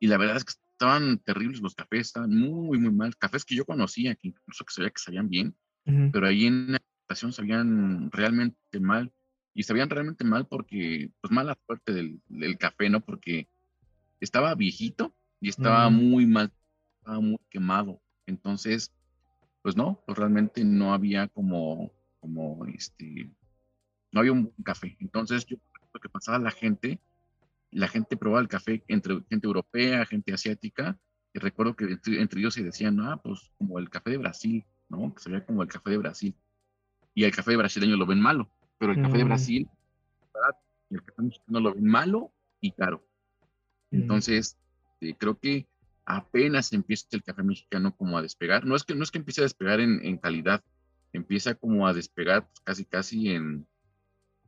Y 0.00 0.06
la 0.06 0.16
verdad 0.16 0.36
es 0.36 0.44
que 0.44 0.52
estaban 0.72 1.18
terribles 1.18 1.60
los 1.60 1.74
cafés, 1.74 2.08
estaban 2.08 2.30
muy, 2.30 2.78
muy 2.78 2.92
mal. 2.92 3.16
Cafés 3.16 3.44
que 3.44 3.56
yo 3.56 3.64
conocía, 3.64 4.14
que 4.14 4.28
incluso 4.28 4.64
que 4.64 4.72
sabía 4.72 4.90
que 4.90 5.00
sabían 5.02 5.28
bien, 5.28 5.56
pero 6.12 6.26
ahí 6.26 6.46
en 6.46 6.76
la 7.08 7.14
catación 7.14 7.32
sabían 7.32 8.10
realmente 8.12 8.80
mal. 8.80 9.12
Y 9.54 9.62
sabían 9.64 9.90
realmente 9.90 10.24
mal 10.24 10.46
porque, 10.46 11.10
pues 11.20 11.32
mala 11.32 11.58
suerte 11.66 11.92
del, 11.92 12.20
del 12.28 12.58
café, 12.58 12.90
¿no? 12.90 13.00
Porque 13.00 13.48
estaba 14.20 14.54
viejito 14.54 15.16
y 15.40 15.48
estaba 15.48 15.90
muy 15.90 16.26
mal, 16.26 16.52
estaba 16.98 17.20
muy 17.20 17.40
quemado. 17.50 18.00
Entonces, 18.26 18.94
pues 19.62 19.74
no, 19.74 20.00
pues 20.06 20.16
realmente 20.16 20.64
no 20.64 20.92
había 20.92 21.26
como, 21.28 21.90
como 22.20 22.66
este, 22.66 23.32
no 24.12 24.20
había 24.20 24.32
un 24.32 24.52
café. 24.62 24.96
Entonces, 25.00 25.44
yo 25.46 25.56
lo 25.92 26.00
que 26.00 26.08
pasaba 26.08 26.38
la 26.38 26.52
gente, 26.52 27.00
la 27.72 27.88
gente 27.88 28.16
probaba 28.16 28.42
el 28.42 28.48
café 28.48 28.84
entre 28.86 29.24
gente 29.28 29.46
europea, 29.46 30.06
gente 30.06 30.32
asiática, 30.32 31.00
y 31.32 31.40
recuerdo 31.40 31.74
que 31.74 31.98
entre, 32.06 32.40
ellos 32.40 32.54
se 32.54 32.62
decían, 32.62 33.00
ah, 33.00 33.20
pues 33.22 33.50
como 33.58 33.78
el 33.80 33.90
café 33.90 34.10
de 34.10 34.18
Brasil, 34.18 34.64
¿no? 34.88 35.12
Que 35.14 35.22
se 35.22 35.30
veía 35.30 35.44
como 35.44 35.62
el 35.62 35.68
café 35.68 35.90
de 35.90 35.98
Brasil. 35.98 36.36
Y 37.18 37.24
el 37.24 37.34
café 37.34 37.56
brasileño 37.56 37.96
lo 37.96 38.06
ven 38.06 38.20
malo, 38.20 38.48
pero 38.78 38.92
el 38.92 39.02
café 39.02 39.18
de 39.18 39.24
mm. 39.24 39.26
Brasil, 39.26 39.68
y 40.88 40.94
el 40.94 41.02
café 41.02 41.20
mexicano 41.20 41.58
lo 41.58 41.74
ven 41.74 41.84
malo 41.84 42.32
y 42.60 42.70
caro. 42.70 43.04
Mm. 43.90 44.02
Entonces, 44.02 44.56
eh, 45.00 45.16
creo 45.18 45.36
que 45.36 45.66
apenas 46.04 46.72
empieza 46.72 47.08
el 47.10 47.24
café 47.24 47.42
mexicano 47.42 47.92
como 47.96 48.16
a 48.16 48.22
despegar. 48.22 48.64
No 48.64 48.76
es 48.76 48.84
que, 48.84 48.94
no 48.94 49.02
es 49.02 49.10
que 49.10 49.18
empiece 49.18 49.40
a 49.40 49.42
despegar 49.42 49.80
en, 49.80 49.98
en 50.06 50.16
calidad, 50.18 50.62
empieza 51.12 51.56
como 51.56 51.88
a 51.88 51.92
despegar 51.92 52.46
pues, 52.46 52.60
casi, 52.60 52.84
casi 52.84 53.30
en, 53.30 53.66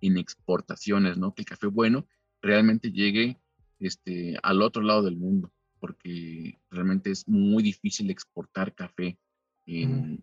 en 0.00 0.16
exportaciones, 0.16 1.18
¿no? 1.18 1.34
Que 1.34 1.42
el 1.42 1.46
café 1.46 1.66
bueno 1.66 2.06
realmente 2.40 2.92
llegue 2.92 3.36
este, 3.80 4.38
al 4.44 4.62
otro 4.62 4.82
lado 4.84 5.02
del 5.02 5.16
mundo, 5.16 5.52
porque 5.80 6.60
realmente 6.70 7.10
es 7.10 7.26
muy 7.26 7.64
difícil 7.64 8.12
exportar 8.12 8.76
café 8.76 9.18
en, 9.66 10.22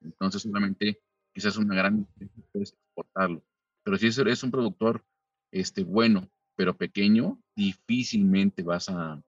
Entonces, 0.00 0.42
solamente 0.42 0.98
quizás 1.34 1.56
una 1.56 1.74
gran 1.74 2.06
es 2.54 2.72
exportarlo. 2.72 3.42
Pero 3.82 3.98
si 3.98 4.20
eres 4.20 4.42
un 4.42 4.50
productor 4.50 5.04
este, 5.50 5.84
bueno, 5.84 6.30
pero 6.56 6.76
pequeño, 6.76 7.38
difícilmente 7.54 8.62
vas 8.62 8.88
a, 8.88 9.22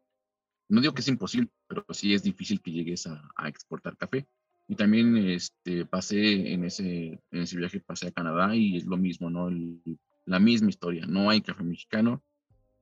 no 0.68 0.80
digo 0.80 0.94
que 0.94 1.02
es 1.02 1.09
imposible, 1.09 1.50
pero 1.66 1.84
sí 1.90 2.14
es 2.14 2.22
difícil 2.22 2.61
que 2.61 2.72
llegues 2.72 3.07
a, 3.07 3.30
a 3.36 3.48
exportar 3.48 3.96
café. 3.96 4.26
Y 4.68 4.74
también 4.74 5.16
este, 5.16 5.86
pasé 5.86 6.52
en 6.52 6.64
ese, 6.64 7.20
en 7.30 7.42
ese 7.42 7.57
viaje, 7.57 7.80
pasé 7.80 8.09
a 8.09 8.12
Canadá 8.12 8.54
y 8.57 8.76
es 8.76 8.86
lo 8.86 8.96
mismo, 8.96 9.30
¿no? 9.30 9.48
la 10.24 10.40
misma 10.40 10.70
historia, 10.70 11.07
no 11.07 11.30
hay 11.30 11.40
café 11.40 11.62
mexicano 11.62 12.22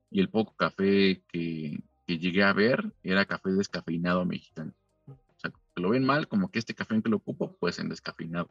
y 0.09 0.19
el 0.19 0.29
poco 0.29 0.55
café 0.55 1.23
que, 1.27 1.79
que, 2.07 2.17
llegué 2.17 2.43
a 2.43 2.53
ver 2.53 2.91
era 3.03 3.25
café 3.25 3.51
descafeinado 3.51 4.25
mexicano. 4.25 4.73
O 5.07 5.37
sea, 5.37 5.51
que 5.51 5.81
lo 5.81 5.89
ven 5.89 6.05
mal, 6.05 6.27
como 6.27 6.49
que 6.49 6.57
este 6.57 6.73
café 6.73 6.95
en 6.95 7.03
que 7.03 7.09
lo 7.09 7.17
ocupo, 7.17 7.55
pues 7.59 7.77
en 7.77 7.89
descafeinado. 7.89 8.49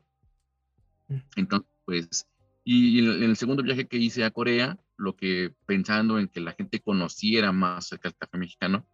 Mm. 1.09 1.17
Entonces, 1.37 1.69
pues, 1.85 2.27
y 2.65 2.99
en 3.01 3.23
el 3.23 3.37
segundo 3.37 3.63
viaje 3.63 3.87
que 3.87 3.99
hice 3.99 4.25
a 4.25 4.31
Corea, 4.31 4.79
lo 4.97 5.17
que 5.17 5.55
pensando 5.67 6.19
en 6.19 6.29
que 6.29 6.41
la 6.41 6.53
gente 6.53 6.81
conociera 6.81 7.53
más 7.53 7.87
acerca 7.87 8.09
del 8.09 8.19
café 8.19 8.39
mexicano, 8.39 8.87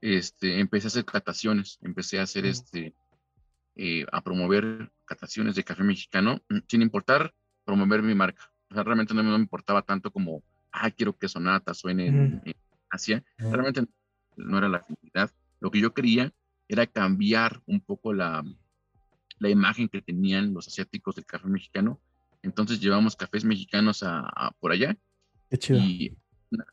este, 0.00 0.60
empecé 0.60 0.86
a 0.86 0.88
hacer 0.88 1.04
cataciones, 1.04 1.78
empecé 1.82 2.18
a 2.18 2.22
hacer 2.22 2.44
mm. 2.44 2.48
este, 2.48 2.94
eh, 3.76 4.04
a 4.10 4.22
promover 4.22 4.90
cataciones 5.04 5.54
de 5.54 5.64
café 5.64 5.84
mexicano, 5.84 6.42
mm, 6.48 6.58
sin 6.66 6.82
importar 6.82 7.34
promover 7.64 8.02
mi 8.02 8.14
marca. 8.14 8.50
O 8.70 8.74
sea, 8.74 8.82
realmente 8.82 9.14
no, 9.14 9.22
me 9.22 9.36
importaba 9.36 9.82
tanto 9.82 10.10
como, 10.10 10.42
ah, 10.72 10.90
quiero 10.90 11.16
que 11.16 11.28
Sonata 11.28 11.74
suene 11.74 12.08
en, 12.08 12.42
Asia. 12.90 13.22
Realmente 13.36 13.84
no 14.36 14.58
era 14.58 14.68
la 14.68 14.82
finalidad. 14.82 15.30
Lo 15.60 15.70
que 15.70 15.80
yo 15.80 15.92
quería 15.92 16.32
era 16.68 16.86
cambiar 16.86 17.60
un 17.66 17.80
poco 17.80 18.14
la, 18.14 18.42
la 19.38 19.50
imagen 19.50 19.88
que 19.88 20.02
tenían 20.02 20.54
los 20.54 20.68
asiáticos 20.68 21.14
del 21.14 21.26
café 21.26 21.48
mexicano. 21.48 22.00
Entonces 22.42 22.80
llevamos 22.80 23.16
cafés 23.16 23.44
mexicanos 23.44 24.02
a, 24.02 24.52
por 24.60 24.72
allá. 24.72 24.96
Y 25.50 26.12
una 26.50 26.66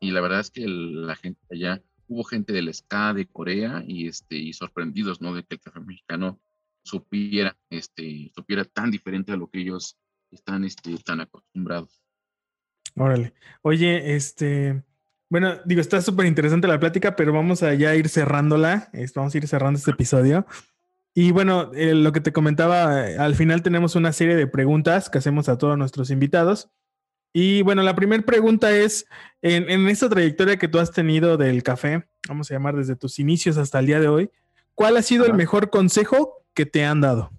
y 0.00 0.10
la 0.10 0.20
verdad 0.20 0.40
es 0.40 0.50
que 0.50 0.66
la 0.66 1.16
gente 1.16 1.40
allá 1.50 1.82
hubo 2.06 2.24
gente 2.24 2.52
del 2.52 2.72
SCA 2.72 3.14
de 3.14 3.26
Corea 3.26 3.82
y, 3.86 4.08
este, 4.08 4.36
y 4.36 4.52
sorprendidos, 4.52 5.20
¿no? 5.20 5.34
De 5.34 5.42
que 5.42 5.54
el 5.54 5.60
café 5.60 5.80
mexicano 5.80 6.40
supiera, 6.82 7.56
este, 7.70 8.30
supiera 8.34 8.64
tan 8.64 8.90
diferente 8.90 9.32
a 9.32 9.36
lo 9.36 9.48
que 9.48 9.60
ellos 9.60 9.96
están, 10.30 10.64
este, 10.64 10.96
tan 10.98 11.20
acostumbrados. 11.20 12.02
Órale. 12.94 13.34
Oye, 13.62 14.14
este, 14.14 14.84
bueno, 15.28 15.58
digo, 15.64 15.80
está 15.80 16.00
súper 16.00 16.26
interesante 16.26 16.68
la 16.68 16.78
plática, 16.78 17.16
pero 17.16 17.32
vamos 17.32 17.62
a 17.62 17.74
ya 17.74 17.94
ir 17.96 18.08
cerrándola. 18.08 18.90
Vamos 19.14 19.34
a 19.34 19.38
ir 19.38 19.48
cerrando 19.48 19.78
este 19.78 19.90
episodio. 19.90 20.46
Y 21.14 21.30
bueno, 21.30 21.70
eh, 21.74 21.94
lo 21.94 22.12
que 22.12 22.20
te 22.20 22.32
comentaba, 22.32 23.04
al 23.04 23.36
final 23.36 23.62
tenemos 23.62 23.94
una 23.94 24.12
serie 24.12 24.34
de 24.34 24.48
preguntas 24.48 25.08
que 25.08 25.18
hacemos 25.18 25.48
a 25.48 25.58
todos 25.58 25.78
nuestros 25.78 26.10
invitados. 26.10 26.70
Y 27.32 27.62
bueno, 27.62 27.82
la 27.82 27.94
primera 27.94 28.24
pregunta 28.24 28.76
es, 28.76 29.06
en, 29.40 29.70
en, 29.70 29.88
esta 29.88 30.08
trayectoria 30.08 30.56
que 30.56 30.68
tú 30.68 30.78
has 30.78 30.90
tenido 30.90 31.36
del 31.36 31.62
café, 31.62 32.04
vamos 32.28 32.50
a 32.50 32.54
llamar 32.54 32.76
desde 32.76 32.96
tus 32.96 33.18
inicios 33.20 33.56
hasta 33.58 33.78
el 33.78 33.86
día 33.86 34.00
de 34.00 34.08
hoy, 34.08 34.30
¿cuál 34.74 34.96
ha 34.96 35.02
sido 35.02 35.24
el 35.24 35.34
mejor 35.34 35.70
consejo 35.70 36.44
que 36.52 36.66
te 36.66 36.84
han 36.84 37.00
dado? 37.00 37.30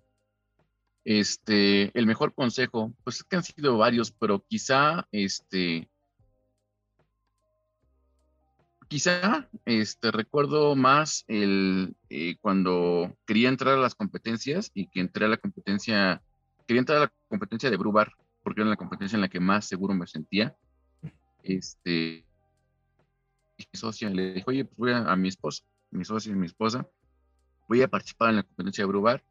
Este, 1.04 1.98
el 1.98 2.08
mejor 2.08 2.34
consejo, 2.34 2.94
pues 3.04 3.18
es 3.18 3.24
que 3.24 3.36
han 3.36 3.44
sido 3.44 3.78
varios, 3.78 4.12
pero 4.12 4.44
quizá, 4.48 5.08
este, 5.12 5.88
quizá, 8.96 9.50
este, 9.66 10.10
recuerdo 10.10 10.74
más 10.78 11.26
el, 11.28 11.98
eh, 12.10 12.38
cuando 12.40 13.14
quería 13.28 13.50
entrar 13.50 13.78
a 13.78 13.82
las 13.82 13.94
competencias 13.94 14.72
y 14.74 14.88
que 14.88 15.02
entré 15.02 15.26
a 15.26 15.28
la 15.28 15.36
competencia, 15.36 16.24
quería 16.66 16.80
entrar 16.80 16.98
a 17.00 17.02
la 17.02 17.14
competencia 17.28 17.70
de 17.70 17.76
Brubar 17.76 18.14
porque 18.42 18.62
era 18.62 18.70
la 18.70 18.78
competencia 18.78 19.18
en 19.18 19.22
la 19.22 19.28
que 19.28 19.42
más 19.42 19.66
seguro 19.66 19.94
me 19.94 20.08
sentía. 20.08 20.56
Este, 21.44 22.24
mi 23.58 23.66
socia 23.74 24.10
le 24.10 24.36
dijo, 24.36 24.52
oye, 24.52 24.64
pues 24.64 24.78
voy 24.78 24.92
a, 24.94 25.14
mi 25.18 25.28
esposa, 25.28 25.66
mi 25.92 26.06
socia 26.06 26.32
y 26.32 26.36
mi 26.36 26.46
esposa, 26.46 26.88
voy 27.68 27.82
a 27.82 27.90
participar 27.90 28.30
en 28.30 28.38
la 28.38 28.44
competencia 28.44 28.84
de 28.84 28.88
Brubar. 28.88 29.26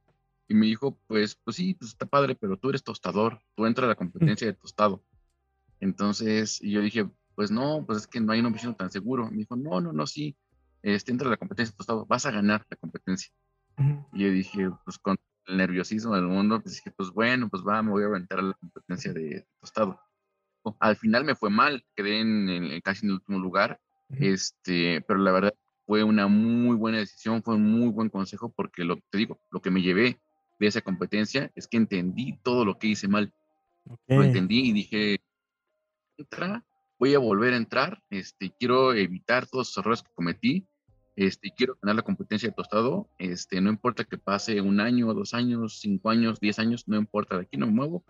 Y 0.47 0.53
me 0.53 0.67
dijo, 0.67 0.99
pues, 1.07 1.37
pues 1.37 1.57
sí, 1.57 1.73
pues 1.73 1.93
está 1.93 2.05
padre, 2.05 2.35
pero 2.35 2.59
tú 2.59 2.69
eres 2.69 2.85
tostador, 2.85 3.41
tú 3.55 3.65
entras 3.65 3.87
a 3.87 3.89
la 3.89 3.95
competencia 3.95 4.47
de 4.47 4.53
tostado. 4.53 5.03
Entonces, 5.81 6.61
yo 6.61 6.83
dije, 6.83 7.09
pues 7.35 7.51
no, 7.51 7.85
pues 7.87 7.99
es 7.99 8.07
que 8.07 8.21
no 8.21 8.33
hay 8.33 8.41
un 8.41 8.47
oficio 8.47 8.75
tan 8.75 8.91
seguro. 8.91 9.31
Me 9.31 9.39
dijo, 9.39 9.57
no, 9.57 9.81
no, 9.81 9.93
no, 9.93 10.07
sí, 10.07 10.37
este, 10.83 11.13
entra 11.13 11.29
a 11.29 11.31
la 11.31 11.37
competencia 11.37 11.73
de 11.73 11.77
tostado, 11.77 12.07
vas 12.07 12.27
a 12.27 12.31
ganar 12.31 12.67
la 12.69 12.77
competencia. 12.77 13.33
Y 14.13 14.23
yo 14.23 14.31
dije, 14.31 14.71
pues 14.85 14.99
con 14.99 15.17
el 15.47 15.57
nerviosismo 15.57 16.15
del 16.15 16.27
mundo, 16.27 16.61
pues 16.61 16.77
dije, 16.77 16.93
pues 16.97 17.11
bueno, 17.11 17.49
pues 17.49 17.63
va, 17.67 17.83
me 17.83 17.91
voy 17.91 18.05
a 18.05 18.07
aventar 18.07 18.39
a 18.39 18.43
la 18.43 18.55
competencia 18.55 19.13
de 19.13 19.47
tostado. 19.61 19.99
Al 20.79 20.97
final 20.97 21.25
me 21.25 21.35
fue 21.35 21.51
mal, 21.51 21.85
quedé 21.95 22.21
en, 22.21 22.81
casi 22.81 23.05
en 23.05 23.11
el 23.11 23.15
último 23.17 23.39
lugar, 23.39 23.81
este, 24.11 25.03
pero 25.03 25.19
la 25.19 25.33
verdad 25.33 25.55
fue 25.87 26.03
una 26.03 26.27
muy 26.29 26.77
buena 26.77 26.99
decisión, 26.99 27.43
fue 27.43 27.57
un 27.57 27.71
muy 27.71 27.89
buen 27.89 28.09
consejo 28.09 28.53
porque 28.55 28.85
lo 28.85 28.97
te 29.11 29.19
digo, 29.19 29.41
lo 29.51 29.61
que 29.61 29.71
me 29.71 29.83
llevé 29.83 30.19
de 30.59 30.67
esa 30.67 30.81
competencia 30.81 31.51
es 31.55 31.69
que 31.69 31.77
entendí 31.77 32.39
todo 32.43 32.65
lo 32.65 32.79
que 32.79 32.89
hice 32.89 33.09
mal. 33.09 33.33
Lo 34.07 34.23
entendí 34.23 34.71
y 34.71 34.73
dije, 34.73 35.21
entra, 36.17 36.65
voy 37.05 37.15
a 37.15 37.19
volver 37.19 37.53
a 37.53 37.59
entrar, 37.59 38.03
este, 38.09 38.51
quiero 38.59 38.95
evitar 38.95 39.47
todos 39.47 39.69
los 39.69 39.77
errores 39.77 40.03
que 40.03 40.11
cometí 40.15 40.67
este, 41.17 41.53
quiero 41.57 41.77
ganar 41.81 41.97
la 41.97 42.03
competencia 42.03 42.49
de 42.49 42.55
tostado, 42.55 43.09
este, 43.19 43.61
no 43.61 43.71
importa 43.71 44.05
que 44.05 44.19
pase 44.19 44.61
un 44.61 44.81
año, 44.81 45.13
dos 45.15 45.33
años, 45.33 45.79
cinco 45.81 46.11
años, 46.11 46.41
diez 46.41 46.59
años, 46.59 46.89
no 46.89 46.97
importa, 46.97 47.37
de 47.37 47.43
aquí 47.43 47.57
no 47.57 47.67
me 47.67 47.73
muevo, 47.73 48.05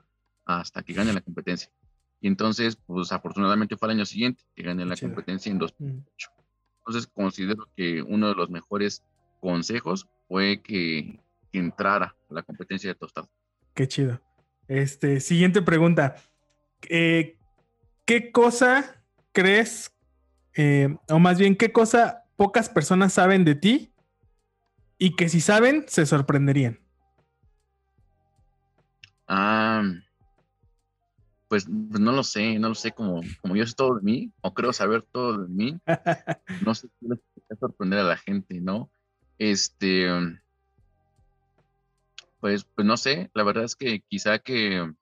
hasta 0.46 0.82
que 0.82 0.94
gane 0.94 1.12
la 1.12 1.20
competencia. 1.20 1.70
Y 2.20 2.28
entonces, 2.28 2.76
pues 2.76 3.12
afortunadamente 3.12 3.76
fue 3.76 3.88
el 3.88 3.96
año 3.96 4.06
siguiente 4.06 4.42
que 4.54 4.62
gané 4.62 4.86
la 4.86 4.96
competencia 4.96 5.52
en 5.52 5.58
2008. 5.58 6.30
Mm. 6.30 6.42
Entonces, 6.78 7.06
considero 7.12 7.68
que 7.76 8.00
uno 8.00 8.28
de 8.28 8.34
los 8.34 8.48
mejores 8.48 9.02
consejos 9.40 10.08
fue 10.28 10.62
que, 10.62 11.20
entrara 11.52 12.16
a 12.30 12.34
la 12.34 12.42
competencia 12.42 12.90
de 12.90 12.96
tostado. 12.96 13.30
Qué 13.74 13.86
chido. 13.86 14.20
Este, 14.66 15.20
siguiente 15.20 15.62
pregunta. 15.62 16.16
Eh, 16.88 17.36
¿Qué 18.04 18.32
cosa 18.32 19.02
crees, 19.32 19.92
eh, 20.54 20.96
o 21.08 21.18
más 21.18 21.38
bien, 21.38 21.56
qué 21.56 21.72
cosa 21.72 22.24
pocas 22.36 22.68
personas 22.68 23.14
saben 23.14 23.44
de 23.44 23.54
ti 23.54 23.92
y 24.98 25.16
que 25.16 25.28
si 25.28 25.40
saben, 25.40 25.84
se 25.88 26.04
sorprenderían? 26.04 26.78
Ah, 29.26 29.82
pues, 31.48 31.66
pues, 31.66 32.00
no 32.00 32.12
lo 32.12 32.22
sé, 32.22 32.58
no 32.58 32.68
lo 32.68 32.74
sé, 32.74 32.92
como, 32.92 33.20
como 33.40 33.56
yo 33.56 33.66
sé 33.66 33.74
todo 33.74 33.96
de 33.96 34.02
mí, 34.02 34.32
o 34.42 34.52
creo 34.52 34.72
saber 34.72 35.02
todo 35.02 35.38
de 35.38 35.48
mí, 35.48 35.78
no 36.66 36.74
sé 36.74 36.88
qué 37.00 37.08
le 37.08 37.56
sorprender 37.58 38.00
a 38.00 38.04
la 38.04 38.16
gente, 38.16 38.60
¿no? 38.60 38.90
Este, 39.38 40.08
pues, 42.40 42.64
pues 42.64 42.86
no 42.86 42.96
sé, 42.96 43.30
la 43.32 43.44
verdad 43.44 43.64
es 43.64 43.76
que 43.76 44.00
quizá 44.00 44.38
que, 44.38 44.92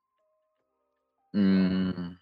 mm, 1.32 2.21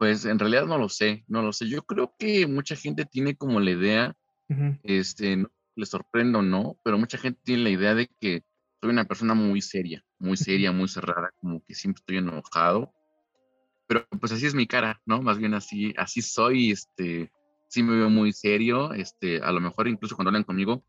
pues 0.00 0.24
en 0.24 0.38
realidad 0.38 0.64
no 0.64 0.78
lo 0.78 0.88
sé, 0.88 1.24
no 1.28 1.42
lo 1.42 1.52
sé. 1.52 1.68
Yo 1.68 1.82
creo 1.82 2.14
que 2.18 2.46
mucha 2.46 2.74
gente 2.74 3.04
tiene 3.04 3.36
como 3.36 3.60
la 3.60 3.72
idea, 3.72 4.16
este, 4.82 5.36
no 5.36 5.50
le 5.76 5.84
sorprendo 5.84 6.38
o 6.38 6.42
no, 6.42 6.78
pero 6.82 6.96
mucha 6.96 7.18
gente 7.18 7.38
tiene 7.44 7.64
la 7.64 7.68
idea 7.68 7.94
de 7.94 8.08
que 8.18 8.42
soy 8.80 8.88
una 8.92 9.04
persona 9.04 9.34
muy 9.34 9.60
seria, 9.60 10.02
muy 10.18 10.38
seria, 10.38 10.72
muy 10.72 10.88
cerrada, 10.88 11.30
como 11.38 11.62
que 11.62 11.74
siempre 11.74 12.00
estoy 12.00 12.16
enojado. 12.16 12.94
Pero 13.86 14.06
pues 14.18 14.32
así 14.32 14.46
es 14.46 14.54
mi 14.54 14.66
cara, 14.66 15.02
¿no? 15.04 15.20
Más 15.20 15.36
bien 15.36 15.52
así, 15.52 15.92
así 15.98 16.22
soy, 16.22 16.70
este, 16.70 17.30
sí 17.68 17.82
me 17.82 17.94
veo 17.94 18.08
muy 18.08 18.32
serio, 18.32 18.94
este, 18.94 19.42
a 19.42 19.52
lo 19.52 19.60
mejor 19.60 19.86
incluso 19.86 20.16
cuando 20.16 20.30
hablan 20.30 20.44
conmigo 20.44 20.82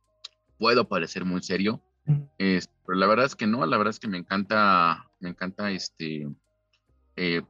puedo 0.57 0.87
parecer 0.87 1.25
muy 1.25 1.43
serio, 1.43 1.83
pero 2.37 2.97
la 2.97 3.07
verdad 3.07 3.25
es 3.25 3.35
que 3.35 3.45
no, 3.45 3.65
la 3.65 3.77
verdad 3.77 3.89
es 3.91 3.99
que 3.99 4.07
me 4.07 4.19
encanta, 4.19 5.11
me 5.19 5.27
encanta, 5.27 5.69
este, 5.69 6.29
eh, 7.17 7.41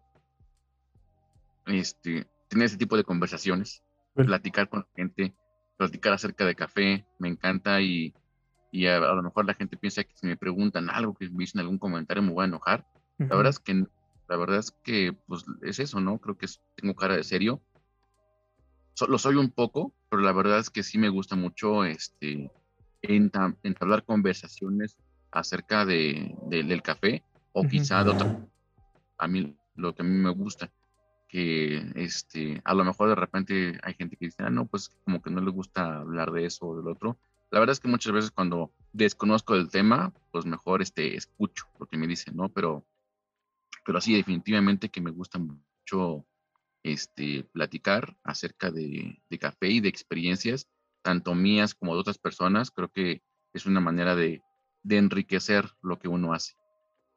este, 1.65 2.27
tener 2.47 2.65
ese 2.65 2.77
tipo 2.77 2.97
de 2.97 3.03
conversaciones, 3.03 3.83
platicar 4.13 4.69
con 4.69 4.81
la 4.81 4.87
gente, 4.95 5.33
platicar 5.77 6.13
acerca 6.13 6.45
de 6.45 6.55
café, 6.55 7.05
me 7.19 7.29
encanta 7.29 7.81
y 7.81 8.13
y 8.71 8.87
a, 8.87 8.99
lo 8.99 9.21
mejor 9.21 9.45
la 9.45 9.53
gente 9.53 9.75
piensa 9.75 10.03
que 10.03 10.15
si 10.15 10.25
me 10.25 10.37
preguntan 10.37 10.89
algo, 10.89 11.13
que 11.13 11.29
me 11.29 11.39
dicen 11.39 11.59
algún 11.59 11.77
comentario, 11.77 12.23
me 12.23 12.31
voy 12.31 12.43
a 12.43 12.47
enojar. 12.47 12.87
La 13.17 13.35
verdad 13.35 13.49
es 13.49 13.59
que 13.59 13.85
la 14.27 14.37
verdad 14.37 14.59
es 14.59 14.71
que 14.71 15.13
pues 15.27 15.43
es 15.61 15.79
eso, 15.79 15.99
¿no? 15.99 16.17
Creo 16.19 16.37
que 16.37 16.47
tengo 16.75 16.95
cara 16.95 17.17
de 17.17 17.23
serio. 17.23 17.61
lo 19.07 19.17
soy 19.17 19.35
un 19.35 19.51
poco, 19.51 19.93
pero 20.09 20.21
la 20.21 20.31
verdad 20.31 20.59
es 20.59 20.69
que 20.69 20.83
sí 20.83 20.97
me 20.97 21.09
gusta 21.09 21.35
mucho 21.35 21.83
este 21.83 22.49
entablar 23.01 24.05
conversaciones 24.05 24.97
acerca 25.31 25.85
de, 25.85 26.35
del 26.47 26.81
café 26.81 27.23
o 27.51 27.63
quizá 27.63 28.03
de 28.03 28.11
otra 28.11 28.47
a 29.17 29.27
mí 29.27 29.57
lo 29.75 29.95
que 29.95 30.03
a 30.03 30.05
mí 30.05 30.15
me 30.15 30.29
gusta 30.29 30.71
que 31.31 31.91
este 31.95 32.61
a 32.65 32.73
lo 32.73 32.83
mejor 32.83 33.09
de 33.09 33.15
repente 33.15 33.79
hay 33.83 33.93
gente 33.93 34.17
que 34.17 34.25
dice 34.25 34.43
ah 34.43 34.49
no 34.49 34.65
pues 34.65 34.89
como 35.05 35.21
que 35.21 35.29
no 35.29 35.41
le 35.41 35.49
gusta 35.49 35.99
hablar 35.99 36.31
de 36.31 36.45
eso 36.45 36.67
o 36.67 36.77
del 36.77 36.87
otro 36.87 37.17
la 37.51 37.59
verdad 37.59 37.73
es 37.73 37.79
que 37.81 37.89
muchas 37.89 38.13
veces 38.13 38.31
cuando 38.31 38.73
desconozco 38.93 39.55
el 39.55 39.69
tema, 39.69 40.13
pues 40.31 40.45
mejor 40.45 40.81
este, 40.81 41.15
escucho 41.17 41.65
lo 41.79 41.85
que 41.85 41.97
me 41.97 42.07
dicen, 42.07 42.35
¿no? 42.35 42.47
Pero, 42.49 42.85
pero 43.85 43.99
sí, 43.99 44.15
definitivamente 44.15 44.89
que 44.89 45.01
me 45.01 45.11
gusta 45.11 45.37
mucho 45.37 46.25
este, 46.81 47.43
platicar 47.51 48.17
acerca 48.23 48.71
de, 48.71 49.21
café 49.37 49.67
y 49.67 49.81
de 49.81 49.89
experiencias, 49.89 50.69
tanto 51.01 51.35
mías 51.35 51.75
como 51.75 51.93
de 51.93 51.99
otras 51.99 52.17
personas. 52.17 52.71
Creo 52.71 52.87
que 52.87 53.21
es 53.53 53.65
una 53.65 53.81
manera 53.81 54.15
de, 54.15 54.41
de 54.83 54.97
enriquecer 54.97 55.69
lo 55.81 55.99
que 55.99 56.07
uno 56.07 56.33
hace. 56.33 56.53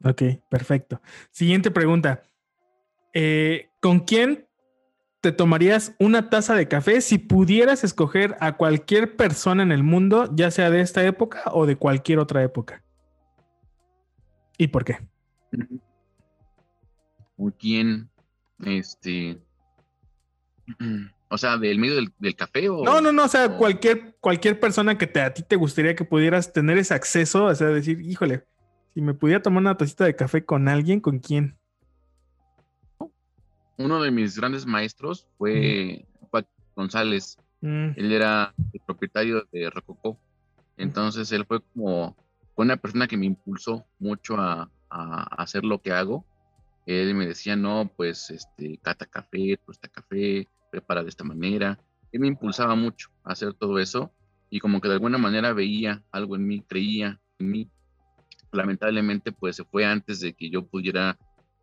Ok, 0.03 0.23
perfecto. 0.51 1.01
Siguiente 1.31 1.71
pregunta. 1.71 2.25
Eh, 3.15 3.71
¿Con 3.81 4.01
quién 4.01 4.47
te 5.21 5.33
tomarías 5.33 5.95
una 5.99 6.29
taza 6.29 6.55
de 6.55 6.69
café 6.69 7.01
si 7.01 7.19
pudieras 7.19 7.85
escoger 7.85 8.37
a 8.41 8.57
cualquier 8.57 9.17
persona 9.17 9.63
en 9.63 9.73
el 9.73 9.83
mundo, 9.83 10.29
ya 10.35 10.51
sea 10.51 10.69
de 10.69 10.81
esta 10.81 11.05
época 11.05 11.45
o 11.53 11.65
de 11.65 11.77
cualquier 11.77 12.19
otra 12.19 12.43
época? 12.43 12.85
¿Y 14.59 14.67
por 14.69 14.85
qué? 14.85 14.99
¿Con 17.37 17.51
quién? 17.53 18.11
Este. 18.65 19.41
O 21.31 21.39
sea, 21.39 21.57
del 21.57 21.81
medio 21.81 21.97
del, 21.97 22.37
café 22.37 22.69
o. 22.69 22.85
No, 22.85 23.01
no, 23.01 23.11
no. 23.11 23.25
O 23.25 23.29
sea, 23.29 23.57
cualquier, 23.57 24.15
cualquier 24.21 24.61
persona 24.61 24.97
que 24.97 25.09
te, 25.09 25.21
a 25.21 25.35
ti 25.35 25.43
te 25.43 25.57
gustaría 25.57 25.97
que 25.97 26.05
pudieras 26.05 26.53
tener 26.53 26.79
ese 26.79 26.95
acceso, 26.95 27.47
o 27.47 27.55
sea, 27.57 27.69
decir, 27.69 28.01
híjole, 28.03 28.45
si 28.93 29.01
me 29.01 29.15
pudiera 29.15 29.43
tomar 29.43 29.63
una 29.63 29.77
tacita 29.77 30.05
de 30.05 30.15
café 30.15 30.45
con 30.45 30.69
alguien, 30.69 31.01
¿con 31.01 31.19
quién? 31.19 31.59
Uno 33.77 34.03
de 34.03 34.11
mis 34.11 34.37
grandes 34.37 34.67
maestros 34.67 35.27
fue 35.39 36.07
Juan 36.31 36.47
González. 36.77 37.39
Mm. 37.61 37.91
Él 37.97 38.13
era 38.13 38.55
el 38.73 38.81
propietario 38.81 39.47
de 39.53 39.71
Rococó. 39.71 40.19
Entonces 40.77 41.31
él 41.33 41.45
fue 41.47 41.61
como 41.61 42.17
una 42.57 42.77
persona 42.77 43.07
que 43.07 43.17
me 43.17 43.27
impulsó 43.27 43.85
mucho 43.99 44.37
a, 44.39 44.71
hacer 44.91 45.65
lo 45.65 45.81
que 45.81 45.91
hago. 45.91 46.25
Él 46.87 47.17
me 47.17 47.27
decía, 47.27 47.57
no, 47.57 47.91
pues, 47.97 48.31
este, 48.31 48.79
cata 48.79 49.07
café, 49.07 49.59
tuesta 49.65 49.89
café, 49.89 50.47
prepara 50.71 51.03
de 51.03 51.09
esta 51.09 51.25
manera. 51.25 51.81
Él 52.13 52.21
me 52.21 52.29
impulsaba 52.29 52.77
mucho 52.77 53.11
a 53.25 53.33
hacer 53.33 53.55
todo 53.55 53.81
eso 53.81 54.13
y 54.51 54.61
como 54.61 54.81
que 54.81 54.87
de 54.87 54.95
alguna 54.95 55.19
manera 55.19 55.53
veía 55.53 56.05
algo 56.13 56.37
en 56.37 56.47
mí, 56.47 56.61
creía 56.61 57.21
en 57.41 57.51
mí. 57.51 57.71
Lamentablemente, 58.53 59.33
pues 59.33 59.57
se 59.57 59.65
fue 59.65 59.85
antes 59.85 60.21
de 60.21 60.33
que 60.33 60.49
yo 60.49 60.65
pudiera 60.65 61.19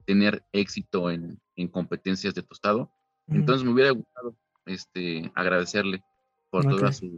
tener 0.05 0.43
éxito 0.51 1.09
en, 1.09 1.39
en 1.62 1.68
competencias 1.68 2.34
de 2.34 2.43
tostado. 2.43 2.91
Entonces 3.28 3.64
me 3.64 3.72
hubiera 3.72 3.91
gustado 3.91 4.36
este, 4.66 5.32
agradecerle 5.36 6.03
por 6.49 6.66
todas 6.66 6.97
sus 6.97 7.12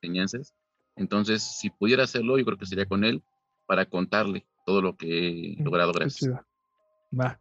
enseñanzas. 0.00 0.54
Entonces, 0.96 1.42
si 1.42 1.70
pudiera 1.70 2.04
hacerlo, 2.04 2.38
yo 2.38 2.44
creo 2.44 2.58
que 2.58 2.66
sería 2.66 2.86
con 2.86 3.04
él 3.04 3.22
para 3.66 3.86
contarle 3.86 4.46
todo 4.64 4.82
lo 4.82 4.96
que 4.96 5.28
he 5.28 5.56
mm, 5.56 5.64
logrado 5.64 5.92
gracias. 5.92 6.30
Va. 7.18 7.40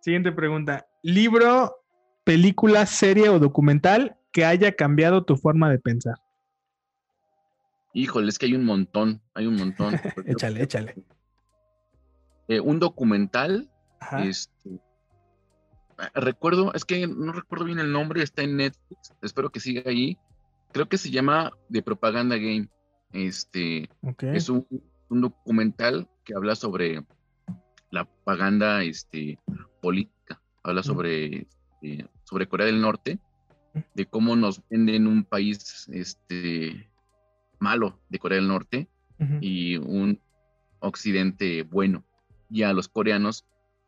Siguiente 0.00 0.32
pregunta. 0.32 0.86
¿Libro, 1.02 1.76
película, 2.24 2.86
serie 2.86 3.28
o 3.28 3.38
documental 3.38 4.16
que 4.32 4.44
haya 4.44 4.72
cambiado 4.72 5.24
tu 5.24 5.36
forma 5.36 5.70
de 5.70 5.78
pensar? 5.78 6.16
Híjole, 7.92 8.28
es 8.28 8.38
que 8.38 8.46
hay 8.46 8.54
un 8.54 8.64
montón, 8.64 9.22
hay 9.34 9.46
un 9.46 9.56
montón. 9.56 9.94
échale, 10.26 10.62
échale. 10.62 10.94
Eh, 12.48 12.60
un 12.60 12.78
documental 12.78 13.68
este, 14.18 14.80
recuerdo, 16.14 16.72
es 16.74 16.84
que 16.84 17.06
no 17.06 17.32
recuerdo 17.32 17.64
bien 17.64 17.78
el 17.78 17.92
nombre, 17.92 18.22
está 18.22 18.42
en 18.42 18.56
Netflix, 18.56 19.14
espero 19.22 19.50
que 19.50 19.60
siga 19.60 19.82
ahí. 19.86 20.18
Creo 20.72 20.88
que 20.88 20.98
se 20.98 21.10
llama 21.10 21.52
The 21.70 21.82
Propaganda 21.82 22.36
Game. 22.36 22.68
Este 23.12 23.88
es 24.20 24.48
un, 24.48 24.66
documental 25.08 26.08
que 26.24 26.34
habla 26.34 26.56
sobre 26.56 27.04
la 27.90 28.04
propaganda 28.04 28.82
este, 28.82 29.38
política, 29.80 30.40
habla 30.62 30.82
sobre, 30.82 31.46
este, 31.82 32.08
sobre 32.24 32.48
Corea 32.48 32.66
del 32.66 32.80
Norte, 32.80 33.18
de 33.94 34.06
cómo 34.06 34.36
nos 34.36 34.62
venden 34.68 35.06
un 35.06 35.24
país 35.24 35.88
este, 35.92 36.90
malo 37.58 37.98
de 38.08 38.18
Corea 38.18 38.36
del 38.36 38.48
Norte 38.48 38.88
y 39.40 39.76
un 39.76 40.20
occidente 40.80 41.62
bueno. 41.62 42.04
Y 42.50 42.62
a 42.62 42.72
los 42.72 42.88
coreanos 42.88 43.44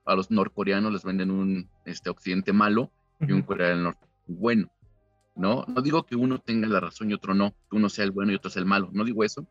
a 0.09 0.17
los 0.17 0.31
norcoreanos 0.31 0.93
les 0.93 1.05
venden 1.05 1.31
un 1.31 1.69
este, 1.85 2.11
occidente 2.11 2.53
malo 2.53 2.91
y 3.21 3.33
un 3.33 3.43
Corea 3.43 3.69
del 3.69 3.83
Norte 3.83 4.07
bueno. 4.27 4.71
¿no? 5.37 5.65
No 5.69 5.83
digo 5.83 6.05
que 6.05 6.17
uno 6.17 6.41
tenga 6.41 6.67
la 6.67 6.81
razón 6.81 7.11
y 7.11 7.15
otro 7.15 7.35
no, 7.35 7.55
que 7.71 7.77
uno 7.77 7.89
sea 7.89 8.05
el 8.05 8.11
bueno 8.11 8.33
y 8.33 8.35
otro 8.35 8.51
sea 8.51 8.61
el 8.61 8.67
malo, 8.67 8.91
no 8.93 9.05
digo 9.05 9.23
eso, 9.23 9.47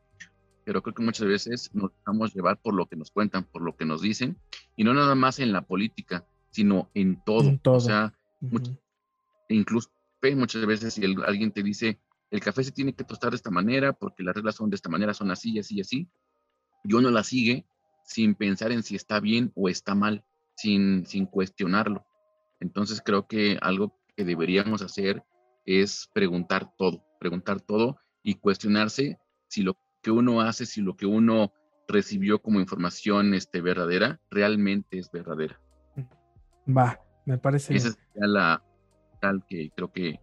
pero 0.65 0.83
creo 0.83 0.93
que 0.93 1.03
muchas 1.03 1.27
veces 1.27 1.69
nos 1.73 1.91
dejamos 1.97 2.33
llevar 2.33 2.59
por 2.61 2.73
lo 2.73 2.87
que 2.87 2.97
nos 2.97 3.09
cuentan, 3.09 3.45
por 3.45 3.61
lo 3.61 3.77
que 3.77 3.85
nos 3.85 4.01
dicen, 4.01 4.37
y 4.75 4.83
no 4.83 4.93
nada 4.93 5.15
más 5.15 5.39
en 5.39 5.53
la 5.53 5.61
política, 5.61 6.27
sino 6.49 6.91
en 6.93 7.23
todo. 7.23 7.57
O 7.63 7.79
sea, 7.79 8.13
incluso 9.47 9.89
muchas 10.35 10.65
veces 10.65 10.93
si 10.93 11.05
alguien 11.05 11.51
te 11.53 11.63
dice, 11.63 12.01
el 12.31 12.41
café 12.41 12.65
se 12.65 12.73
tiene 12.73 12.93
que 12.93 13.05
tostar 13.05 13.29
de 13.29 13.37
esta 13.37 13.49
manera 13.49 13.93
porque 13.93 14.23
las 14.23 14.35
reglas 14.35 14.55
son 14.55 14.69
de 14.69 14.75
esta 14.75 14.89
manera, 14.89 15.13
son 15.13 15.31
así, 15.31 15.57
así, 15.57 15.79
así, 15.79 16.09
y 16.83 16.93
uno 16.93 17.11
la 17.11 17.23
sigue 17.23 17.65
sin 18.03 18.35
pensar 18.35 18.73
en 18.73 18.83
si 18.83 18.97
está 18.97 19.21
bien 19.21 19.53
o 19.55 19.69
está 19.69 19.95
mal 19.95 20.25
sin, 20.57 21.05
sin 21.05 21.25
cuestionarlo. 21.25 22.05
Entonces 22.59 23.01
creo 23.03 23.27
que 23.27 23.57
algo 23.61 23.97
que 24.15 24.25
deberíamos 24.25 24.81
hacer 24.81 25.23
es 25.65 26.09
preguntar 26.13 26.71
todo, 26.77 27.05
preguntar 27.19 27.61
todo 27.61 27.97
y 28.23 28.35
cuestionarse 28.35 29.19
si 29.47 29.61
lo 29.61 29.77
que 30.01 30.11
uno 30.11 30.41
hace, 30.41 30.65
si 30.65 30.81
lo 30.81 30.97
que 30.97 31.05
uno 31.05 31.53
recibió 31.87 32.41
como 32.41 32.59
información 32.59 33.33
este, 33.33 33.61
verdadera, 33.61 34.19
realmente 34.29 34.97
es 34.97 35.11
verdadera. 35.11 35.59
Va, 36.67 36.99
me 37.25 37.37
parece. 37.37 37.75
Esa 37.75 37.89
es 37.89 37.97
la 38.15 38.61
tal 39.21 39.45
que 39.47 39.71
creo 39.75 39.91
que 39.91 40.19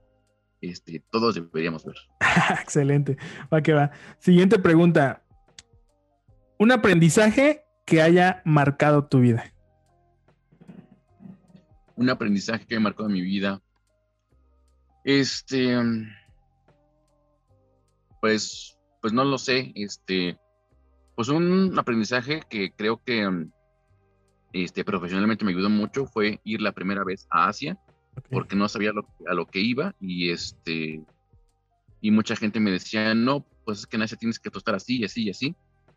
este, 0.61 1.03
todos 1.11 1.35
deberíamos 1.35 1.85
ver. 1.85 1.97
Excelente. 2.63 3.17
Va 3.53 3.63
que 3.63 3.73
va. 3.73 3.93
Siguiente 4.19 4.59
pregunta. 4.59 5.23
Un 6.59 6.73
aprendizaje 6.73 7.65
que 7.87 8.03
haya 8.03 8.43
marcado 8.45 9.07
tu 9.07 9.21
vida. 9.21 9.54
Un 11.97 12.11
aprendizaje 12.11 12.67
que 12.67 12.75
haya 12.75 12.83
marcado 12.83 13.09
mi 13.09 13.21
vida. 13.21 13.61
Este, 15.05 15.77
pues, 18.21 18.79
pues 19.01 19.13
no 19.13 19.25
lo 19.25 19.39
sé. 19.39 19.73
Este, 19.75 20.39
pues 21.15 21.29
un 21.29 21.79
aprendizaje 21.79 22.43
que 22.49 22.73
creo 22.73 23.03
que 23.05 23.49
este, 24.53 24.85
profesionalmente 24.85 25.45
me 25.45 25.53
ayudó 25.53 25.71
mucho 25.71 26.07
fue 26.07 26.41
ir 26.45 26.61
la 26.61 26.73
primera 26.73 27.05
vez 27.05 27.27
a 27.31 27.49
Asia, 27.49 27.79
porque 28.31 28.57
no 28.57 28.69
sabía 28.69 28.93
a 29.27 29.35
lo 29.35 29.47
que 29.47 29.61
iba 29.61 29.95
y 30.01 30.31
este, 30.31 31.05
y 32.01 32.11
mucha 32.11 32.37
gente 32.37 32.61
me 32.61 32.71
decía, 32.71 33.15
no, 33.15 33.47
pues 33.65 33.81
es 33.81 33.87
que 33.87 33.97
en 33.97 34.03
Asia 34.03 34.19
tienes 34.19 34.39
que 34.39 34.51
tostar 34.51 34.75
así 34.75 34.99
y 34.99 35.05
así 35.05 35.25
y 35.25 35.31
así. 35.31 35.57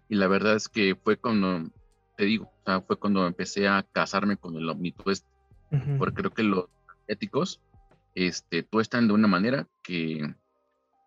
Y 0.09 0.15
la 0.15 0.27
verdad 0.27 0.55
es 0.55 0.69
que 0.69 0.95
fue 0.95 1.17
cuando, 1.17 1.69
te 2.15 2.23
digo, 2.23 2.45
o 2.45 2.63
sea, 2.65 2.79
fue 2.79 2.97
cuando 2.97 3.27
empecé 3.27 3.67
a 3.67 3.85
casarme 3.91 4.37
con 4.37 4.55
el 4.55 4.69
OmniTwist, 5.71 5.97
porque 5.97 6.15
creo 6.15 6.33
que 6.33 6.43
los 6.43 6.65
éticos 7.07 7.61
este, 8.15 8.63
tuestan 8.63 9.07
de 9.07 9.13
una 9.13 9.27
manera 9.27 9.67
que, 9.83 10.35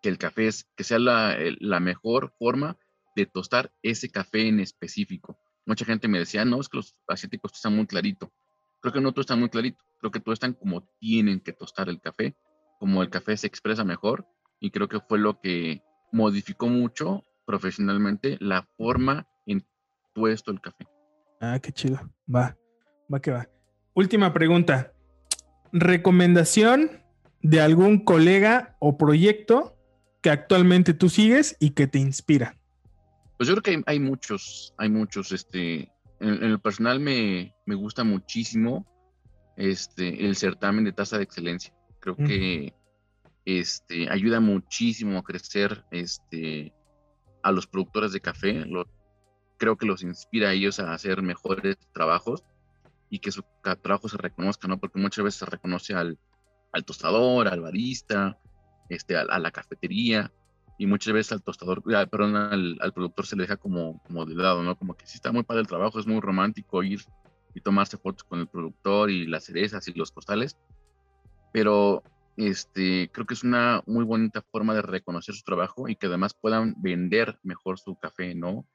que 0.01 0.09
el 0.09 0.17
café 0.17 0.47
es, 0.47 0.65
que 0.75 0.83
sea 0.83 0.99
la, 0.99 1.37
la 1.59 1.79
mejor 1.79 2.33
forma 2.39 2.77
de 3.15 3.25
tostar 3.25 3.71
ese 3.83 4.09
café 4.09 4.47
en 4.47 4.59
específico. 4.59 5.37
Mucha 5.65 5.85
gente 5.85 6.07
me 6.07 6.19
decía, 6.19 6.45
no, 6.45 6.59
es 6.59 6.69
que 6.69 6.77
los 6.77 6.95
asiáticos 7.07 7.53
están 7.53 7.75
muy 7.75 7.85
clarito. 7.85 8.31
Creo 8.81 8.93
que 8.93 9.01
no 9.01 9.13
están 9.15 9.39
muy 9.39 9.49
clarito. 9.49 9.83
Creo 9.99 10.11
que 10.11 10.21
están 10.31 10.53
como 10.53 10.83
tienen 10.99 11.39
que 11.39 11.53
tostar 11.53 11.89
el 11.89 12.01
café, 12.01 12.35
como 12.79 13.03
el 13.03 13.09
café 13.09 13.37
se 13.37 13.47
expresa 13.47 13.83
mejor. 13.83 14.25
Y 14.59 14.71
creo 14.71 14.87
que 14.87 14.99
fue 14.99 15.19
lo 15.19 15.39
que 15.39 15.83
modificó 16.11 16.67
mucho 16.67 17.25
profesionalmente 17.45 18.37
la 18.39 18.67
forma 18.77 19.27
en 19.45 19.65
tuesto 20.13 20.51
el 20.51 20.61
café. 20.61 20.87
Ah, 21.39 21.59
qué 21.61 21.71
chido. 21.71 21.99
Va, 22.33 22.57
va 23.11 23.19
que 23.19 23.31
va. 23.31 23.47
Última 23.93 24.33
pregunta. 24.33 24.93
¿Recomendación 25.73 27.03
de 27.41 27.59
algún 27.59 28.05
colega 28.05 28.77
o 28.79 28.97
proyecto 28.97 29.77
que 30.21 30.29
actualmente 30.29 30.93
tú 30.93 31.09
sigues 31.09 31.57
y 31.59 31.71
que 31.71 31.87
te 31.87 31.99
inspira? 31.99 32.57
Pues 33.37 33.49
yo 33.49 33.55
creo 33.55 33.63
que 33.63 33.83
hay, 33.85 33.99
muchos, 33.99 34.73
hay 34.77 34.89
muchos, 34.89 35.31
este, 35.33 35.91
en, 36.19 36.43
el 36.43 36.59
personal 36.59 36.99
me, 37.01 37.53
gusta 37.67 38.03
muchísimo 38.03 38.85
este, 39.57 40.25
el 40.25 40.35
certamen 40.37 40.85
de 40.85 40.93
tasa 40.93 41.17
de 41.17 41.23
excelencia. 41.23 41.73
Creo 41.99 42.15
que 42.15 42.73
este, 43.45 44.09
ayuda 44.09 44.39
muchísimo 44.39 45.17
a 45.19 45.23
crecer 45.23 45.83
este, 45.91 46.73
a 47.43 47.51
los 47.51 47.67
productores 47.67 48.13
de 48.13 48.21
café. 48.21 48.63
creo 49.57 49.77
que 49.77 49.85
los 49.85 50.01
inspira 50.01 50.49
a 50.49 50.53
ellos 50.53 50.79
a 50.79 50.93
hacer 50.93 51.21
mejores 51.21 51.77
trabajos 51.93 52.43
y 53.11 53.19
que 53.19 53.31
su 53.31 53.43
trabajo 53.81 54.09
se 54.09 54.17
reconozca, 54.17 54.67
¿no? 54.67 54.79
Porque 54.79 54.97
muchas 54.97 55.23
veces 55.23 55.39
se 55.41 55.45
reconoce 55.45 55.93
al, 55.93 56.17
al 56.71 56.85
tostador, 56.85 57.47
al 57.47 57.61
barista, 57.61 58.39
este, 58.89 59.17
a 59.17 59.37
la 59.37 59.51
cafetería, 59.51 60.31
y 60.81 60.87
muchas 60.87 61.13
veces 61.13 61.33
al 61.33 61.43
tostador, 61.43 61.83
perdón, 61.83 62.35
al, 62.35 62.93
productor 62.93 63.27
se 63.27 63.35
le 63.35 63.43
deja 63.43 63.57
como, 63.57 64.01
como 64.01 64.25
de 64.25 64.33
lado, 64.33 64.63
¿no? 64.63 64.75
Como 64.75 64.95
que 64.95 65.05
si 65.05 65.17
está 65.17 65.31
muy 65.31 65.43
padre 65.43 65.61
el 65.61 65.67
trabajo, 65.67 65.99
es 65.99 66.07
muy 66.07 66.19
romántico 66.19 66.81
ir 66.81 67.01
y 67.53 67.61
tomarse 67.61 67.97
fotos 67.97 68.23
con 68.23 68.39
el 68.39 68.47
productor 68.47 69.11
y 69.11 69.27
las 69.27 69.43
cerezas 69.43 69.87
y 69.87 69.93
los 69.93 70.11
costales, 70.11 70.57
pero 71.53 72.01
este, 72.35 73.11
creo 73.11 73.27
que 73.27 73.35
es 73.35 73.43
una 73.43 73.83
muy 73.85 74.05
bonita 74.05 74.41
forma 74.41 74.73
de 74.73 74.81
reconocer 74.81 75.35
su 75.35 75.43
trabajo 75.43 75.87
y 75.87 75.95
que 75.95 76.07
además 76.07 76.33
puedan 76.33 76.73
vender 76.77 77.37
mejor 77.43 77.77
su 77.77 77.95
café, 77.95 78.33
¿no? 78.33 78.65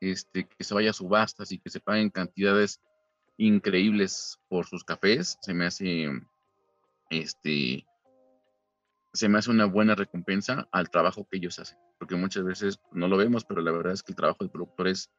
Este, 0.00 0.48
que 0.48 0.64
se 0.64 0.72
vaya 0.72 0.90
a 0.90 0.94
subastas 0.94 1.52
y 1.52 1.58
que 1.58 1.68
se 1.68 1.80
paguen 1.80 2.08
cantidades 2.08 2.80
increíbles 3.40 4.38
por 4.48 4.66
sus 4.66 4.84
cafés, 4.84 5.38
se 5.40 5.54
me 5.54 5.64
hace, 5.64 6.10
este, 7.08 7.86
se 9.14 9.28
me 9.28 9.38
hace 9.38 9.50
una 9.50 9.64
buena 9.64 9.94
recompensa 9.94 10.68
al 10.72 10.90
trabajo 10.90 11.26
que 11.28 11.38
ellos 11.38 11.58
hacen, 11.58 11.78
porque 11.98 12.16
muchas 12.16 12.44
veces 12.44 12.78
no 12.92 13.08
lo 13.08 13.16
vemos, 13.16 13.46
pero 13.46 13.62
la 13.62 13.72
verdad 13.72 13.94
es 13.94 14.02
que 14.02 14.12
el 14.12 14.16
trabajo 14.16 14.44
del 14.44 14.50
productor 14.50 14.88
es, 14.88 15.10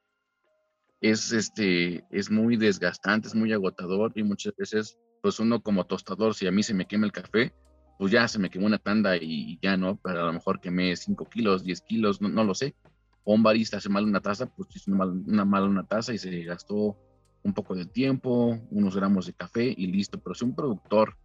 es, 1.01 1.31
este, 1.31 2.05
es 2.11 2.29
muy 2.29 2.57
desgastante, 2.57 3.27
es 3.27 3.33
muy 3.33 3.51
agotador 3.53 4.11
y 4.15 4.21
muchas 4.21 4.55
veces, 4.55 4.99
pues 5.23 5.39
uno 5.39 5.63
como 5.63 5.87
tostador, 5.87 6.35
si 6.35 6.45
a 6.45 6.51
mí 6.51 6.61
se 6.61 6.75
me 6.75 6.85
quema 6.85 7.07
el 7.07 7.11
café, 7.11 7.55
pues 7.97 8.11
ya 8.11 8.27
se 8.27 8.37
me 8.37 8.51
quemó 8.51 8.67
una 8.67 8.77
tanda 8.77 9.17
y 9.17 9.57
ya 9.63 9.77
no, 9.77 9.99
pero 10.03 10.21
a 10.21 10.25
lo 10.25 10.33
mejor 10.33 10.61
quemé 10.61 10.95
5 10.95 11.25
kilos, 11.25 11.63
10 11.63 11.81
kilos, 11.81 12.21
no, 12.21 12.43
lo 12.43 12.53
sé. 12.53 12.75
O 13.23 13.33
un 13.33 13.43
barista 13.43 13.77
hace 13.77 13.89
mal 13.89 14.03
una 14.03 14.21
taza, 14.21 14.45
pues 14.45 14.69
hizo 14.75 14.91
una, 14.91 15.05
una 15.05 15.45
mala 15.45 15.65
una 15.65 15.87
taza 15.87 16.13
y 16.13 16.17
se 16.19 16.43
gastó 16.43 16.97
un 17.43 17.53
poco 17.53 17.75
de 17.75 17.85
tiempo, 17.85 18.59
unos 18.69 18.95
gramos 18.95 19.25
de 19.25 19.33
café 19.33 19.73
y 19.75 19.87
listo. 19.87 20.19
Pero 20.19 20.35
si 20.35 20.45
un 20.45 20.55
productor 20.55 21.17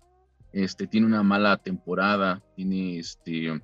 este, 0.53 0.87
tiene 0.87 1.07
una 1.07 1.23
mala 1.23 1.57
temporada, 1.59 2.43
tiene 2.55 2.99
este, 2.99 3.61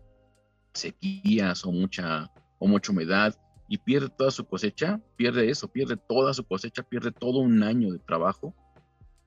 sequías 0.73 1.65
o 1.65 1.73
mucha, 1.73 2.31
o 2.59 2.67
mucha 2.67 2.93
humedad 2.93 3.35
y 3.69 3.79
pierde 3.79 4.11
toda 4.11 4.31
su 4.31 4.45
cosecha, 4.45 5.01
pierde 5.17 5.49
eso, 5.49 5.69
pierde 5.69 5.97
toda 5.97 6.35
su 6.35 6.45
cosecha, 6.45 6.83
pierde 6.83 7.11
todo 7.13 7.39
un 7.39 7.63
año 7.63 7.93
de 7.93 7.99
trabajo. 7.99 8.55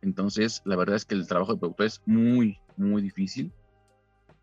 Entonces, 0.02 0.62
la 0.66 0.76
verdad 0.76 0.98
es 0.98 1.06
que 1.06 1.16
el 1.16 1.28
trabajo 1.28 1.54
de 1.54 1.60
productor 1.60 1.86
es 1.88 2.02
muy, 2.06 2.60
muy 2.78 3.02
difícil. 3.02 3.52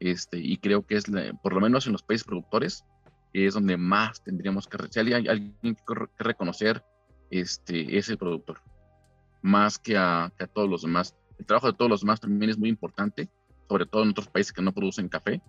Este, 0.01 0.39
y 0.39 0.57
creo 0.57 0.85
que 0.85 0.97
es, 0.97 1.05
por 1.41 1.53
lo 1.53 1.61
menos 1.61 1.87
en 1.87 1.93
los 1.93 2.03
países 2.03 2.27
productores, 2.27 2.85
es 3.33 3.55
donde 3.55 3.77
más 3.77 4.23
tendríamos 4.25 4.67
que, 4.67 4.79
si 4.91 4.99
hay 4.99 5.13
alguien 5.13 5.57
que 5.63 5.95
reconocer, 6.19 6.85
este, 7.31 7.97
es 7.97 8.09
el 8.09 8.19
productor, 8.19 8.61
más 9.43 9.79
que 9.79 9.97
a, 9.97 10.33
que 10.39 10.45
a 10.45 10.47
todos 10.47 10.69
los 10.69 10.83
demás 10.83 11.15
el 11.43 11.47
trabajo 11.47 11.67
de 11.67 11.73
todos 11.73 11.91
los 11.91 12.01
demás 12.03 12.21
también 12.21 12.51
es 12.51 12.59
muy 12.59 12.69
importante, 12.69 13.29
sobre 13.69 13.85
todo 13.85 14.05
en 14.05 14.11
otros 14.11 14.29
países 14.29 14.53
que 14.53 14.63
no 14.63 14.73
producen 14.73 15.09
café, 15.09 15.43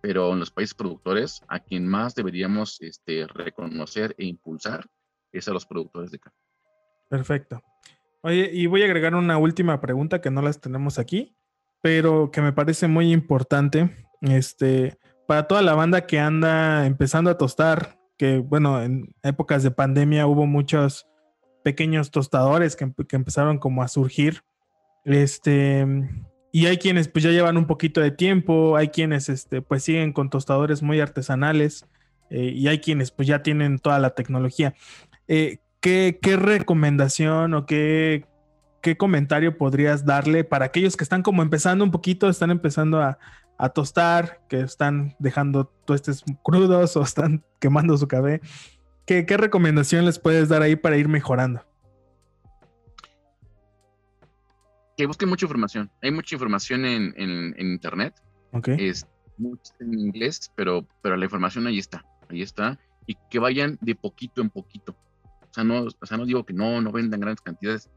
pero 0.00 0.32
en 0.32 0.40
los 0.40 0.50
países 0.50 0.74
productores, 0.74 1.42
a 1.46 1.60
quien 1.60 1.86
más 1.86 2.16
deberíamos 2.16 2.80
este, 2.80 3.24
reconocer 3.28 4.16
e 4.18 4.24
impulsar 4.24 4.84
es 5.30 5.46
a 5.46 5.52
los 5.52 5.64
productores 5.64 6.10
de 6.10 6.18
café. 6.18 6.36
Perfecto. 7.08 7.62
Oye, 8.22 8.50
y 8.52 8.66
voy 8.66 8.82
a 8.82 8.86
agregar 8.86 9.14
una 9.14 9.38
última 9.38 9.80
pregunta 9.80 10.20
que 10.20 10.30
no 10.30 10.42
las 10.42 10.60
tenemos 10.60 10.98
aquí, 10.98 11.36
pero 11.82 12.32
que 12.32 12.42
me 12.42 12.52
parece 12.52 12.88
muy 12.88 13.12
importante. 13.12 14.08
Este, 14.22 14.98
para 15.28 15.46
toda 15.46 15.62
la 15.62 15.74
banda 15.74 16.06
que 16.06 16.18
anda 16.18 16.84
empezando 16.84 17.30
a 17.30 17.38
tostar, 17.38 18.00
que 18.16 18.38
bueno, 18.38 18.82
en 18.82 19.14
épocas 19.22 19.62
de 19.62 19.70
pandemia 19.70 20.26
hubo 20.26 20.46
muchos 20.46 21.06
pequeños 21.68 22.10
tostadores 22.10 22.76
que, 22.76 22.90
empezaron 23.10 23.58
como 23.58 23.82
a 23.82 23.88
surgir 23.88 24.42
este, 25.04 25.86
y 26.50 26.64
hay 26.64 26.78
quienes 26.78 27.08
pues 27.08 27.24
ya 27.24 27.30
llevan 27.30 27.58
un 27.58 27.66
poquito 27.66 28.00
de 28.00 28.10
tiempo, 28.10 28.74
hay 28.74 28.88
quienes 28.88 29.28
este, 29.28 29.60
pues 29.60 29.84
siguen 29.84 30.14
con 30.14 30.30
tostadores 30.30 30.82
muy 30.82 30.98
artesanales 30.98 31.84
eh, 32.30 32.52
y 32.54 32.68
hay 32.68 32.78
quienes 32.78 33.10
pues 33.10 33.28
ya 33.28 33.42
tienen 33.42 33.80
toda 33.80 33.98
la 33.98 34.14
tecnología. 34.14 34.74
Eh, 35.26 35.58
¿qué, 35.82 36.18
recomendación 36.22 37.52
o 37.52 37.66
qué, 37.66 38.24
qué 38.80 38.96
comentario 38.96 39.58
podrías 39.58 40.06
darle 40.06 40.42
para 40.42 40.64
aquellos 40.64 40.96
que 40.96 41.04
están 41.04 41.22
como 41.22 41.42
empezando 41.42 41.84
un 41.84 41.90
poquito, 41.90 42.30
están 42.30 42.50
empezando 42.50 43.02
a, 43.02 43.18
tostar, 43.74 44.40
que 44.48 44.60
están 44.60 45.16
dejando 45.18 45.66
tuestes 45.84 46.24
crudos 46.42 46.96
o 46.96 47.02
están 47.02 47.44
quemando 47.60 47.98
su 47.98 48.08
café? 48.08 48.40
¿Qué, 49.08 49.26
¿Qué 49.26 49.36
recomendación 49.38 50.04
les 50.04 50.18
puedes 50.18 50.50
dar 50.50 50.62
ahí 50.62 50.76
para 50.76 50.98
ir 50.98 51.08
mejorando? 51.08 51.66
que 54.98 55.06
busquen 55.06 55.28
mucha 55.28 55.46
información. 55.46 55.90
Hay 56.02 56.10
mucha 56.10 56.34
información 56.34 56.84
en, 56.84 57.14
en, 57.16 57.54
internet. 57.56 58.20
Es 58.66 59.06
mucho 59.36 59.72
en 59.78 59.96
inglés, 59.96 60.52
pero, 60.56 60.86
pero 61.02 61.16
la 61.16 61.24
información 61.24 61.68
ahí 61.68 61.78
está. 61.78 62.04
Ahí 62.28 62.42
está. 62.42 62.80
Y 63.06 63.16
que 63.30 63.38
vayan 63.38 63.78
de 63.80 63.94
poquito 63.94 64.42
en 64.42 64.50
poquito. 64.50 64.96
O 65.22 65.54
sea, 65.54 65.62
no, 65.62 65.84
o 65.84 66.06
sea, 66.06 66.18
no 66.18 66.26
digo 66.26 66.44
que 66.44 66.52
no, 66.52 66.80
no 66.80 66.90
vendan 66.90 67.20
grandes 67.20 67.42
cantidades, 67.42 67.88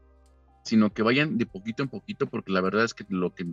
sino 0.62 0.94
que 0.94 1.02
vayan 1.02 1.38
de 1.38 1.44
poquito 1.44 1.82
en 1.82 1.88
poquito, 1.88 2.28
porque 2.28 2.52
la 2.52 2.60
verdad 2.60 2.84
es 2.84 2.94
que 2.94 3.04
lo 3.08 3.34
que. 3.34 3.44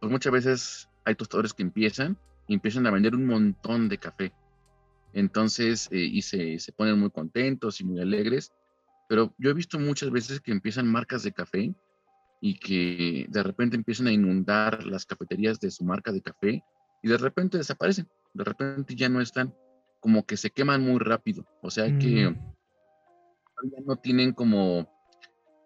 Pues 0.00 0.12
muchas 0.12 0.32
veces 0.32 0.88
hay 1.04 1.16
tostadores 1.16 1.54
que 1.54 1.64
empiezan 1.64 2.16
y 2.46 2.54
empiezan 2.54 2.86
a 2.86 2.92
vender 2.92 3.16
un 3.16 3.26
montón 3.26 3.88
de 3.88 3.98
café. 3.98 4.32
Entonces, 5.12 5.88
eh, 5.90 5.98
y 5.98 6.22
se, 6.22 6.58
se 6.58 6.72
ponen 6.72 6.98
muy 6.98 7.10
contentos 7.10 7.80
y 7.80 7.84
muy 7.84 8.00
alegres. 8.00 8.52
Pero 9.08 9.34
yo 9.38 9.50
he 9.50 9.54
visto 9.54 9.78
muchas 9.78 10.10
veces 10.10 10.40
que 10.40 10.52
empiezan 10.52 10.86
marcas 10.86 11.22
de 11.22 11.32
café 11.32 11.74
y 12.40 12.58
que 12.58 13.26
de 13.28 13.42
repente 13.42 13.76
empiezan 13.76 14.08
a 14.08 14.12
inundar 14.12 14.84
las 14.84 15.06
cafeterías 15.06 15.60
de 15.60 15.70
su 15.70 15.84
marca 15.84 16.10
de 16.10 16.20
café 16.20 16.64
y 17.02 17.08
de 17.08 17.16
repente 17.16 17.58
desaparecen, 17.58 18.08
de 18.34 18.44
repente 18.44 18.94
ya 18.94 19.08
no 19.08 19.20
están, 19.20 19.54
como 20.00 20.24
que 20.24 20.36
se 20.36 20.50
queman 20.50 20.82
muy 20.82 20.98
rápido. 20.98 21.46
O 21.62 21.70
sea, 21.70 21.86
que, 21.98 22.30
mm. 22.30 22.36
no 23.86 23.96
tienen 23.96 24.32
como 24.32 24.88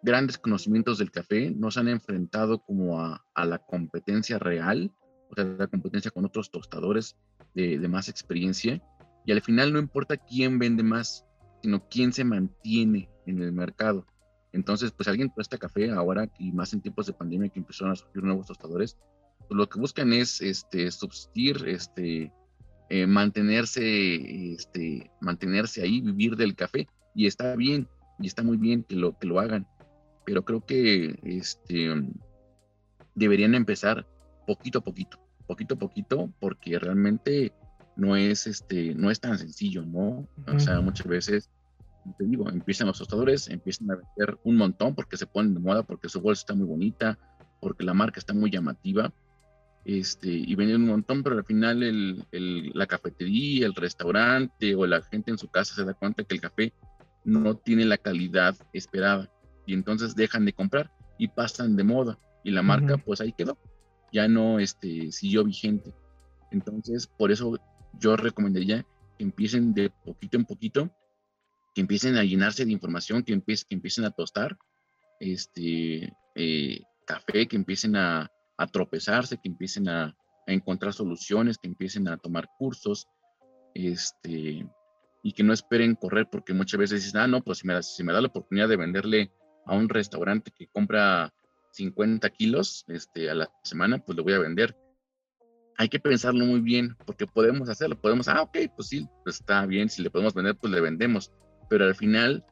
grandes 0.02 0.38
conocimientos 0.38 0.98
del 0.98 1.10
café, 1.10 1.50
no 1.50 1.70
se 1.70 1.80
han 1.80 1.88
enfrentado 1.88 2.58
como 2.58 3.00
a, 3.00 3.24
la 3.34 3.58
competencia 3.58 4.38
real, 4.38 4.92
o 5.30 5.34
sea, 5.34 5.44
la 5.44 5.66
competencia 5.66 6.10
con 6.10 6.24
otros 6.24 6.50
tostadores 6.50 7.16
de, 7.54 7.78
de, 7.78 7.88
más 7.88 8.08
experiencia. 8.08 8.82
Y 9.26 9.32
al 9.32 9.42
final 9.42 9.72
no 9.72 9.80
importa 9.80 10.16
quién 10.16 10.58
vende 10.58 10.82
más, 10.82 11.26
sino 11.62 11.86
quién 11.88 12.12
se 12.12 12.24
mantiene 12.24 13.08
en 13.26 13.42
el 13.42 13.52
mercado. 13.52 14.06
Entonces, 14.52 14.92
pues 14.92 15.08
alguien 15.08 15.28
cuesta 15.28 15.58
café 15.58 15.90
ahora 15.90 16.30
y 16.38 16.52
más 16.52 16.72
en 16.72 16.80
tiempos 16.80 17.06
de 17.06 17.12
pandemia 17.12 17.50
que 17.50 17.58
empezaron 17.58 17.92
a 17.92 17.96
surgir 17.96 18.22
nuevos 18.22 18.46
tostadores, 18.46 18.96
pues 19.40 19.58
lo 19.58 19.68
que 19.68 19.80
buscan 19.80 20.12
es 20.12 20.40
este, 20.40 20.90
subsistir, 20.90 21.66
este, 21.66 22.32
eh, 22.88 23.06
mantenerse, 23.06 24.52
este, 24.52 25.10
mantenerse 25.20 25.82
ahí, 25.82 26.00
vivir 26.00 26.36
del 26.36 26.54
café. 26.54 26.86
Y 27.14 27.26
está 27.26 27.56
bien, 27.56 27.88
y 28.18 28.28
está 28.28 28.42
muy 28.42 28.56
bien 28.56 28.84
que 28.84 28.94
lo, 28.94 29.18
que 29.18 29.26
lo 29.26 29.40
hagan. 29.40 29.66
Pero 30.24 30.44
creo 30.44 30.64
que 30.64 31.18
este, 31.24 31.90
deberían 33.14 33.54
empezar 33.54 34.06
poquito 34.46 34.78
a 34.78 34.84
poquito, 34.84 35.18
poquito 35.46 35.74
a 35.74 35.78
poquito, 35.78 36.32
porque 36.38 36.78
realmente 36.78 37.52
no 37.96 38.14
es, 38.16 38.46
este, 38.46 38.94
no 38.94 39.10
es 39.10 39.20
tan 39.20 39.38
sencillo, 39.38 39.84
¿no? 39.84 40.28
O 40.46 40.58
sea, 40.60 40.80
muchas 40.80 41.06
veces 41.06 41.50
te 42.18 42.24
digo, 42.24 42.48
empiezan 42.48 42.86
los 42.86 42.98
tostadores, 42.98 43.48
empiezan 43.48 43.90
a 43.90 43.96
vender 43.96 44.38
un 44.44 44.56
montón 44.56 44.94
porque 44.94 45.16
se 45.16 45.26
ponen 45.26 45.54
de 45.54 45.60
moda, 45.60 45.82
porque 45.82 46.08
su 46.08 46.20
bolsa 46.20 46.40
está 46.42 46.54
muy 46.54 46.66
bonita, 46.66 47.18
porque 47.60 47.84
la 47.84 47.94
marca 47.94 48.20
está 48.20 48.32
muy 48.32 48.50
llamativa, 48.50 49.12
este, 49.84 50.28
y 50.28 50.54
venden 50.54 50.82
un 50.82 50.88
montón, 50.88 51.22
pero 51.22 51.36
al 51.36 51.44
final 51.44 51.82
el, 51.82 52.24
el, 52.32 52.70
la 52.74 52.86
cafetería, 52.86 53.66
el 53.66 53.74
restaurante 53.74 54.74
o 54.74 54.86
la 54.86 55.00
gente 55.02 55.30
en 55.30 55.38
su 55.38 55.48
casa 55.48 55.74
se 55.74 55.84
da 55.84 55.94
cuenta 55.94 56.24
que 56.24 56.34
el 56.34 56.40
café 56.40 56.72
no 57.24 57.56
tiene 57.56 57.84
la 57.84 57.96
calidad 57.96 58.56
esperada 58.72 59.30
y 59.64 59.74
entonces 59.74 60.14
dejan 60.14 60.44
de 60.44 60.52
comprar 60.52 60.90
y 61.18 61.28
pasan 61.28 61.76
de 61.76 61.84
moda 61.84 62.18
y 62.44 62.50
la 62.50 62.62
marca 62.62 62.96
pues 62.96 63.20
ahí 63.20 63.32
quedó, 63.32 63.58
ya 64.12 64.28
no 64.28 64.58
este, 64.60 65.10
siguió 65.10 65.44
vigente. 65.44 65.92
Entonces, 66.52 67.08
por 67.08 67.32
eso 67.32 67.58
yo 67.98 68.16
recomendaría 68.16 68.86
que 69.18 69.24
empiecen 69.24 69.74
de 69.74 69.90
poquito 69.90 70.36
en 70.36 70.44
poquito 70.44 70.90
que 71.76 71.82
empiecen 71.82 72.16
a 72.16 72.24
llenarse 72.24 72.64
de 72.64 72.72
información, 72.72 73.22
que, 73.22 73.34
empiecen, 73.34 73.66
que 73.68 73.74
empiecen 73.74 74.06
a 74.06 74.10
tostar 74.10 74.56
este, 75.20 76.10
eh, 76.34 76.80
café, 77.06 77.46
que 77.46 77.56
empiecen 77.56 77.96
a, 77.96 78.30
tropezarse, 78.72 79.36
que 79.36 79.50
empiecen 79.50 79.86
a, 79.90 80.16
encontrar 80.46 80.94
soluciones, 80.94 81.58
que 81.58 81.68
empiecen 81.68 82.08
a 82.08 82.16
tomar 82.16 82.48
cursos, 82.56 83.06
este, 83.74 84.66
y 85.22 85.32
que 85.32 85.42
no 85.42 85.52
esperen 85.52 85.96
correr, 85.96 86.28
porque 86.30 86.54
muchas 86.54 86.78
veces 86.80 87.04
dicen, 87.04 87.20
ah, 87.20 87.26
no, 87.26 87.42
pues 87.42 87.58
si 87.58 87.66
me, 87.66 87.82
si 87.82 88.02
me 88.02 88.12
da 88.14 88.22
la 88.22 88.28
oportunidad 88.28 88.68
de 88.68 88.76
venderle 88.76 89.32
a 89.66 89.74
un 89.74 89.90
restaurante 89.90 90.52
que 90.56 90.68
compra 90.68 91.34
50 91.72 92.30
kilos 92.30 92.86
este, 92.88 93.28
a 93.28 93.34
la 93.34 93.50
semana, 93.64 93.98
pues 93.98 94.16
lo 94.16 94.22
voy 94.22 94.32
a 94.32 94.38
vender. 94.38 94.74
Hay 95.78 95.88
que 95.88 96.00
pensarlo 96.00 96.44
muy 96.44 96.60
bien, 96.60 96.96
porque 97.04 97.26
podemos 97.26 97.68
hacerlo, 97.68 98.00
podemos, 98.00 98.28
ah, 98.28 98.42
ok, 98.42 98.58
pues 98.74 98.88
sí, 98.88 99.06
pues 99.24 99.36
está 99.40 99.66
bien, 99.66 99.88
si 99.88 100.02
le 100.02 100.10
podemos 100.10 100.32
vender, 100.32 100.56
pues 100.56 100.72
le 100.72 100.80
vendemos 100.80 101.30
pero 101.68 101.84
al 101.84 101.94
final, 101.94 102.44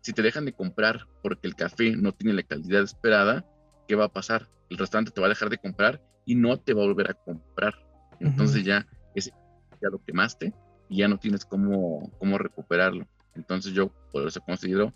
si 0.00 0.12
te 0.12 0.22
dejan 0.22 0.44
de 0.44 0.52
comprar 0.52 1.06
porque 1.22 1.46
el 1.46 1.54
café 1.54 1.96
no 1.96 2.12
tiene 2.12 2.34
la 2.34 2.42
calidad 2.42 2.82
esperada, 2.82 3.44
¿qué 3.86 3.94
va 3.94 4.04
a 4.04 4.12
pasar? 4.12 4.48
El 4.70 4.78
restaurante 4.78 5.10
te 5.10 5.20
va 5.20 5.26
a 5.26 5.30
dejar 5.30 5.50
de 5.50 5.58
comprar 5.58 6.02
y 6.24 6.34
no 6.34 6.58
te 6.58 6.74
va 6.74 6.82
a 6.82 6.86
volver 6.86 7.10
a 7.10 7.14
comprar. 7.14 7.74
Entonces 8.20 8.64
ya, 8.64 8.86
ese, 9.14 9.32
ya 9.80 9.88
lo 9.90 10.02
quemaste 10.04 10.52
y 10.88 10.98
ya 10.98 11.08
no 11.08 11.18
tienes 11.18 11.44
cómo, 11.44 12.12
cómo 12.18 12.38
recuperarlo. 12.38 13.06
Entonces 13.34 13.72
yo 13.72 13.90
por 14.12 14.26
eso 14.26 14.40
considero 14.40 14.92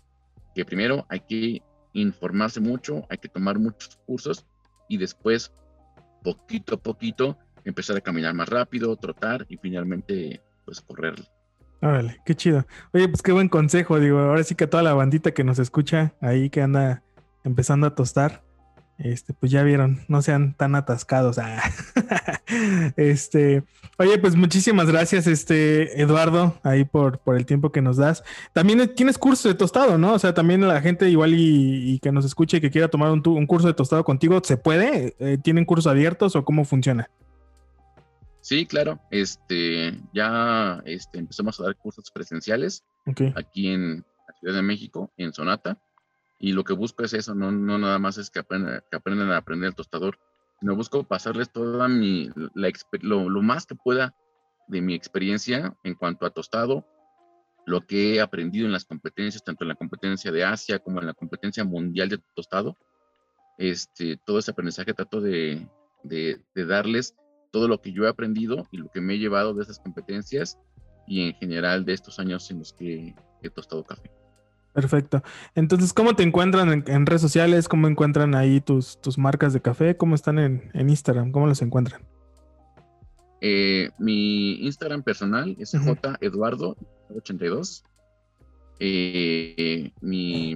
que 0.53 0.65
primero 0.65 1.05
hay 1.09 1.21
que 1.21 1.61
informarse 1.93 2.59
mucho, 2.59 3.05
hay 3.09 3.17
que 3.17 3.29
tomar 3.29 3.59
muchos 3.59 3.97
cursos 4.05 4.45
y 4.87 4.97
después, 4.97 5.51
poquito 6.23 6.75
a 6.75 6.77
poquito, 6.77 7.37
empezar 7.65 7.97
a 7.97 8.01
caminar 8.01 8.33
más 8.33 8.49
rápido, 8.49 8.95
trotar 8.95 9.45
y 9.49 9.57
finalmente, 9.57 10.41
pues 10.65 10.81
correr. 10.81 11.15
Órale, 11.81 12.21
qué 12.25 12.33
chido. 12.33 12.65
Oye, 12.93 13.09
pues 13.09 13.21
qué 13.21 13.33
buen 13.33 13.49
consejo, 13.49 13.99
digo, 13.99 14.19
ahora 14.19 14.43
sí 14.43 14.55
que 14.55 14.67
toda 14.67 14.83
la 14.83 14.93
bandita 14.93 15.31
que 15.31 15.43
nos 15.43 15.59
escucha 15.59 16.13
ahí 16.21 16.49
que 16.49 16.61
anda 16.61 17.03
empezando 17.43 17.87
a 17.87 17.93
tostar, 17.93 18.41
este, 18.97 19.33
pues 19.33 19.51
ya 19.51 19.63
vieron, 19.63 20.01
no 20.07 20.21
sean 20.21 20.53
tan 20.55 20.75
atascados. 20.75 21.37
Ah. 21.39 21.61
este, 22.97 23.63
oye, 23.97 24.17
pues 24.17 24.35
muchísimas 24.35 24.87
gracias, 24.87 25.27
este, 25.27 26.01
Eduardo, 26.01 26.59
ahí 26.63 26.85
por, 26.85 27.19
por 27.19 27.37
el 27.37 27.45
tiempo 27.45 27.71
que 27.71 27.81
nos 27.81 27.97
das. 27.97 28.23
También 28.53 28.93
tienes 28.95 29.17
curso 29.17 29.47
de 29.47 29.55
tostado, 29.55 29.97
¿no? 29.97 30.13
O 30.13 30.19
sea, 30.19 30.33
también 30.33 30.67
la 30.67 30.81
gente 30.81 31.09
igual 31.09 31.33
y, 31.35 31.99
que 31.99 32.11
nos 32.11 32.25
escuche 32.25 32.57
y 32.57 32.61
que 32.61 32.71
quiera 32.71 32.87
tomar 32.87 33.11
un, 33.11 33.21
un, 33.25 33.47
curso 33.47 33.67
de 33.67 33.73
tostado 33.73 34.03
contigo, 34.03 34.41
¿se 34.43 34.57
puede? 34.57 35.15
Eh, 35.19 35.37
¿Tienen 35.41 35.65
cursos 35.65 35.87
abiertos 35.87 36.35
o 36.35 36.43
cómo 36.43 36.65
funciona? 36.65 37.09
Sí, 38.43 38.65
claro. 38.65 38.99
Este, 39.09 39.97
ya 40.13 40.81
este, 40.85 41.19
empezamos 41.19 41.59
a 41.59 41.63
dar 41.63 41.77
cursos 41.77 42.11
presenciales 42.11 42.83
aquí 43.35 43.69
en 43.69 44.05
la 44.27 44.33
Ciudad 44.39 44.55
de 44.55 44.61
México, 44.61 45.11
en 45.15 45.33
Sonata. 45.33 45.81
Y 46.39 46.51
lo 46.51 46.65
que 46.65 46.73
busco 46.73 47.03
es 47.05 47.13
eso, 47.13 47.33
no, 47.33 47.53
no 47.53 47.77
nada 47.77 47.99
más 47.99 48.17
es 48.17 48.29
que, 48.29 48.41
que 48.41 48.97
aprendan 48.97 49.31
a 49.31 49.37
aprender 49.37 49.69
el 49.69 49.75
tostador, 49.75 50.19
sino 50.63 50.77
busco 50.77 51.03
pasarles 51.03 51.51
toda 51.51 51.89
mi, 51.89 52.29
la, 52.55 52.71
lo, 53.01 53.29
lo 53.29 53.41
más 53.41 53.65
que 53.65 53.75
pueda 53.75 54.15
de 54.69 54.79
mi 54.79 54.93
experiencia 54.93 55.75
en 55.83 55.93
cuanto 55.93 56.25
a 56.25 56.29
tostado, 56.29 56.87
lo 57.65 57.85
que 57.85 58.15
he 58.15 58.21
aprendido 58.21 58.65
en 58.65 58.71
las 58.71 58.85
competencias, 58.85 59.43
tanto 59.43 59.65
en 59.65 59.67
la 59.67 59.75
competencia 59.75 60.31
de 60.31 60.45
Asia 60.45 60.79
como 60.79 61.01
en 61.01 61.07
la 61.07 61.13
competencia 61.13 61.65
mundial 61.65 62.07
de 62.07 62.21
tostado. 62.33 62.77
Este, 63.57 64.15
todo 64.15 64.39
ese 64.39 64.51
aprendizaje 64.51 64.93
trato 64.93 65.19
de, 65.19 65.67
de, 66.01 66.39
de 66.55 66.65
darles 66.65 67.13
todo 67.51 67.67
lo 67.67 67.81
que 67.81 67.91
yo 67.91 68.05
he 68.05 68.09
aprendido 68.09 68.65
y 68.71 68.77
lo 68.77 68.87
que 68.87 69.01
me 69.01 69.15
he 69.15 69.19
llevado 69.19 69.53
de 69.53 69.63
esas 69.63 69.79
competencias 69.79 70.57
y 71.05 71.27
en 71.27 71.33
general 71.35 71.83
de 71.83 71.91
estos 71.91 72.19
años 72.19 72.49
en 72.51 72.59
los 72.59 72.71
que 72.71 73.13
he 73.41 73.49
tostado 73.49 73.83
café. 73.83 74.09
Perfecto. 74.73 75.23
Entonces, 75.55 75.93
¿cómo 75.93 76.15
te 76.15 76.23
encuentran 76.23 76.83
en, 76.87 77.05
redes 77.05 77.21
sociales? 77.21 77.67
¿Cómo 77.67 77.87
encuentran 77.87 78.35
ahí 78.35 78.59
tus, 78.59 78.99
tus 79.01 79.17
marcas 79.17 79.53
de 79.53 79.61
café? 79.61 79.95
¿Cómo 79.95 80.15
están 80.15 80.39
en, 80.39 80.71
Instagram? 80.73 81.31
¿Cómo 81.31 81.47
los 81.47 81.61
encuentran? 81.61 82.01
Eh, 83.41 83.89
mi 83.99 84.65
Instagram 84.65 85.03
personal 85.03 85.55
es 85.59 85.73
jeduardo82. 85.75 87.83
Eh, 88.79 89.91
mi 90.01 90.51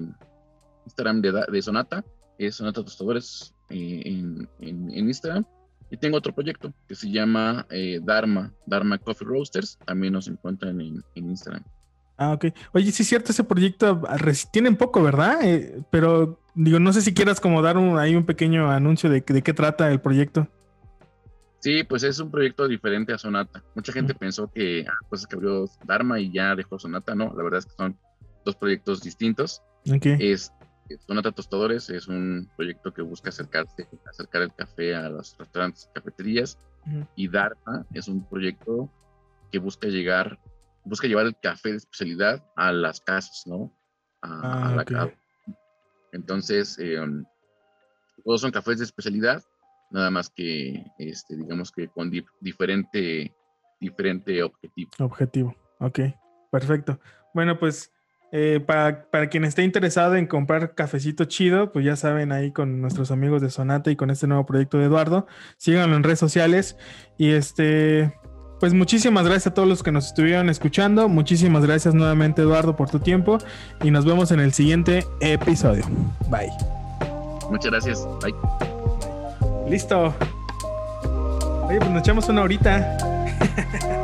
Instagram 0.86 1.22
de, 1.22 1.62
Sonata 1.62 2.04
es 2.40 2.56
Sonata 2.56 2.84
Tostadores 2.84 3.54
eh, 3.70 4.02
en, 4.06 4.50
en 4.60 5.08
Instagram. 5.08 5.46
Y 5.90 5.98
tengo 5.98 6.18
otro 6.18 6.34
proyecto 6.34 6.74
que 6.88 6.96
se 6.96 7.10
llama 7.10 7.66
eh, 7.70 8.00
Dharma, 8.04 8.54
Dharma 8.66 8.98
Coffee 8.98 9.28
Roasters. 9.28 9.78
También 9.86 10.14
nos 10.14 10.28
encuentran 10.28 10.82
en, 10.82 11.04
Instagram. 11.16 11.64
Ah, 12.18 12.34
ok. 12.34 12.46
Oye, 12.74 12.92
sí 12.92 13.04
es 13.04 13.10
cierto, 13.10 13.32
ese 13.32 13.44
proyecto 13.44 14.02
tienen 14.52 14.76
poco, 14.76 15.04
¿verdad? 15.04 15.40
Eh, 15.44 15.82
pero 15.92 16.40
digo, 16.56 16.80
no 16.80 16.92
sé 16.92 17.02
si 17.02 17.14
quieras 17.14 17.40
como 17.40 17.62
dar 17.62 17.78
un, 17.78 18.00
ahí 18.00 18.16
un 18.16 18.26
pequeño 18.26 18.72
anuncio 18.72 19.10
de, 19.10 19.22
de 19.22 19.42
qué 19.42 19.54
trata 19.54 19.92
el 19.92 20.02
proyecto. 20.02 20.48
Sí, 21.60 21.84
pues 21.84 22.04
es 22.04 22.20
un 22.20 22.32
proyecto 22.32 22.68
diferente 22.68 23.14
a 23.14 23.18
Sonata. 23.18 23.64
Mucha 23.76 23.92
gente 23.92 24.14
pensó 24.14 24.50
que, 24.52 24.86
ah, 24.88 24.98
pues 25.10 25.26
que 25.28 25.36
abrió 25.36 25.66
Dharma 25.86 26.20
y 26.20 26.32
ya 26.32 26.56
dejó 26.56 26.80
Sonata. 26.80 27.16
No, 27.16 27.34
la 27.36 27.44
verdad 27.44 27.60
es 27.60 27.66
que 27.66 27.74
son 27.76 27.98
dos 28.46 28.56
proyectos 28.56 29.02
distintos. 29.02 29.62
Okay. 29.90 30.18
Es 30.20 30.52
Sonata 31.06 31.32
Tostadores 31.32 31.90
es 31.90 32.08
un 32.08 32.50
proyecto 32.56 32.94
que 32.94 33.02
busca 33.02 33.30
acercarse, 33.30 33.88
acercar 34.10 34.44
el 34.44 34.54
café 34.54 34.96
a 34.96 35.10
los 35.10 35.36
restaurantes 35.38 35.90
y 35.90 35.94
cafeterías. 35.94 36.58
Y 37.18 37.28
Dharma 37.28 37.86
es 37.94 38.08
un 38.08 38.24
proyecto 38.24 38.90
que 39.52 39.60
busca 39.60 39.90
llegar, 39.90 40.40
busca 40.88 41.08
llevar 41.08 41.26
el 41.26 41.36
café 41.42 41.72
de 41.72 41.78
especialidad 41.78 42.44
a 42.56 42.72
las 42.72 43.02
casas, 43.02 43.44
¿no? 43.46 43.72
A, 44.22 44.70
ah, 44.70 44.76
la 44.76 44.86
casa. 44.86 45.14
Entonces, 46.12 46.78
em, 46.80 47.24
todos 48.24 48.42
son 48.42 48.52
cafés 48.52 48.80
de 48.80 48.86
especialidad, 48.86 49.44
nada 49.92 50.10
más 50.10 50.30
que, 50.30 50.86
este, 50.98 51.36
digamos 51.38 51.72
que 51.72 51.88
con 51.90 52.12
diferente, 52.42 53.36
diferente 53.80 54.42
objetivo. 54.44 54.92
Objetivo, 55.00 55.56
ok, 55.80 56.00
perfecto. 56.52 57.00
Bueno, 57.34 57.60
pues 57.60 57.92
eh, 58.32 58.60
para, 58.60 59.30
quien 59.30 59.46
esté 59.46 59.64
interesado 59.64 60.16
en 60.16 60.28
comprar 60.28 60.76
cafecito 60.76 61.26
chido, 61.26 61.72
pues 61.72 61.86
ya 61.86 61.96
saben 61.96 62.32
ahí 62.32 62.52
con 62.52 62.82
nuestros 62.82 63.12
amigos 63.12 63.42
de 63.42 63.50
Sonata 63.50 63.90
y 63.90 63.96
con 63.96 64.10
este 64.10 64.28
nuevo 64.28 64.46
proyecto 64.46 64.78
de 64.78 64.86
Eduardo. 64.86 65.28
Síganlo 65.58 65.96
en 65.96 66.04
redes 66.04 66.20
sociales. 66.20 66.78
Y 67.18 67.32
este, 67.32 68.14
pues 68.60 68.74
muchísimas 68.74 69.26
gracias 69.26 69.48
a 69.48 69.54
todos 69.54 69.68
los 69.68 69.84
que 69.84 69.92
nos 69.92 70.08
estuvieron 70.08 70.50
escuchando. 70.50 71.08
Muchísimas 71.10 71.66
gracias 71.66 71.94
nuevamente, 71.94 72.42
Eduardo, 72.42 72.76
por 72.76 72.90
tu 72.90 73.00
tiempo. 73.00 73.38
Y 73.84 73.92
nos 73.92 74.06
vemos 74.06 74.32
en 74.32 74.40
el 74.40 74.54
siguiente 74.54 75.06
episodio. 75.20 75.86
Bye. 76.30 76.52
Muchas 77.50 77.72
gracias. 77.72 78.08
Bye. 78.22 78.34
Listo. 79.70 80.14
Oye, 81.68 81.80
pues 81.80 81.92
nos 81.92 82.00
echamos 82.00 82.30
una 82.30 82.44
horita. 82.44 82.98